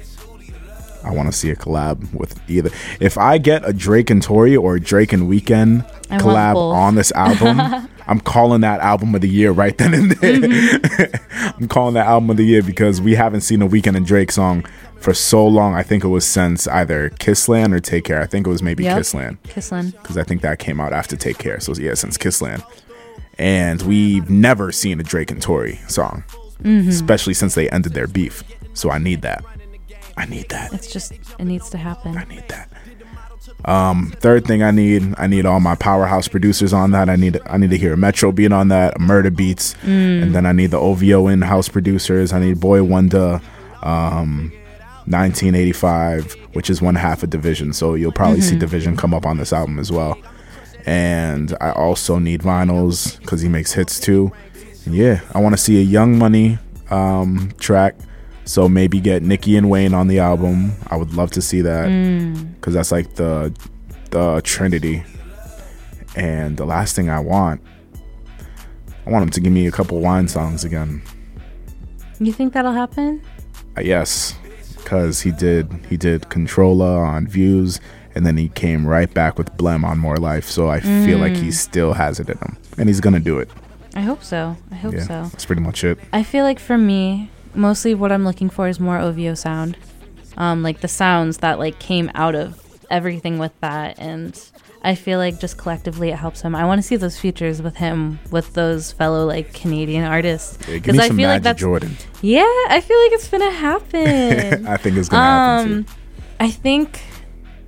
I 1.04 1.12
want 1.12 1.32
to 1.32 1.38
see 1.38 1.50
a 1.50 1.56
collab 1.56 2.13
with 2.13 2.39
either. 2.50 2.70
If 3.00 3.18
I 3.18 3.38
get 3.38 3.68
a 3.68 3.74
Drake 3.74 4.10
and 4.10 4.22
Tory 4.22 4.56
or 4.56 4.80
Drake 4.80 5.13
and 5.13 5.24
Weeknd 5.24 5.89
collab 6.20 6.56
on 6.56 6.96
this 6.96 7.12
album, 7.12 7.89
I'm 8.08 8.20
calling 8.20 8.62
that 8.62 8.80
album 8.80 9.13
of 9.16 9.22
the 9.22 9.30
year 9.30 9.52
right 9.52 9.78
then 9.78 9.94
and 9.94 10.12
there. 10.12 10.39
Mm-hmm. 10.39 11.56
I'm 11.62 11.68
calling 11.68 11.94
that 11.96 12.08
album 12.08 12.30
of 12.30 12.38
the 12.38 12.46
year 12.46 12.63
because 12.63 13.02
we 13.02 13.16
haven't 13.16 13.42
seen 13.42 13.62
a 13.62 13.68
Weeknd 13.68 13.96
and 13.96 14.06
Drake 14.06 14.32
song 14.32 14.66
for 15.00 15.13
so 15.13 15.46
long. 15.46 15.74
I 15.74 15.84
think 15.84 16.04
it 16.04 16.08
was 16.08 16.26
since 16.26 16.68
either 16.68 17.10
Kissland 17.12 17.74
or 17.74 17.80
Take 17.80 18.06
Care. 18.06 18.22
I 18.22 18.26
think 18.26 18.48
it 18.48 18.50
was 18.50 18.63
maybe 18.63 18.84
yep. 18.84 18.98
Kissland. 18.98 19.38
Kissland. 19.44 19.92
Because 19.94 20.18
I 20.18 20.24
think 20.24 20.42
that 20.42 20.60
came 20.60 20.80
out 20.80 20.94
after 20.94 21.16
Take 21.16 21.38
Care. 21.38 21.60
So 21.60 21.74
yeah, 21.74 21.94
since 21.94 22.18
Kissland. 22.18 22.63
And 23.38 23.82
we've 23.82 24.30
never 24.30 24.72
seen 24.72 25.00
a 25.00 25.04
Drake 25.04 25.32
and 25.32 25.42
Tory 25.42 25.80
song, 25.88 26.24
mm-hmm. 26.62 26.88
especially 26.88 27.34
since 27.34 27.56
they 27.56 27.70
ended 27.70 27.94
their 27.94 28.08
beef. 28.08 28.44
So 28.74 28.92
I 28.92 29.00
need 29.00 29.22
that. 29.24 29.44
I 30.17 30.26
need 30.26 30.49
that. 30.49 30.73
It's 30.73 30.91
just 30.91 31.12
it 31.12 31.45
needs 31.45 31.69
to 31.71 31.78
happen. 31.78 32.17
I 32.17 32.23
need 32.26 32.47
that. 32.49 32.69
Um, 33.65 34.13
third 34.19 34.45
thing 34.45 34.62
I 34.62 34.71
need, 34.71 35.15
I 35.17 35.28
need 35.28 35.45
all 35.45 35.60
my 35.60 35.76
powerhouse 35.76 36.28
producers 36.28 36.73
on 36.73 36.91
that. 36.91 37.10
I 37.10 37.15
need 37.15 37.39
I 37.45 37.58
need 37.58 37.69
to 37.71 37.78
hear 37.78 37.95
Metro 37.95 38.32
beat 38.32 38.52
on 38.52 38.67
that, 38.69 38.99
Murder 38.99 39.32
Beats, 39.32 39.73
mm. 39.76 40.21
and 40.21 40.36
then 40.36 40.45
I 40.45 40.52
need 40.52 40.71
the 40.71 40.80
OVO 40.80 41.28
in-house 41.28 41.69
producers. 41.69 42.34
I 42.34 42.39
need 42.39 42.60
Boi-1da, 42.60 43.41
um, 43.84 44.52
1985, 45.06 46.34
which 46.54 46.69
is 46.69 46.82
one 46.82 46.95
half 46.95 47.23
of 47.23 47.30
dvsn. 47.30 47.73
So 47.73 47.95
you'll 47.95 48.12
probably 48.12 48.39
mm-hmm. 48.39 48.60
see 48.60 48.65
dvsn 48.65 48.97
come 48.97 49.13
up 49.13 49.26
on 49.26 49.38
this 49.38 49.54
album 49.54 49.80
as 49.80 49.91
well. 49.91 50.17
And 50.86 51.56
I 51.62 51.71
also 51.71 52.19
need 52.19 52.41
Vinylz 52.41 53.19
because 53.19 53.41
he 53.41 53.47
makes 53.47 53.71
hits 53.73 53.99
too. 53.99 54.34
And 54.86 54.95
yeah, 54.95 55.21
I 55.34 55.39
want 55.39 55.54
to 55.54 55.62
see 55.62 55.80
a 55.80 55.84
Young 55.84 56.17
Money 56.17 56.60
um, 56.89 57.54
track 57.58 57.95
so 58.45 58.67
maybe 58.67 58.99
get 58.99 59.23
Nicki 59.23 59.58
and 59.58 59.69
Wayne 59.69 59.93
on 59.93 60.08
the 60.08 60.19
album. 60.19 60.73
I 60.88 60.97
would 60.97 61.13
love 61.13 61.32
to 61.32 61.41
see 61.41 61.62
that 61.62 61.86
because 62.56 62.73
mm. 62.73 62.77
that's 62.77 62.91
like 62.91 63.15
the 63.15 63.56
the 64.12 64.41
Trinity. 64.43 65.03
And 66.15 66.58
the 66.58 66.65
last 66.65 66.95
thing 66.95 67.10
I 67.10 67.19
want, 67.19 67.62
I 69.06 69.10
want 69.10 69.23
him 69.23 69.29
to 69.32 69.41
give 69.41 69.51
me 69.51 69.65
a 69.65 69.71
couple 69.71 69.99
wine 69.99 70.27
songs 70.27 70.63
again. 70.63 71.01
You 72.19 72.32
think 72.32 72.53
that'll 72.53 72.73
happen? 72.73 73.21
Uh, 73.75 73.82
yes, 73.82 74.36
because 74.77 75.21
he 75.21 75.32
did 75.32 75.71
he 75.89 75.97
did 75.97 76.29
Controlla 76.29 76.99
on 76.99 77.27
Views, 77.27 77.79
and 78.13 78.25
then 78.25 78.38
he 78.38 78.49
came 78.49 78.86
right 78.86 79.12
back 79.12 79.38
with 79.39 79.51
Blem 79.58 79.84
on 79.84 79.97
More 79.97 80.17
Life. 80.17 80.45
So 80.45 80.69
I 80.69 80.79
mm. 80.79 81.06
feel 81.06 81.17
like 81.17 81.36
he 81.36 81.47
mm. 81.47 81.53
still 81.53 81.93
has 81.93 82.19
it 82.19 82.29
in 82.29 82.38
him, 82.38 82.58
and 82.77 82.88
he's 82.88 83.01
gonna 83.01 83.19
do 83.19 83.39
it. 83.39 83.49
I 83.95 84.01
hope 84.01 84.23
so. 84.23 84.56
I 84.71 84.75
hope 84.75 84.93
yeah, 84.93 85.03
so. 85.03 85.23
That's 85.32 85.45
pretty 85.45 85.62
much 85.62 85.84
it. 85.84 85.97
I 86.13 86.23
feel 86.23 86.43
like 86.43 86.60
for 86.60 86.77
me, 86.77 87.29
mostly 87.56 87.96
what 87.96 88.12
I'm 88.12 88.26
looking 88.26 88.50
for 88.50 88.68
is 88.68 88.80
more 88.80 88.98
OVO 88.98 89.34
sound. 89.36 89.78
Um, 90.36 90.63
like 90.63 90.82
the 90.82 90.88
sounds 90.88 91.38
that 91.39 91.60
like 91.60 91.80
came 91.80 92.10
out 92.16 92.36
of 92.36 92.60
everything 92.89 93.38
with 93.39 93.58
that 93.62 94.00
and 94.00 94.39
I 94.86 94.96
feel 94.96 95.18
like 95.18 95.39
just 95.39 95.58
collectively 95.58 96.10
it 96.10 96.18
helps 96.18 96.42
him. 96.42 96.56
I 96.56 96.66
want 96.66 96.80
to 96.80 96.84
see 96.88 96.98
those 96.98 97.18
features 97.18 97.62
with 97.62 97.78
him 97.78 98.20
with 98.32 98.54
those 98.54 98.92
fellow 98.92 99.26
like 99.26 99.54
Canadian 99.54 100.04
artists 100.04 100.58
because 100.66 100.96
yeah, 100.96 101.04
I 101.04 101.10
feel 101.10 101.30
like 101.30 101.44
that's 101.44 101.60
Jordan. 101.60 101.96
Yeah, 102.22 102.42
I 102.68 102.82
feel 102.82 103.00
like 103.02 103.12
it's 103.13 103.30
gonna 103.30 103.52
happen. 103.52 104.68
I 104.68 104.76
think 104.78 104.98
it's 104.98 105.08
gonna 105.08 105.24
um, 105.24 105.68
happen 105.68 105.84
too. 105.86 105.92
I 106.42 106.52
think 106.52 107.02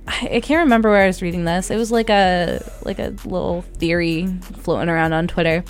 I 0.06 0.40
can't 0.40 0.64
remember 0.64 0.90
where 0.90 1.02
I 1.02 1.06
was 1.06 1.22
reading 1.22 1.44
this. 1.44 1.70
It 1.70 1.76
was 1.76 1.90
like 1.90 2.10
a 2.10 2.60
like 2.84 2.98
a 2.98 3.14
little 3.24 3.62
theory 3.62 4.26
floating 4.42 4.90
around 4.90 5.14
on 5.14 5.26
Twitter 5.26 5.64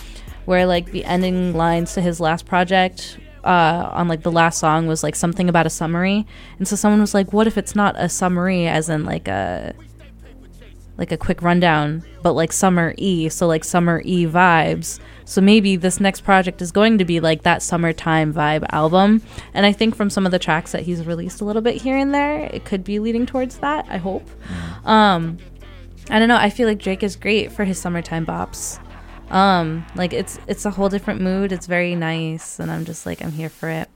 where 0.46 0.66
like 0.66 0.90
the 0.90 1.04
ending 1.04 1.54
lines 1.54 1.94
to 1.94 2.00
his 2.00 2.18
last 2.18 2.46
project 2.46 3.18
uh, 3.46 3.90
on 3.92 4.08
like 4.08 4.22
the 4.22 4.32
last 4.32 4.58
song 4.58 4.86
was 4.86 5.02
like 5.02 5.14
something 5.14 5.48
about 5.48 5.66
a 5.66 5.70
summary, 5.70 6.26
and 6.58 6.66
so 6.66 6.76
someone 6.76 7.00
was 7.00 7.14
like, 7.14 7.32
"What 7.32 7.46
if 7.46 7.56
it's 7.56 7.74
not 7.74 7.94
a 7.96 8.08
summary, 8.08 8.66
as 8.66 8.88
in 8.88 9.04
like 9.04 9.28
a 9.28 9.74
like 10.98 11.12
a 11.12 11.16
quick 11.16 11.42
rundown, 11.42 12.02
but 12.22 12.32
like 12.32 12.52
summer 12.52 12.94
E, 12.98 13.28
so 13.28 13.46
like 13.46 13.64
summer 13.64 14.02
E 14.04 14.26
vibes." 14.26 14.98
So 15.24 15.40
maybe 15.40 15.76
this 15.76 15.98
next 15.98 16.20
project 16.22 16.62
is 16.62 16.70
going 16.70 16.98
to 16.98 17.04
be 17.04 17.18
like 17.20 17.42
that 17.42 17.62
summertime 17.62 18.32
vibe 18.34 18.66
album, 18.70 19.22
and 19.54 19.64
I 19.64 19.72
think 19.72 19.94
from 19.94 20.10
some 20.10 20.26
of 20.26 20.32
the 20.32 20.38
tracks 20.38 20.72
that 20.72 20.82
he's 20.82 21.04
released 21.04 21.40
a 21.40 21.44
little 21.44 21.62
bit 21.62 21.80
here 21.80 21.96
and 21.96 22.14
there, 22.14 22.44
it 22.52 22.64
could 22.64 22.84
be 22.84 22.98
leading 22.98 23.26
towards 23.26 23.58
that. 23.58 23.86
I 23.88 23.98
hope. 23.98 24.28
Mm. 24.84 24.88
Um, 24.88 25.38
I 26.10 26.18
don't 26.18 26.28
know. 26.28 26.36
I 26.36 26.50
feel 26.50 26.68
like 26.68 26.78
Drake 26.78 27.02
is 27.02 27.16
great 27.16 27.50
for 27.52 27.64
his 27.64 27.78
summertime 27.78 28.26
bops. 28.26 28.78
Um, 29.30 29.86
like 29.94 30.12
it's 30.12 30.38
it's 30.46 30.64
a 30.64 30.70
whole 30.70 30.88
different 30.88 31.20
mood. 31.20 31.52
It's 31.52 31.66
very 31.66 31.94
nice, 31.94 32.58
and 32.58 32.70
I'm 32.70 32.84
just 32.84 33.06
like 33.06 33.22
I'm 33.22 33.32
here 33.32 33.48
for 33.48 33.68
it. 33.68 33.88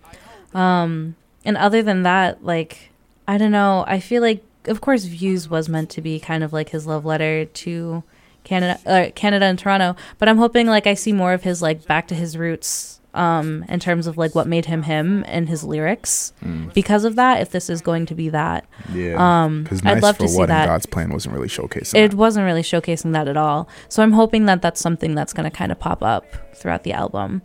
Um, 0.54 1.16
and 1.44 1.56
other 1.56 1.82
than 1.82 2.02
that, 2.02 2.44
like 2.44 2.90
I 3.28 3.38
don't 3.38 3.52
know. 3.52 3.84
I 3.86 4.00
feel 4.00 4.22
like 4.22 4.42
of 4.66 4.80
course 4.80 5.04
Views 5.04 5.48
was 5.48 5.68
meant 5.68 5.90
to 5.90 6.00
be 6.00 6.20
kind 6.20 6.44
of 6.44 6.52
like 6.52 6.70
his 6.70 6.86
love 6.86 7.04
letter 7.04 7.44
to 7.44 8.02
Canada, 8.44 8.80
uh, 8.86 9.10
Canada 9.14 9.46
and 9.46 9.58
Toronto. 9.58 9.96
But 10.18 10.28
I'm 10.28 10.38
hoping 10.38 10.66
like 10.66 10.86
I 10.86 10.94
see 10.94 11.12
more 11.12 11.32
of 11.32 11.42
his 11.42 11.62
like 11.62 11.86
back 11.86 12.08
to 12.08 12.14
his 12.14 12.36
roots 12.36 12.99
um, 13.14 13.64
in 13.68 13.80
terms 13.80 14.06
of 14.06 14.16
like 14.16 14.34
what 14.34 14.46
made 14.46 14.66
him 14.66 14.82
him 14.82 15.24
and 15.26 15.48
his 15.48 15.64
lyrics. 15.64 16.32
Mm. 16.44 16.72
Because 16.72 17.04
of 17.04 17.16
that, 17.16 17.40
if 17.40 17.50
this 17.50 17.68
is 17.70 17.80
going 17.80 18.06
to 18.06 18.14
be 18.14 18.28
that, 18.30 18.66
yeah, 18.92 19.44
um, 19.44 19.66
nice 19.70 19.84
I'd 19.84 20.02
love 20.02 20.18
to 20.18 20.28
see 20.28 20.44
that. 20.44 20.66
God's 20.66 20.86
plan 20.86 21.10
wasn't 21.10 21.34
really 21.34 21.48
showcasing. 21.48 21.94
It 21.94 22.10
that. 22.10 22.16
wasn't 22.16 22.44
really 22.44 22.62
showcasing 22.62 23.12
that 23.12 23.28
at 23.28 23.36
all. 23.36 23.68
So 23.88 24.02
I'm 24.02 24.12
hoping 24.12 24.46
that 24.46 24.62
that's 24.62 24.80
something 24.80 25.14
that's 25.14 25.32
going 25.32 25.50
to 25.50 25.56
kind 25.56 25.72
of 25.72 25.78
pop 25.78 26.02
up 26.02 26.24
throughout 26.54 26.84
the 26.84 26.92
album. 26.92 27.42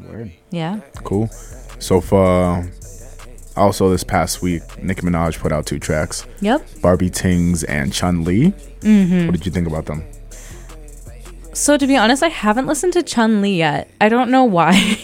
Word. 0.00 0.32
Yeah. 0.50 0.80
Cool. 1.04 1.28
So 1.78 2.00
far. 2.00 2.68
Also, 3.56 3.88
this 3.88 4.04
past 4.04 4.42
week, 4.42 4.62
Nicki 4.82 5.00
Minaj 5.00 5.38
put 5.38 5.50
out 5.50 5.64
two 5.64 5.78
tracks. 5.78 6.26
Yep. 6.42 6.82
Barbie 6.82 7.08
Tings 7.08 7.64
and 7.64 7.90
Chun 7.90 8.22
Li. 8.22 8.52
Mm-hmm. 8.80 9.26
What 9.26 9.32
did 9.32 9.46
you 9.46 9.52
think 9.52 9.66
about 9.66 9.86
them? 9.86 10.04
So 11.56 11.78
to 11.78 11.86
be 11.86 11.96
honest, 11.96 12.22
I 12.22 12.28
haven't 12.28 12.66
listened 12.66 12.92
to 12.92 13.02
Chun 13.02 13.40
Li 13.40 13.56
yet. 13.56 13.90
I 13.98 14.10
don't 14.10 14.30
know 14.30 14.44
why. 14.44 14.98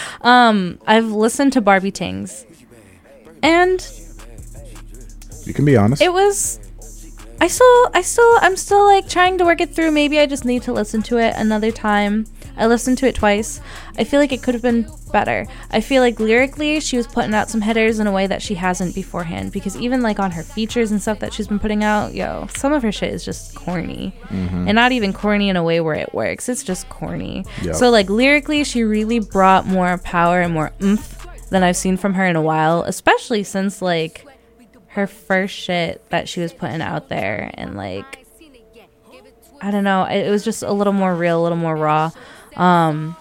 um, 0.20 0.78
I've 0.86 1.10
listened 1.10 1.52
to 1.54 1.60
Barbie 1.60 1.90
Tings, 1.90 2.46
and 3.42 3.84
you 5.44 5.52
can 5.52 5.64
be 5.64 5.76
honest. 5.76 6.00
It 6.00 6.12
was. 6.12 6.60
I 7.40 7.48
still, 7.48 7.90
I 7.92 8.02
still, 8.02 8.38
I'm 8.40 8.56
still 8.56 8.84
like 8.84 9.08
trying 9.08 9.36
to 9.38 9.44
work 9.44 9.60
it 9.60 9.74
through. 9.74 9.90
Maybe 9.90 10.20
I 10.20 10.26
just 10.26 10.44
need 10.44 10.62
to 10.62 10.72
listen 10.72 11.02
to 11.02 11.18
it 11.18 11.34
another 11.36 11.72
time. 11.72 12.26
I 12.56 12.66
listened 12.66 12.98
to 12.98 13.06
it 13.06 13.14
twice. 13.14 13.60
I 13.98 14.04
feel 14.04 14.20
like 14.20 14.32
it 14.32 14.42
could 14.42 14.54
have 14.54 14.62
been 14.62 14.90
better. 15.12 15.46
I 15.70 15.80
feel 15.80 16.02
like 16.02 16.18
lyrically, 16.18 16.80
she 16.80 16.96
was 16.96 17.06
putting 17.06 17.34
out 17.34 17.50
some 17.50 17.60
headers 17.60 17.98
in 17.98 18.06
a 18.06 18.12
way 18.12 18.26
that 18.26 18.42
she 18.42 18.54
hasn't 18.54 18.94
beforehand. 18.94 19.52
Because 19.52 19.76
even 19.76 20.02
like 20.02 20.18
on 20.18 20.30
her 20.30 20.42
features 20.42 20.90
and 20.90 21.00
stuff 21.00 21.20
that 21.20 21.32
she's 21.32 21.48
been 21.48 21.58
putting 21.58 21.84
out, 21.84 22.14
yo, 22.14 22.46
some 22.54 22.72
of 22.72 22.82
her 22.82 22.92
shit 22.92 23.12
is 23.12 23.24
just 23.24 23.54
corny. 23.54 24.14
Mm-hmm. 24.28 24.68
And 24.68 24.74
not 24.74 24.92
even 24.92 25.12
corny 25.12 25.48
in 25.48 25.56
a 25.56 25.62
way 25.62 25.80
where 25.80 25.94
it 25.94 26.14
works, 26.14 26.48
it's 26.48 26.62
just 26.62 26.88
corny. 26.88 27.44
Yep. 27.62 27.74
So, 27.74 27.90
like, 27.90 28.08
lyrically, 28.08 28.64
she 28.64 28.84
really 28.84 29.20
brought 29.20 29.66
more 29.66 29.98
power 29.98 30.40
and 30.40 30.54
more 30.54 30.72
oomph 30.82 31.26
than 31.50 31.62
I've 31.62 31.76
seen 31.76 31.96
from 31.96 32.14
her 32.14 32.26
in 32.26 32.36
a 32.36 32.42
while, 32.42 32.82
especially 32.82 33.44
since 33.44 33.80
like 33.80 34.26
her 34.88 35.06
first 35.06 35.54
shit 35.54 36.08
that 36.10 36.28
she 36.28 36.40
was 36.40 36.52
putting 36.52 36.80
out 36.80 37.08
there. 37.08 37.50
And 37.54 37.76
like, 37.76 38.26
I 39.60 39.70
don't 39.70 39.84
know, 39.84 40.04
it 40.04 40.30
was 40.30 40.44
just 40.44 40.62
a 40.62 40.72
little 40.72 40.92
more 40.92 41.14
real, 41.14 41.40
a 41.40 41.42
little 41.42 41.58
more 41.58 41.76
raw. 41.76 42.10
Um, 42.56 43.16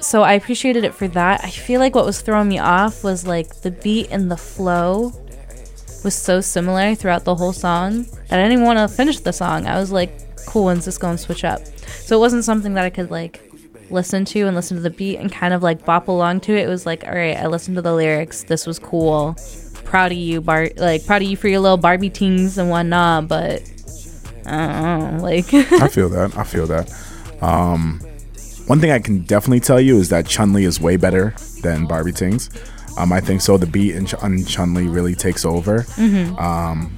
so 0.00 0.22
I 0.22 0.34
appreciated 0.34 0.84
it 0.84 0.94
for 0.94 1.08
that. 1.08 1.44
I 1.44 1.50
feel 1.50 1.80
like 1.80 1.94
what 1.94 2.04
was 2.04 2.20
throwing 2.20 2.48
me 2.48 2.58
off 2.58 3.04
was 3.04 3.26
like 3.26 3.62
the 3.62 3.70
beat 3.70 4.08
and 4.10 4.30
the 4.30 4.36
flow 4.36 5.12
was 6.04 6.14
so 6.14 6.40
similar 6.40 6.94
throughout 6.94 7.24
the 7.24 7.36
whole 7.36 7.52
song 7.52 8.06
that 8.28 8.40
I 8.40 8.48
didn't 8.48 8.64
want 8.64 8.78
to 8.78 8.94
finish 8.94 9.20
the 9.20 9.32
song. 9.32 9.66
I 9.66 9.78
was 9.78 9.92
like, 9.92 10.10
cool, 10.46 10.66
when's 10.66 10.84
this 10.84 10.98
going 10.98 11.16
to 11.16 11.22
switch 11.22 11.44
up? 11.44 11.64
So 11.86 12.16
it 12.16 12.20
wasn't 12.20 12.44
something 12.44 12.74
that 12.74 12.84
I 12.84 12.90
could 12.90 13.10
like 13.10 13.40
listen 13.90 14.24
to 14.24 14.46
and 14.46 14.56
listen 14.56 14.76
to 14.76 14.82
the 14.82 14.90
beat 14.90 15.18
and 15.18 15.30
kind 15.30 15.54
of 15.54 15.62
like 15.62 15.84
bop 15.84 16.08
along 16.08 16.40
to 16.40 16.52
it. 16.56 16.64
It 16.64 16.68
was 16.68 16.86
like, 16.86 17.04
all 17.04 17.14
right, 17.14 17.36
I 17.36 17.46
listened 17.46 17.76
to 17.76 17.82
the 17.82 17.94
lyrics. 17.94 18.44
This 18.44 18.66
was 18.66 18.78
cool. 18.78 19.36
Proud 19.84 20.10
of 20.12 20.18
you, 20.18 20.40
Bar. 20.40 20.70
Like 20.76 21.06
proud 21.06 21.22
of 21.22 21.28
you 21.28 21.36
for 21.36 21.48
your 21.48 21.60
little 21.60 21.76
Barbie 21.76 22.10
tings 22.10 22.58
and 22.58 22.70
whatnot. 22.70 23.28
But 23.28 23.62
I 24.46 24.66
don't 24.66 25.16
know, 25.18 25.22
like. 25.22 25.52
I 25.54 25.88
feel 25.88 26.08
that. 26.08 26.36
I 26.36 26.44
feel 26.44 26.66
that. 26.66 26.90
Um, 27.42 28.00
one 28.66 28.80
thing 28.80 28.90
I 28.90 28.98
can 29.00 29.22
definitely 29.22 29.60
tell 29.60 29.80
you 29.80 29.98
is 29.98 30.08
that 30.10 30.26
Chun 30.26 30.52
Li 30.52 30.64
is 30.64 30.80
way 30.80 30.96
better 30.96 31.34
than 31.62 31.86
Barbie 31.86 32.12
Tings. 32.12 32.48
Um, 32.96 33.12
I 33.12 33.20
think 33.20 33.40
so. 33.40 33.56
The 33.56 33.66
beat 33.66 33.96
in 33.96 34.06
Ch- 34.06 34.14
on 34.14 34.44
Chun 34.44 34.74
Li 34.74 34.86
really 34.86 35.14
takes 35.14 35.44
over. 35.44 35.80
Mm-hmm. 35.80 36.36
Um, 36.36 36.96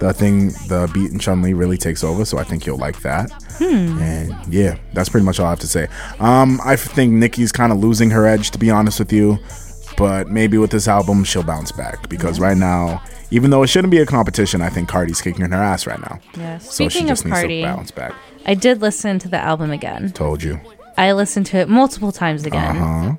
the 0.00 0.12
thing, 0.12 0.48
the 0.68 0.90
beat 0.92 1.12
in 1.12 1.18
Chun 1.18 1.42
Li 1.42 1.54
really 1.54 1.76
takes 1.76 2.02
over. 2.02 2.24
So 2.24 2.38
I 2.38 2.44
think 2.44 2.66
you'll 2.66 2.78
like 2.78 3.00
that. 3.02 3.30
Hmm. 3.58 3.98
And 4.00 4.52
yeah, 4.52 4.76
that's 4.92 5.08
pretty 5.08 5.24
much 5.24 5.38
all 5.38 5.46
I 5.46 5.50
have 5.50 5.60
to 5.60 5.68
say. 5.68 5.88
Um, 6.18 6.60
I 6.64 6.76
think 6.76 7.12
Nicki's 7.12 7.52
kind 7.52 7.72
of 7.72 7.78
losing 7.78 8.10
her 8.10 8.26
edge, 8.26 8.50
to 8.52 8.58
be 8.58 8.70
honest 8.70 8.98
with 8.98 9.12
you. 9.12 9.38
But 9.96 10.28
maybe 10.28 10.58
with 10.58 10.70
this 10.72 10.88
album, 10.88 11.22
she'll 11.22 11.44
bounce 11.44 11.70
back 11.70 12.08
because 12.08 12.40
right 12.40 12.56
now, 12.56 13.00
even 13.30 13.50
though 13.50 13.62
it 13.62 13.68
shouldn't 13.68 13.92
be 13.92 13.98
a 13.98 14.06
competition, 14.06 14.60
I 14.60 14.68
think 14.68 14.88
Cardi's 14.88 15.20
kicking 15.20 15.48
her 15.48 15.54
ass 15.54 15.86
right 15.86 16.00
now. 16.00 16.18
Yeah. 16.36 16.58
So 16.58 16.88
she 16.88 16.90
Speaking 16.90 17.08
just 17.08 17.22
of 17.24 17.26
needs 17.30 17.38
Cardi, 17.40 17.60
to 17.60 17.66
bounce 17.66 17.90
back. 17.92 18.12
I 18.46 18.54
did 18.54 18.80
listen 18.80 19.18
to 19.20 19.28
the 19.28 19.38
album 19.38 19.70
again. 19.70 20.12
Told 20.12 20.42
you. 20.42 20.60
I 20.96 21.12
listened 21.12 21.46
to 21.46 21.58
it 21.58 21.68
multiple 21.68 22.12
times 22.12 22.44
again. 22.44 22.76
Uh 22.76 23.12
huh. 23.12 23.16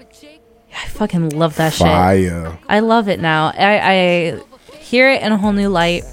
I 0.71 0.88
fucking 0.88 1.29
love 1.29 1.55
that 1.55 1.73
shit. 1.73 1.88
Fire. 1.88 2.57
I 2.67 2.79
love 2.79 3.07
it 3.07 3.19
now. 3.19 3.51
I, 3.55 3.79
I 3.79 4.77
hear 4.77 5.09
it 5.09 5.21
in 5.21 5.31
a 5.31 5.38
whole 5.38 5.53
new 5.53 5.69
light. 5.69 6.03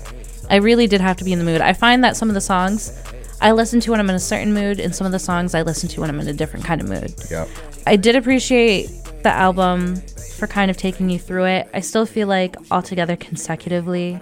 I 0.48 0.56
really 0.56 0.86
did 0.86 1.00
have 1.00 1.16
to 1.18 1.24
be 1.24 1.32
in 1.32 1.38
the 1.38 1.44
mood. 1.44 1.60
I 1.60 1.72
find 1.72 2.04
that 2.04 2.16
some 2.16 2.28
of 2.28 2.34
the 2.34 2.40
songs 2.40 3.02
I 3.40 3.52
listen 3.52 3.80
to 3.80 3.90
when 3.90 3.98
I'm 3.98 4.08
in 4.08 4.14
a 4.14 4.20
certain 4.20 4.54
mood, 4.54 4.78
and 4.78 4.94
some 4.94 5.04
of 5.04 5.12
the 5.12 5.18
songs 5.18 5.54
I 5.54 5.62
listen 5.62 5.88
to 5.90 6.00
when 6.00 6.08
I'm 6.08 6.20
in 6.20 6.28
a 6.28 6.32
different 6.32 6.64
kind 6.64 6.80
of 6.80 6.88
mood. 6.88 7.12
Yep. 7.28 7.48
I 7.86 7.96
did 7.96 8.14
appreciate 8.14 8.88
the 9.24 9.30
album 9.30 9.96
for 10.38 10.46
kind 10.46 10.70
of 10.70 10.76
taking 10.76 11.10
you 11.10 11.18
through 11.18 11.46
it. 11.46 11.68
I 11.74 11.80
still 11.80 12.06
feel 12.06 12.28
like 12.28 12.54
altogether 12.70 13.16
consecutively, 13.16 14.20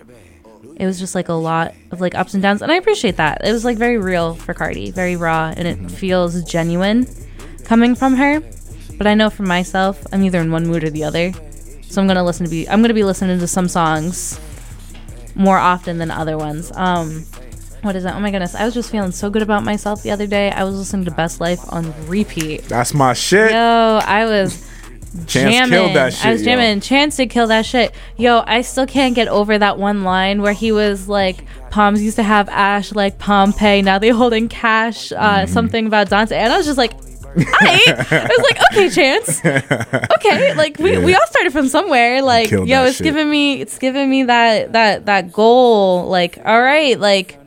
it 0.80 0.86
was 0.86 0.98
just 0.98 1.14
like 1.14 1.28
a 1.28 1.34
lot 1.34 1.74
of 1.90 2.00
like 2.00 2.14
ups 2.14 2.32
and 2.32 2.42
downs, 2.42 2.62
and 2.62 2.72
I 2.72 2.76
appreciate 2.76 3.18
that. 3.18 3.42
It 3.44 3.52
was 3.52 3.66
like 3.66 3.76
very 3.76 3.98
real 3.98 4.34
for 4.34 4.54
Cardi, 4.54 4.90
very 4.90 5.14
raw, 5.14 5.52
and 5.54 5.68
it 5.68 5.90
feels 5.90 6.42
genuine 6.44 7.06
coming 7.64 7.94
from 7.94 8.16
her. 8.16 8.40
But 8.96 9.06
I 9.06 9.12
know 9.12 9.28
for 9.28 9.42
myself, 9.42 10.02
I'm 10.10 10.24
either 10.24 10.40
in 10.40 10.50
one 10.50 10.66
mood 10.66 10.82
or 10.82 10.88
the 10.88 11.04
other, 11.04 11.32
so 11.82 12.00
I'm 12.00 12.08
gonna 12.08 12.24
listen 12.24 12.46
to 12.46 12.50
be. 12.50 12.66
I'm 12.66 12.80
gonna 12.80 12.94
be 12.94 13.04
listening 13.04 13.38
to 13.40 13.46
some 13.46 13.68
songs 13.68 14.40
more 15.34 15.58
often 15.58 15.98
than 15.98 16.10
other 16.10 16.38
ones. 16.38 16.72
Um, 16.74 17.26
what 17.82 17.94
is 17.94 18.04
that? 18.04 18.14
Oh 18.14 18.20
my 18.20 18.30
goodness! 18.30 18.54
I 18.54 18.64
was 18.64 18.72
just 18.72 18.90
feeling 18.90 19.12
so 19.12 19.28
good 19.28 19.42
about 19.42 19.64
myself 19.64 20.02
the 20.02 20.12
other 20.12 20.26
day. 20.26 20.50
I 20.50 20.64
was 20.64 20.76
listening 20.76 21.04
to 21.04 21.10
Best 21.10 21.42
Life 21.42 21.60
on 21.68 21.92
repeat. 22.06 22.62
That's 22.64 22.94
my 22.94 23.12
shit. 23.12 23.52
Yo, 23.52 24.00
I 24.02 24.24
was 24.24 24.66
Chance 25.26 25.32
jamming. 25.54 25.70
killed 25.70 25.96
that 25.96 26.12
shit. 26.14 26.26
I 26.26 26.32
was 26.32 26.42
yo. 26.42 26.44
jamming. 26.46 26.80
Chance 26.80 27.16
did 27.16 27.30
kill 27.30 27.48
that 27.48 27.66
shit. 27.66 27.92
Yo, 28.16 28.42
I 28.46 28.62
still 28.62 28.86
can't 28.86 29.14
get 29.14 29.26
over 29.28 29.58
that 29.58 29.78
one 29.78 30.04
line 30.04 30.40
where 30.40 30.52
he 30.52 30.70
was 30.72 31.08
like, 31.08 31.44
"Palms 31.70 32.00
used 32.02 32.16
to 32.16 32.22
have 32.22 32.48
ash 32.48 32.92
like 32.92 33.18
Pompeii. 33.18 33.82
Now 33.82 33.98
they 33.98 34.10
holding 34.10 34.48
cash." 34.48 35.10
Uh, 35.12 35.16
Mm-hmm. 35.16 35.52
Something 35.52 35.86
about 35.86 36.08
Dante, 36.10 36.36
and 36.36 36.52
I 36.52 36.56
was 36.56 36.66
just 36.66 36.78
like. 36.78 36.92
I, 37.36 37.84
I 38.10 38.28
was 38.28 38.42
like, 38.50 38.58
okay, 38.72 38.90
Chance. 38.90 39.40
Okay, 40.16 40.52
like 40.54 40.78
we, 40.80 40.94
Yeah. 40.94 41.04
we 41.04 41.14
all 41.14 41.26
started 41.28 41.52
from 41.52 41.68
somewhere. 41.68 42.22
Like, 42.22 42.50
yo, 42.50 42.64
it's 42.84 42.96
shit. 42.96 43.04
giving 43.04 43.30
me 43.30 43.60
it's 43.60 43.78
giving 43.78 44.10
me 44.10 44.24
that 44.24 44.72
that 44.72 45.06
that 45.06 45.32
goal. 45.32 46.06
Like, 46.08 46.38
all 46.44 46.60
right, 46.60 46.98
like 46.98 47.38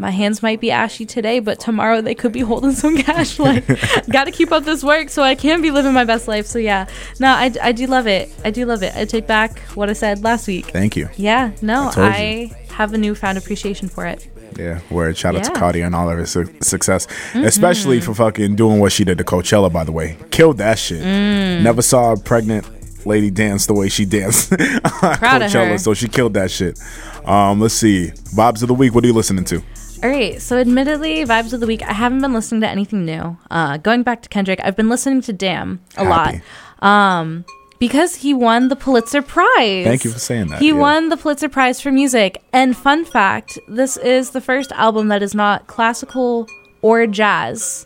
my 0.00 0.10
hands 0.10 0.42
might 0.42 0.60
be 0.60 0.70
ashy 0.70 1.06
today, 1.06 1.40
but 1.40 1.60
tomorrow 1.60 2.00
they 2.00 2.14
could 2.14 2.32
be 2.32 2.40
holding 2.40 2.72
some 2.72 2.96
cash. 2.96 3.38
Like, 3.50 3.66
got 4.10 4.24
to 4.24 4.32
keep 4.32 4.52
up 4.52 4.64
this 4.64 4.84
work 4.84 5.08
so 5.08 5.22
I 5.22 5.34
can 5.34 5.62
be 5.62 5.70
living 5.70 5.92
my 5.92 6.04
best 6.04 6.28
life. 6.28 6.46
So, 6.46 6.58
yeah, 6.58 6.86
no, 7.18 7.28
I, 7.28 7.52
I 7.62 7.72
do 7.72 7.86
love 7.86 8.06
it. 8.06 8.30
I 8.44 8.50
do 8.50 8.66
love 8.66 8.82
it. 8.82 8.94
I 8.94 9.04
take 9.04 9.26
back 9.26 9.58
what 9.74 9.88
I 9.88 9.94
said 9.94 10.22
last 10.22 10.46
week. 10.46 10.66
Thank 10.66 10.96
you. 10.96 11.08
Yeah, 11.16 11.52
no, 11.62 11.90
I. 11.94 12.50
I 12.70 12.72
have 12.74 12.92
a 12.94 12.98
newfound 12.98 13.36
appreciation 13.38 13.88
for 13.88 14.06
it. 14.06 14.28
Yeah, 14.58 14.80
word. 14.90 15.16
Shout 15.16 15.36
out 15.36 15.44
to 15.44 15.48
Yeah. 15.50 15.52
Mm-hmm. 15.54 15.58
Cardi 15.58 15.80
and 15.82 15.94
all 15.94 16.10
of 16.10 16.16
her 16.18 16.26
su- 16.26 16.52
success, 16.62 17.06
especially 17.34 18.00
for 18.00 18.14
fucking 18.14 18.56
doing 18.56 18.80
what 18.80 18.92
she 18.92 19.04
did 19.04 19.18
to 19.18 19.24
Coachella. 19.24 19.72
By 19.72 19.84
the 19.84 19.92
way, 19.92 20.16
killed 20.30 20.58
that 20.58 20.78
shit. 20.78 21.02
Mm. 21.02 21.62
Never 21.62 21.82
saw 21.82 22.12
a 22.12 22.16
pregnant 22.16 22.66
lady 23.06 23.30
dance 23.30 23.66
the 23.66 23.74
way 23.74 23.88
she 23.88 24.04
danced 24.04 24.50
Proud 24.50 25.42
of 25.42 25.50
Coachella, 25.50 25.80
so 25.80 25.94
she 25.94 26.08
killed 26.08 26.34
that 26.34 26.50
shit. 26.50 26.78
Um, 27.24 27.60
let's 27.60 27.74
see, 27.74 28.12
vibes 28.34 28.62
of 28.62 28.68
the 28.68 28.74
week. 28.74 28.94
What 28.94 29.04
are 29.04 29.06
you 29.06 29.12
listening 29.14 29.44
to? 29.46 29.62
All 30.02 30.08
right, 30.08 30.40
so 30.40 30.56
admittedly, 30.56 31.26
vibes 31.26 31.52
of 31.52 31.60
the 31.60 31.66
week. 31.66 31.82
I 31.82 31.92
haven't 31.92 32.22
been 32.22 32.32
listening 32.32 32.62
to 32.62 32.68
anything 32.68 33.04
new. 33.04 33.36
Uh, 33.50 33.76
going 33.76 34.02
back 34.02 34.22
to 34.22 34.30
Kendrick, 34.30 34.58
I've 34.64 34.74
been 34.74 34.88
listening 34.88 35.20
to 35.22 35.32
Damn 35.34 35.80
a 35.98 36.04
Happy. 36.04 36.42
lot. 36.80 36.88
Um, 36.88 37.44
because 37.78 38.14
he 38.14 38.32
won 38.32 38.68
the 38.68 38.76
Pulitzer 38.76 39.20
Prize. 39.20 39.84
Thank 39.84 40.04
you 40.04 40.10
for 40.10 40.18
saying 40.18 40.48
that. 40.48 40.58
He 40.60 40.68
yeah. 40.68 40.74
won 40.74 41.10
the 41.10 41.18
Pulitzer 41.18 41.50
Prize 41.50 41.82
for 41.82 41.92
music. 41.92 42.42
And 42.54 42.74
fun 42.74 43.04
fact, 43.04 43.58
this 43.68 43.98
is 43.98 44.30
the 44.30 44.40
first 44.40 44.72
album 44.72 45.08
that 45.08 45.22
is 45.22 45.34
not 45.34 45.66
classical 45.66 46.48
or 46.80 47.06
jazz 47.06 47.84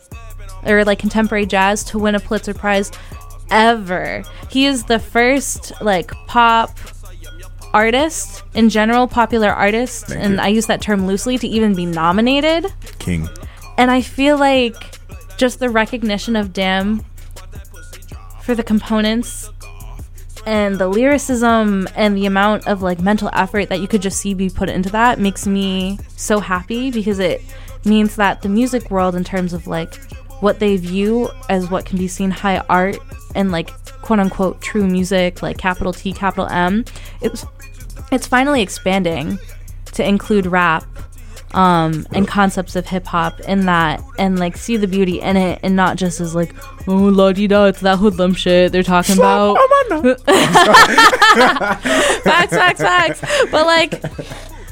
or 0.65 0.85
like 0.85 0.99
contemporary 0.99 1.45
jazz 1.45 1.83
to 1.85 1.99
win 1.99 2.15
a 2.15 2.19
Pulitzer 2.21 2.53
Prize 2.53 2.91
ever. 3.51 4.23
He 4.49 4.65
is 4.65 4.85
the 4.85 4.99
first 4.99 5.73
like 5.81 6.11
pop 6.27 6.77
artist 7.75 8.43
in 8.53 8.69
general, 8.69 9.05
popular 9.07 9.49
artist, 9.49 10.07
Thank 10.07 10.23
and 10.23 10.33
you. 10.35 10.39
I 10.39 10.47
use 10.47 10.65
that 10.67 10.81
term 10.81 11.05
loosely 11.05 11.37
to 11.37 11.47
even 11.47 11.75
be 11.75 11.85
nominated. 11.85 12.73
King. 12.97 13.27
And 13.77 13.91
I 13.91 14.01
feel 14.01 14.37
like 14.37 14.97
just 15.37 15.59
the 15.59 15.69
recognition 15.69 16.37
of 16.37 16.53
Damn 16.53 17.03
for 18.41 18.55
the 18.55 18.63
components 18.63 19.49
and 20.45 20.77
the 20.77 20.87
lyricism 20.87 21.87
and 21.95 22.15
the 22.15 22.25
amount 22.25 22.65
of 22.67 22.81
like 22.81 22.99
mental 22.99 23.29
effort 23.33 23.67
that 23.69 23.81
you 23.81 23.87
could 23.87 24.01
just 24.01 24.19
see 24.19 24.33
be 24.33 24.49
put 24.49 24.69
into 24.69 24.89
that 24.91 25.19
makes 25.19 25.45
me 25.45 25.99
so 26.15 26.39
happy 26.39 26.91
because 26.91 27.19
it 27.19 27.41
means 27.83 28.15
that 28.15 28.41
the 28.41 28.49
music 28.49 28.89
world 28.89 29.15
in 29.15 29.23
terms 29.23 29.51
of 29.51 29.67
like 29.67 29.95
what 30.41 30.59
they 30.59 30.77
view 30.77 31.29
as 31.49 31.69
what 31.69 31.85
can 31.85 31.97
be 31.97 32.07
seen 32.07 32.29
high 32.29 32.59
art 32.69 32.97
and 33.33 33.51
like 33.51 33.69
quote 34.01 34.19
unquote 34.19 34.61
true 34.61 34.85
music 34.85 35.41
like 35.41 35.57
capital 35.57 35.91
T 35.91 36.13
capital 36.13 36.47
M 36.47 36.85
it's 37.21 37.45
it's 38.15 38.27
finally 38.27 38.61
expanding 38.61 39.37
to 39.93 40.07
include 40.07 40.45
rap 40.45 40.85
um, 41.53 42.05
and 42.11 42.27
concepts 42.27 42.75
of 42.75 42.85
hip 42.85 43.05
hop 43.05 43.39
in 43.41 43.65
that, 43.65 44.03
and 44.17 44.39
like 44.39 44.57
see 44.57 44.77
the 44.77 44.87
beauty 44.87 45.21
in 45.21 45.37
it, 45.37 45.59
and 45.63 45.75
not 45.75 45.95
just 45.95 46.19
as 46.19 46.35
like, 46.35 46.53
oh 46.87 46.95
la 46.95 47.31
di 47.31 47.47
da, 47.47 47.65
it's 47.65 47.79
that 47.81 47.97
hoodlum 47.97 48.33
shit 48.33 48.71
they're 48.71 48.83
talking 48.83 49.17
about. 49.17 49.57
facts, 52.23 52.55
facts, 52.55 52.81
facts. 52.81 53.21
But 53.51 53.65
like, 53.65 54.01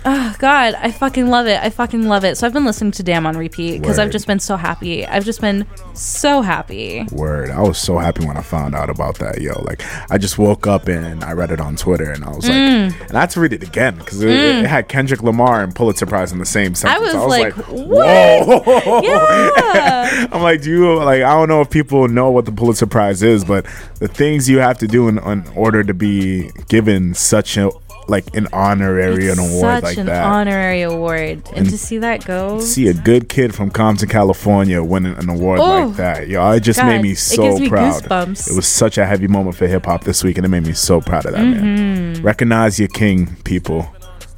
oh 0.05 0.35
god, 0.39 0.75
I 0.75 0.91
fucking 0.91 1.27
love 1.29 1.47
it. 1.47 1.59
I 1.61 1.69
fucking 1.69 2.07
love 2.07 2.23
it. 2.23 2.37
So 2.37 2.45
I've 2.47 2.53
been 2.53 2.65
listening 2.65 2.91
to 2.93 3.03
Damn 3.03 3.25
on 3.25 3.37
repeat 3.37 3.79
because 3.81 3.99
I've 3.99 4.07
Word. 4.07 4.11
just 4.13 4.27
been 4.27 4.39
so 4.39 4.55
happy. 4.57 5.05
I've 5.05 5.25
just 5.25 5.41
been 5.41 5.65
so 5.93 6.41
happy. 6.41 7.05
Word. 7.11 7.49
I 7.51 7.61
was 7.61 7.77
so 7.77 7.97
happy 7.97 8.25
when 8.25 8.37
I 8.37 8.41
found 8.41 8.75
out 8.75 8.89
about 8.89 9.19
that, 9.19 9.41
yo. 9.41 9.61
Like, 9.63 9.81
I 10.11 10.17
just 10.17 10.37
woke 10.37 10.67
up 10.67 10.87
and 10.87 11.23
I 11.23 11.33
read 11.33 11.51
it 11.51 11.59
on 11.61 11.75
Twitter, 11.75 12.11
and 12.11 12.23
I 12.23 12.29
was 12.29 12.45
like, 12.45 12.53
Mm. 12.53 13.07
and 13.09 13.17
I 13.17 13.21
had 13.21 13.29
to 13.31 13.39
read 13.39 13.53
it 13.53 13.63
again 13.63 13.97
because 13.97 14.21
it, 14.21 14.29
it 14.29 14.65
had 14.65 14.87
Kendrick 14.87 15.21
Lamar 15.23 15.63
and 15.63 15.75
Pulitzer 15.75 16.05
Prize 16.05 16.31
in 16.31 16.39
the 16.39 16.45
same 16.45 16.75
sentence. 16.75 17.13
I 17.13 17.17
was 17.19 17.29
like, 17.29 17.53
whoa. 17.67 19.01
Yeah. 19.03 20.27
I'm 20.31 20.41
like, 20.41 20.61
do 20.61 20.69
you 20.69 20.95
like? 20.97 21.21
I 21.23 21.33
don't 21.33 21.47
know 21.49 21.61
if 21.61 21.69
people 21.69 22.07
know 22.07 22.29
what 22.31 22.45
the 22.45 22.51
Pulitzer 22.51 22.87
Prize 22.87 23.21
is, 23.23 23.43
but 23.45 23.65
the 23.99 24.07
things 24.07 24.49
you 24.49 24.59
have 24.59 24.77
to 24.79 24.87
do 24.87 25.07
in, 25.07 25.17
in 25.19 25.45
order 25.55 25.83
to 25.83 25.93
be 25.93 26.51
given 26.67 27.13
such 27.13 27.57
a 27.57 27.69
like 28.07 28.35
an 28.35 28.47
honorary 28.51 29.29
an 29.29 29.39
award 29.39 29.61
Such 29.61 29.83
like 29.83 29.97
an 29.97 30.07
that. 30.07 30.23
honorary 30.25 30.81
award, 30.81 31.41
and, 31.55 31.69
to 31.69 31.77
see 31.77 31.97
that 31.99 32.25
go. 32.25 32.59
See 32.59 32.87
a 32.87 32.93
good 32.93 33.29
kid 33.29 33.55
from 33.55 33.69
Compton, 33.69 34.09
California, 34.09 34.83
winning 34.83 35.15
an 35.17 35.29
award 35.29 35.59
Oh, 35.59 35.85
like 35.87 35.95
that, 35.97 36.27
yo! 36.27 36.51
It 36.51 36.61
just 36.61 36.79
God, 36.79 36.87
made 36.87 37.01
me 37.01 37.11
it 37.11 37.17
so 37.17 37.43
gives 37.43 37.59
me 37.61 37.69
proud. 37.69 38.03
goosebumps. 38.03 38.51
It 38.51 38.55
was 38.55 38.67
such 38.67 38.97
a 38.97 39.05
heavy 39.05 39.27
moment 39.27 39.55
for 39.55 39.67
hip 39.67 39.85
hop 39.85 40.03
this 40.03 40.23
week, 40.23 40.37
and 40.37 40.45
it 40.45 40.49
made 40.49 40.65
me 40.65 40.73
so 40.73 40.99
proud 41.01 41.25
of 41.25 41.33
that 41.33 41.43
man. 41.43 42.15
Mm-hmm. 42.15 42.25
Recognize 42.25 42.79
your 42.79 42.89
king, 42.89 43.35
people. 43.43 43.87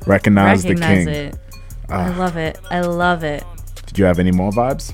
Recognize, 0.06 0.63
the 0.63 0.75
king. 0.75 1.08
it. 1.08 1.36
I 1.89 2.10
love 2.15 2.37
it. 2.37 2.60
I 2.69 2.81
love 2.81 3.23
it. 3.23 3.44
Did 3.87 3.98
you 4.00 4.06
have 4.06 4.19
any 4.19 4.31
more 4.31 4.52
vibes? 4.52 4.94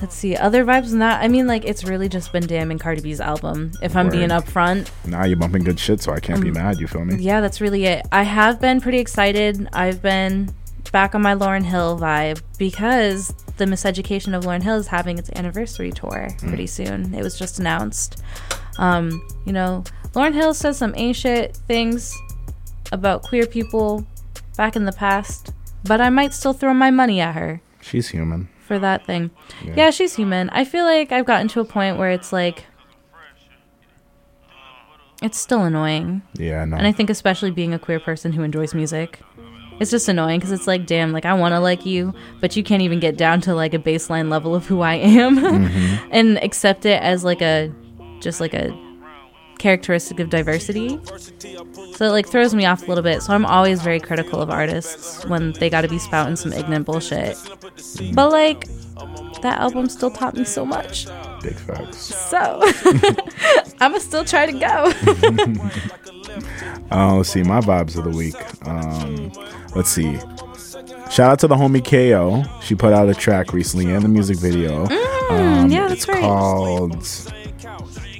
Let's 0.00 0.14
see. 0.14 0.36
Other 0.36 0.64
vibes 0.64 0.90
than 0.90 0.98
that. 0.98 1.22
I 1.22 1.28
mean, 1.28 1.46
like, 1.46 1.64
it's 1.64 1.84
really 1.84 2.08
just 2.08 2.32
been 2.32 2.46
Damn 2.46 2.70
and 2.70 2.80
Cardi 2.80 3.00
B's 3.00 3.20
album. 3.20 3.72
If 3.82 3.96
I'm 3.96 4.10
being 4.10 4.28
upfront, 4.28 4.90
Nah, 5.06 5.24
you're 5.24 5.36
bumping 5.38 5.64
good 5.64 5.78
shit, 5.80 6.00
so 6.02 6.12
I 6.12 6.20
can't 6.20 6.42
be 6.42 6.50
mad. 6.50 6.78
You 6.80 6.86
feel 6.86 7.04
me? 7.04 7.14
Um, 7.14 7.20
yeah, 7.20 7.40
that's 7.40 7.60
really 7.60 7.86
it. 7.86 8.06
I 8.12 8.22
have 8.24 8.60
been 8.60 8.80
pretty 8.80 8.98
excited. 8.98 9.68
I've 9.72 10.02
been 10.02 10.54
back 10.92 11.14
on 11.14 11.22
my 11.22 11.34
Lauryn 11.34 11.64
Hill 11.64 11.98
vibe 11.98 12.42
because 12.58 13.28
the 13.56 13.64
Miseducation 13.64 14.36
of 14.36 14.44
Lauryn 14.44 14.62
Hill 14.62 14.76
is 14.76 14.86
having 14.88 15.18
its 15.18 15.30
anniversary 15.34 15.90
tour 15.90 16.28
Mm. 16.40 16.48
pretty 16.48 16.66
soon. 16.66 17.14
It 17.14 17.22
was 17.22 17.38
just 17.38 17.58
announced. 17.58 18.22
Um, 18.78 19.26
you 19.46 19.52
know, 19.52 19.84
Lauryn 20.12 20.34
Hill 20.34 20.54
says 20.54 20.76
some 20.76 20.92
ancient 20.96 21.56
things 21.56 22.14
about 22.92 23.22
queer 23.22 23.46
people 23.46 24.06
back 24.56 24.76
in 24.76 24.84
the 24.84 24.92
past, 24.92 25.52
but 25.84 26.00
I 26.00 26.10
might 26.10 26.32
still 26.34 26.52
throw 26.52 26.74
my 26.74 26.90
money 26.90 27.20
at 27.20 27.34
her. 27.34 27.60
She's 27.80 28.08
human. 28.08 28.48
For 28.66 28.78
that 28.78 29.04
thing. 29.04 29.30
Yeah. 29.62 29.74
yeah, 29.76 29.90
she's 29.90 30.16
human. 30.16 30.48
I 30.50 30.64
feel 30.64 30.84
like 30.86 31.12
I've 31.12 31.26
gotten 31.26 31.48
to 31.48 31.60
a 31.60 31.64
point 31.66 31.98
where 31.98 32.10
it's 32.10 32.32
like 32.32 32.64
it's 35.22 35.38
still 35.38 35.62
annoying. 35.64 36.22
Yeah, 36.34 36.62
I 36.62 36.64
know. 36.64 36.76
And 36.76 36.86
I 36.86 36.92
think 36.92 37.10
especially 37.10 37.50
being 37.50 37.72
a 37.72 37.78
queer 37.78 38.00
person 38.00 38.32
who 38.32 38.42
enjoys 38.42 38.74
music, 38.74 39.20
it's 39.80 39.90
just 39.90 40.08
annoying 40.08 40.38
because 40.38 40.52
it's 40.52 40.66
like, 40.66 40.86
damn, 40.86 41.12
like 41.12 41.24
I 41.24 41.34
want 41.34 41.52
to 41.52 41.60
like 41.60 41.86
you, 41.86 42.14
but 42.40 42.56
you 42.56 42.62
can't 42.62 42.82
even 42.82 43.00
get 43.00 43.16
down 43.16 43.40
to 43.42 43.54
like 43.54 43.74
a 43.74 43.78
baseline 43.78 44.30
level 44.30 44.54
of 44.54 44.66
who 44.66 44.80
I 44.80 44.94
am 44.94 45.38
mm-hmm. 45.38 46.08
and 46.10 46.38
accept 46.42 46.86
it 46.86 47.02
as 47.02 47.24
like 47.24 47.42
a, 47.42 47.72
just 48.20 48.40
like 48.40 48.54
a 48.54 48.78
characteristic 49.58 50.20
of 50.20 50.30
diversity. 50.30 51.00
So 51.94 52.06
it 52.06 52.10
like 52.10 52.28
throws 52.28 52.54
me 52.54 52.66
off 52.66 52.82
a 52.82 52.86
little 52.86 53.04
bit. 53.04 53.22
So 53.22 53.32
I'm 53.32 53.46
always 53.46 53.80
very 53.80 54.00
critical 54.00 54.40
of 54.40 54.50
artists 54.50 55.24
when 55.26 55.52
they 55.52 55.70
got 55.70 55.82
to 55.82 55.88
be 55.88 55.98
spouting 55.98 56.36
some 56.36 56.52
ignorant 56.52 56.86
bullshit. 56.86 57.36
But 58.12 58.30
like 58.30 58.66
that 59.42 59.60
album 59.60 59.88
still 59.88 60.10
taught 60.10 60.34
me 60.34 60.44
so 60.44 60.64
much. 60.64 61.06
Big 61.42 61.54
facts. 61.54 61.98
So 61.98 62.62
I'ma 63.80 63.98
still 63.98 64.24
try 64.24 64.46
to 64.46 64.52
go. 64.52 64.92
let's 67.16 67.28
see 67.28 67.42
my 67.42 67.60
vibes 67.60 67.96
of 67.96 68.04
the 68.04 68.10
week. 68.10 68.34
Um, 68.66 69.30
let's 69.76 69.90
see. 69.90 70.18
Shout 71.10 71.30
out 71.30 71.38
to 71.40 71.46
the 71.46 71.54
homie 71.54 71.80
Kayo. 71.82 72.44
She 72.62 72.74
put 72.74 72.92
out 72.92 73.08
a 73.08 73.14
track 73.14 73.52
recently 73.52 73.92
and 73.92 74.02
the 74.02 74.08
music 74.08 74.38
video. 74.38 74.86
Mm, 74.86 75.30
um, 75.30 75.70
yeah, 75.70 75.88
that's 75.88 76.00
it's 76.00 76.08
right. 76.08 76.22
called 76.22 77.06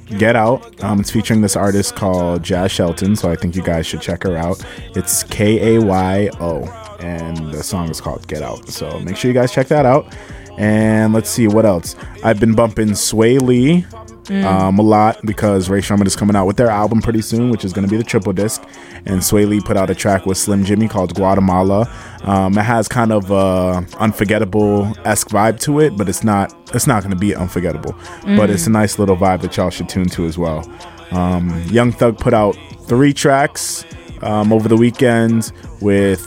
Get 0.05 0.35
Out. 0.35 0.83
Um, 0.83 0.99
it's 0.99 1.11
featuring 1.11 1.41
this 1.41 1.55
artist 1.55 1.95
called 1.95 2.43
Jaz 2.43 2.69
Shelton, 2.69 3.15
so 3.15 3.31
I 3.31 3.35
think 3.35 3.55
you 3.55 3.63
guys 3.63 3.85
should 3.87 4.01
check 4.01 4.23
her 4.23 4.37
out. 4.37 4.63
It's 4.95 5.23
K 5.23 5.75
A 5.75 5.81
Y 5.81 6.29
O, 6.39 6.63
and 6.99 7.51
the 7.51 7.63
song 7.63 7.89
is 7.89 7.99
called 7.99 8.27
Get 8.27 8.41
Out. 8.41 8.69
So 8.69 8.99
make 8.99 9.17
sure 9.17 9.29
you 9.29 9.35
guys 9.35 9.51
check 9.51 9.67
that 9.67 9.85
out. 9.85 10.15
And 10.57 11.13
let's 11.13 11.29
see 11.29 11.47
what 11.47 11.65
else. 11.65 11.95
I've 12.23 12.39
been 12.39 12.55
bumping 12.55 12.89
Swae 12.89 13.41
Lee 13.41 13.85
mm. 14.25 14.43
um, 14.43 14.79
a 14.79 14.81
lot 14.81 15.17
because 15.25 15.69
Rae 15.69 15.79
Sremmurd 15.79 16.07
is 16.07 16.15
coming 16.15 16.35
out 16.35 16.45
with 16.45 16.57
their 16.57 16.69
album 16.69 17.01
pretty 17.01 17.21
soon, 17.21 17.49
which 17.49 17.65
is 17.65 17.73
going 17.73 17.85
to 17.85 17.91
be 17.91 17.97
the 17.97 18.03
triple 18.03 18.33
disc. 18.33 18.63
And 19.05 19.21
Swae 19.21 19.47
Lee 19.47 19.61
put 19.61 19.77
out 19.77 19.89
a 19.89 19.95
track 19.95 20.25
with 20.25 20.37
Slim 20.37 20.63
Jxmmi 20.63 20.89
called 20.89 21.13
Guatemala. 21.15 21.89
Um, 22.23 22.57
it 22.57 22.63
has 22.63 22.87
kind 22.87 23.11
of 23.11 23.31
a 23.31 23.85
unforgettable 23.99 24.93
esque 25.05 25.29
vibe 25.29 25.59
to 25.61 25.79
it, 25.79 25.97
but 25.97 26.09
it's 26.09 26.23
not 26.23 26.53
it's 26.73 26.87
not 26.87 27.03
going 27.03 27.13
to 27.13 27.19
be 27.19 27.35
unforgettable. 27.35 27.93
Mm. 28.21 28.37
But 28.37 28.49
it's 28.49 28.67
a 28.67 28.71
nice 28.71 28.97
little 28.97 29.17
vibe 29.17 29.41
that 29.41 29.55
y'all 29.57 29.69
should 29.69 29.89
tune 29.89 30.09
to 30.09 30.25
as 30.25 30.37
well. 30.37 30.69
Um, 31.11 31.61
Young 31.69 31.91
Thug 31.91 32.17
put 32.17 32.33
out 32.33 32.57
three 32.83 33.13
tracks 33.13 33.85
um, 34.21 34.51
over 34.51 34.67
the 34.67 34.77
weekend 34.77 35.51
with 35.81 36.23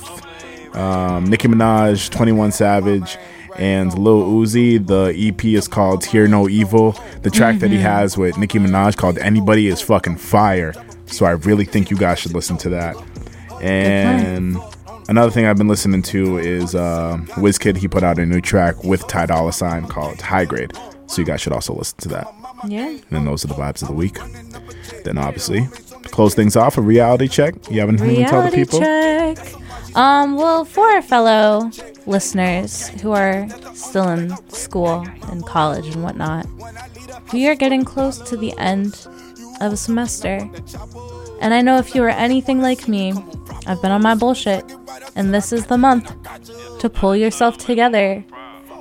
um, 0.77 1.25
Nicki 1.25 1.49
Minaj, 1.49 2.11
Twenty 2.11 2.33
One 2.33 2.53
Savage 2.53 3.19
and 3.59 3.97
Lil 3.99 4.23
Uzi. 4.23 4.85
The 4.85 5.15
EP 5.17 5.45
is 5.45 5.69
called 5.69 6.05
Hear 6.05 6.27
No 6.29 6.49
Evil. 6.49 6.93
The 7.23 7.31
track 7.31 7.55
mm-hmm. 7.55 7.61
that 7.61 7.71
he 7.71 7.77
mm-hmm. 7.77 7.87
has 7.87 8.17
with 8.17 8.39
Nicki 8.39 8.59
Minaj 8.59 8.97
called 8.97 9.19
Anybody 9.19 9.69
is 9.69 9.81
fucking 9.81 10.17
fire. 10.17 10.73
So 11.07 11.27
I 11.27 11.33
really 11.33 11.65
think 11.65 11.91
you 11.91 11.97
guys 11.97 12.19
should 12.19 12.35
listen 12.35 12.57
to 12.59 12.69
that. 12.71 12.97
And 13.61 14.57
another 15.09 15.31
thing 15.31 15.47
I've 15.47 15.57
been 15.57 15.69
listening 15.69 16.03
to 16.03 16.39
is 16.39 16.75
uh, 16.75 17.19
Wizkid. 17.37 17.77
He 17.77 17.89
put 17.89 18.03
out 18.03 18.19
a 18.19 18.27
new 18.27 18.41
track 18.41 18.85
with 18.85 19.07
Ty 19.09 19.27
Dolla 19.27 19.53
Sign 19.53 19.87
called 19.87 20.21
High 20.21 20.45
Grade. 20.45 20.73
So 21.07 21.23
you 21.23 21.25
guys 21.25 21.41
should 21.41 21.53
also 21.53 21.75
listen 21.75 21.99
to 22.01 22.09
that. 22.11 22.33
Yeah. 22.67 22.89
And 22.89 23.03
then 23.11 23.25
those 23.25 23.45
are 23.45 23.49
the 23.49 23.55
vibes 23.55 23.83
of 23.83 23.89
the 23.89 23.95
week. 23.95 24.19
Then 25.05 25.19
obviously 25.19 25.67
close 26.11 26.35
things 26.35 26.57
off 26.57 26.79
a 26.79 26.81
reality 26.81 27.29
check. 27.29 27.55
You 27.71 27.81
have 27.81 27.89
anything 27.89 28.17
to 28.17 28.25
tell 28.25 28.43
the 28.43 28.51
people? 28.51 28.81
Check. 28.81 29.39
Um, 29.95 30.37
well, 30.37 30.65
for 30.65 30.87
our 30.87 31.03
fellow 31.03 31.71
listeners 32.07 32.89
who 33.01 33.13
are 33.13 33.49
still 33.75 34.09
in 34.09 34.37
school 34.49 35.07
and 35.29 35.45
college 35.45 35.87
and 35.95 36.03
whatnot, 36.03 36.47
we 37.33 37.49
are 37.49 37.55
getting 37.55 37.85
close 37.85 38.19
to 38.19 38.37
the 38.37 38.57
end 38.59 39.07
of 39.61 39.73
a 39.73 39.77
semester. 39.77 40.49
And 41.41 41.55
I 41.55 41.63
know 41.63 41.79
if 41.79 41.95
you 41.95 42.03
are 42.05 42.09
anything 42.09 42.61
like 42.61 42.89
me, 42.89 43.13
I've 43.67 43.81
been 43.83 43.91
on 43.91 44.03
my 44.03 44.15
bullshit, 44.15 44.65
and 45.15 45.35
this 45.35 45.53
is 45.53 45.67
the 45.67 45.79
month 45.79 46.13
to 46.81 46.89
pull 46.89 47.17
yourself 47.17 47.59
together. 47.59 48.25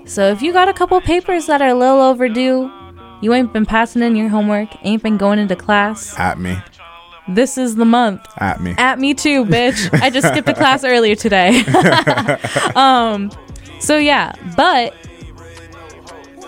So 0.06 0.30
if 0.30 0.42
you 0.42 0.54
got 0.54 0.70
a 0.70 0.74
couple 0.74 1.00
papers 1.02 1.48
that 1.48 1.62
are 1.62 1.70
a 1.70 1.76
little 1.76 2.02
overdue, 2.02 2.72
you 3.22 3.34
ain't 3.34 3.52
been 3.54 3.66
passing 3.66 4.02
in 4.02 4.16
your 4.16 4.30
homework, 4.30 4.70
ain't 4.84 5.04
been 5.04 5.18
going 5.18 5.40
into 5.40 5.56
class. 5.56 6.18
At 6.18 6.40
me. 6.40 6.58
This 7.28 7.58
is 7.58 7.76
the 7.76 7.86
month. 7.86 8.26
At 8.38 8.62
me. 8.62 8.76
At 8.78 9.00
me 9.00 9.14
too, 9.14 9.46
bitch. 9.46 9.90
I 10.02 10.10
just 10.10 10.28
skipped 10.28 10.48
a 10.48 10.54
class 10.54 10.84
earlier 10.84 11.16
today. 11.16 11.64
um, 12.76 13.32
so 13.80 13.98
yeah, 13.98 14.34
but 14.56 14.94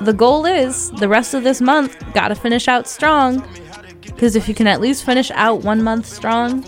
the 0.01 0.13
goal 0.13 0.45
is 0.45 0.91
the 0.91 1.09
rest 1.09 1.33
of 1.33 1.43
this 1.43 1.59
month 1.59 1.97
got 2.13 2.29
to 2.29 2.35
finish 2.35 2.67
out 2.67 2.87
strong. 2.87 3.45
Because 4.01 4.35
if 4.35 4.47
you 4.47 4.55
can 4.55 4.67
at 4.67 4.81
least 4.81 5.05
finish 5.05 5.31
out 5.31 5.63
one 5.63 5.83
month 5.83 6.05
strong, 6.05 6.65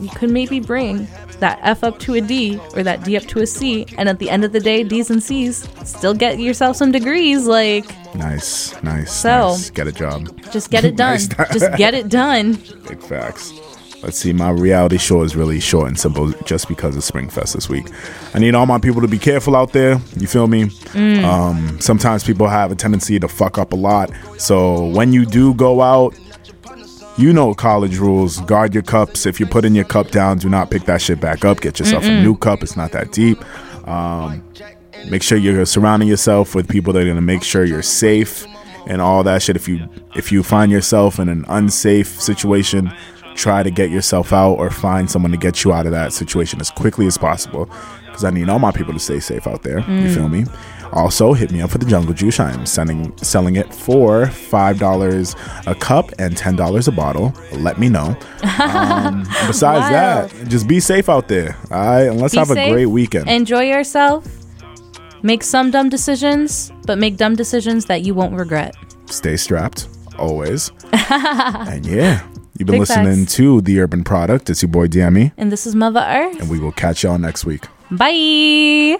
you 0.00 0.08
could 0.10 0.30
maybe 0.30 0.60
bring 0.60 1.06
that 1.36 1.58
F 1.62 1.84
up 1.84 1.98
to 2.00 2.14
a 2.14 2.20
D 2.20 2.58
or 2.74 2.82
that 2.82 3.04
D 3.04 3.16
up 3.16 3.24
to 3.24 3.40
a 3.40 3.46
C. 3.46 3.86
And 3.98 4.08
at 4.08 4.18
the 4.18 4.30
end 4.30 4.44
of 4.44 4.52
the 4.52 4.60
day, 4.60 4.84
D's 4.84 5.10
and 5.10 5.22
C's 5.22 5.68
still 5.84 6.14
get 6.14 6.38
yourself 6.38 6.76
some 6.76 6.92
degrees. 6.92 7.46
Like, 7.46 7.86
nice, 8.14 8.80
nice. 8.82 9.12
So, 9.12 9.48
nice. 9.48 9.70
get 9.70 9.86
a 9.86 9.92
job. 9.92 10.28
Just 10.50 10.70
get 10.70 10.84
it 10.84 10.96
done. 11.04 11.18
just 11.52 11.76
get 11.76 11.94
it 11.94 12.08
done. 12.08 12.54
Big 12.88 13.02
facts. 13.02 13.52
Let's 14.04 14.18
see, 14.18 14.34
my 14.34 14.50
reality 14.50 14.98
show 14.98 15.22
is 15.22 15.34
really 15.34 15.58
short 15.60 15.88
and 15.88 15.98
simple 15.98 16.30
just 16.44 16.68
because 16.68 16.94
of 16.94 17.02
Springfest 17.02 17.54
this 17.54 17.70
week. 17.70 17.86
I 18.34 18.38
need 18.38 18.54
all 18.54 18.66
my 18.66 18.78
people 18.78 19.00
to 19.00 19.08
be 19.08 19.18
careful 19.18 19.56
out 19.56 19.72
there. 19.72 19.98
You 20.18 20.26
feel 20.26 20.46
me? 20.46 20.64
Mm. 20.64 21.24
Um, 21.24 21.80
sometimes 21.80 22.22
people 22.22 22.46
have 22.46 22.70
a 22.70 22.74
tendency 22.74 23.18
to 23.18 23.28
fuck 23.28 23.56
up 23.56 23.72
a 23.72 23.76
lot. 23.76 24.10
So 24.36 24.88
when 24.88 25.14
you 25.14 25.24
do 25.24 25.54
go 25.54 25.80
out, 25.80 26.14
you 27.16 27.32
know 27.32 27.54
college 27.54 27.98
rules. 27.98 28.40
Guard 28.42 28.74
your 28.74 28.82
cups. 28.82 29.26
If 29.26 29.38
you're 29.38 29.48
putting 29.48 29.74
your 29.74 29.84
cup 29.84 30.10
down, 30.10 30.38
do 30.38 30.48
not 30.48 30.70
pick 30.70 30.84
that 30.84 31.00
shit 31.00 31.20
back 31.20 31.44
up. 31.44 31.60
Get 31.60 31.78
yourself 31.78 32.04
Mm-mm. 32.04 32.20
a 32.20 32.22
new 32.22 32.36
cup. 32.36 32.62
It's 32.62 32.76
not 32.76 32.92
that 32.92 33.12
deep. 33.12 33.38
Um, 33.88 34.42
make 35.08 35.22
sure 35.22 35.38
you're 35.38 35.64
surrounding 35.66 36.08
yourself 36.08 36.54
with 36.54 36.68
people 36.68 36.92
that 36.92 37.02
are 37.02 37.06
gonna 37.06 37.20
make 37.20 37.42
sure 37.42 37.64
you're 37.64 37.82
safe 37.82 38.46
and 38.86 39.00
all 39.00 39.22
that 39.24 39.42
shit. 39.42 39.56
If 39.56 39.68
you 39.68 39.88
if 40.14 40.32
you 40.32 40.42
find 40.42 40.70
yourself 40.72 41.18
in 41.18 41.28
an 41.28 41.44
unsafe 41.48 42.20
situation, 42.20 42.92
try 43.34 43.62
to 43.62 43.70
get 43.70 43.90
yourself 43.90 44.32
out 44.32 44.54
or 44.54 44.70
find 44.70 45.10
someone 45.10 45.32
to 45.32 45.38
get 45.38 45.64
you 45.64 45.72
out 45.72 45.86
of 45.86 45.92
that 45.92 46.12
situation 46.12 46.60
as 46.60 46.70
quickly 46.70 47.06
as 47.06 47.18
possible. 47.18 47.68
Because 48.06 48.24
I 48.24 48.30
need 48.30 48.48
all 48.48 48.60
my 48.60 48.70
people 48.70 48.92
to 48.92 49.00
stay 49.00 49.18
safe 49.18 49.46
out 49.46 49.62
there. 49.62 49.80
Mm. 49.80 50.02
You 50.02 50.14
feel 50.14 50.28
me? 50.28 50.44
Also, 50.92 51.32
hit 51.32 51.50
me 51.50 51.60
up 51.60 51.70
for 51.70 51.78
the 51.78 51.86
Jungle 51.86 52.14
Juice. 52.14 52.38
I 52.38 52.52
am 52.52 52.66
sending 52.66 53.16
selling 53.18 53.56
it 53.56 53.74
for 53.74 54.26
five 54.26 54.78
dollars 54.78 55.34
a 55.66 55.74
cup 55.74 56.10
and 56.20 56.36
ten 56.36 56.54
dollars 56.54 56.86
a 56.86 56.92
bottle. 56.92 57.34
Let 57.54 57.78
me 57.78 57.88
know. 57.88 58.16
Um, 58.60 59.22
besides 59.48 59.90
that, 59.90 60.48
just 60.48 60.68
be 60.68 60.78
safe 60.78 61.08
out 61.08 61.26
there. 61.26 61.56
All 61.72 61.78
right, 61.78 62.02
and 62.02 62.20
let's 62.20 62.34
be 62.34 62.38
have 62.38 62.46
safe, 62.46 62.58
a 62.58 62.70
great 62.70 62.86
weekend. 62.86 63.28
Enjoy 63.28 63.62
yourself. 63.62 64.24
Make 65.24 65.42
some 65.42 65.72
dumb 65.72 65.88
decisions, 65.88 66.70
but 66.86 66.98
make 66.98 67.16
dumb 67.16 67.34
decisions 67.34 67.86
that 67.86 68.02
you 68.02 68.14
won't 68.14 68.34
regret. 68.34 68.76
Stay 69.06 69.36
strapped, 69.36 69.88
always. 70.16 70.70
and 70.92 71.84
yeah. 71.84 72.24
You've 72.56 72.66
been 72.66 72.74
Big 72.74 72.80
listening 72.80 73.24
facts. 73.24 73.34
to 73.34 73.60
The 73.62 73.80
Urban 73.80 74.04
Product. 74.04 74.48
It's 74.48 74.62
your 74.62 74.68
boy 74.70 74.86
Dammy. 74.86 75.32
And 75.36 75.50
this 75.50 75.66
is 75.66 75.74
Muva 75.74 76.04
Earth. 76.08 76.40
And 76.40 76.48
we 76.48 76.60
will 76.60 76.70
catch 76.72 77.02
y'all 77.02 77.18
next 77.18 77.44
week. 77.44 77.66
Bye. 77.90 78.96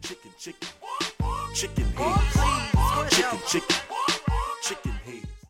Chicken, 0.00 0.30
chicken, 0.38 0.68
chicken, 1.54 1.86
chicken, 3.46 3.76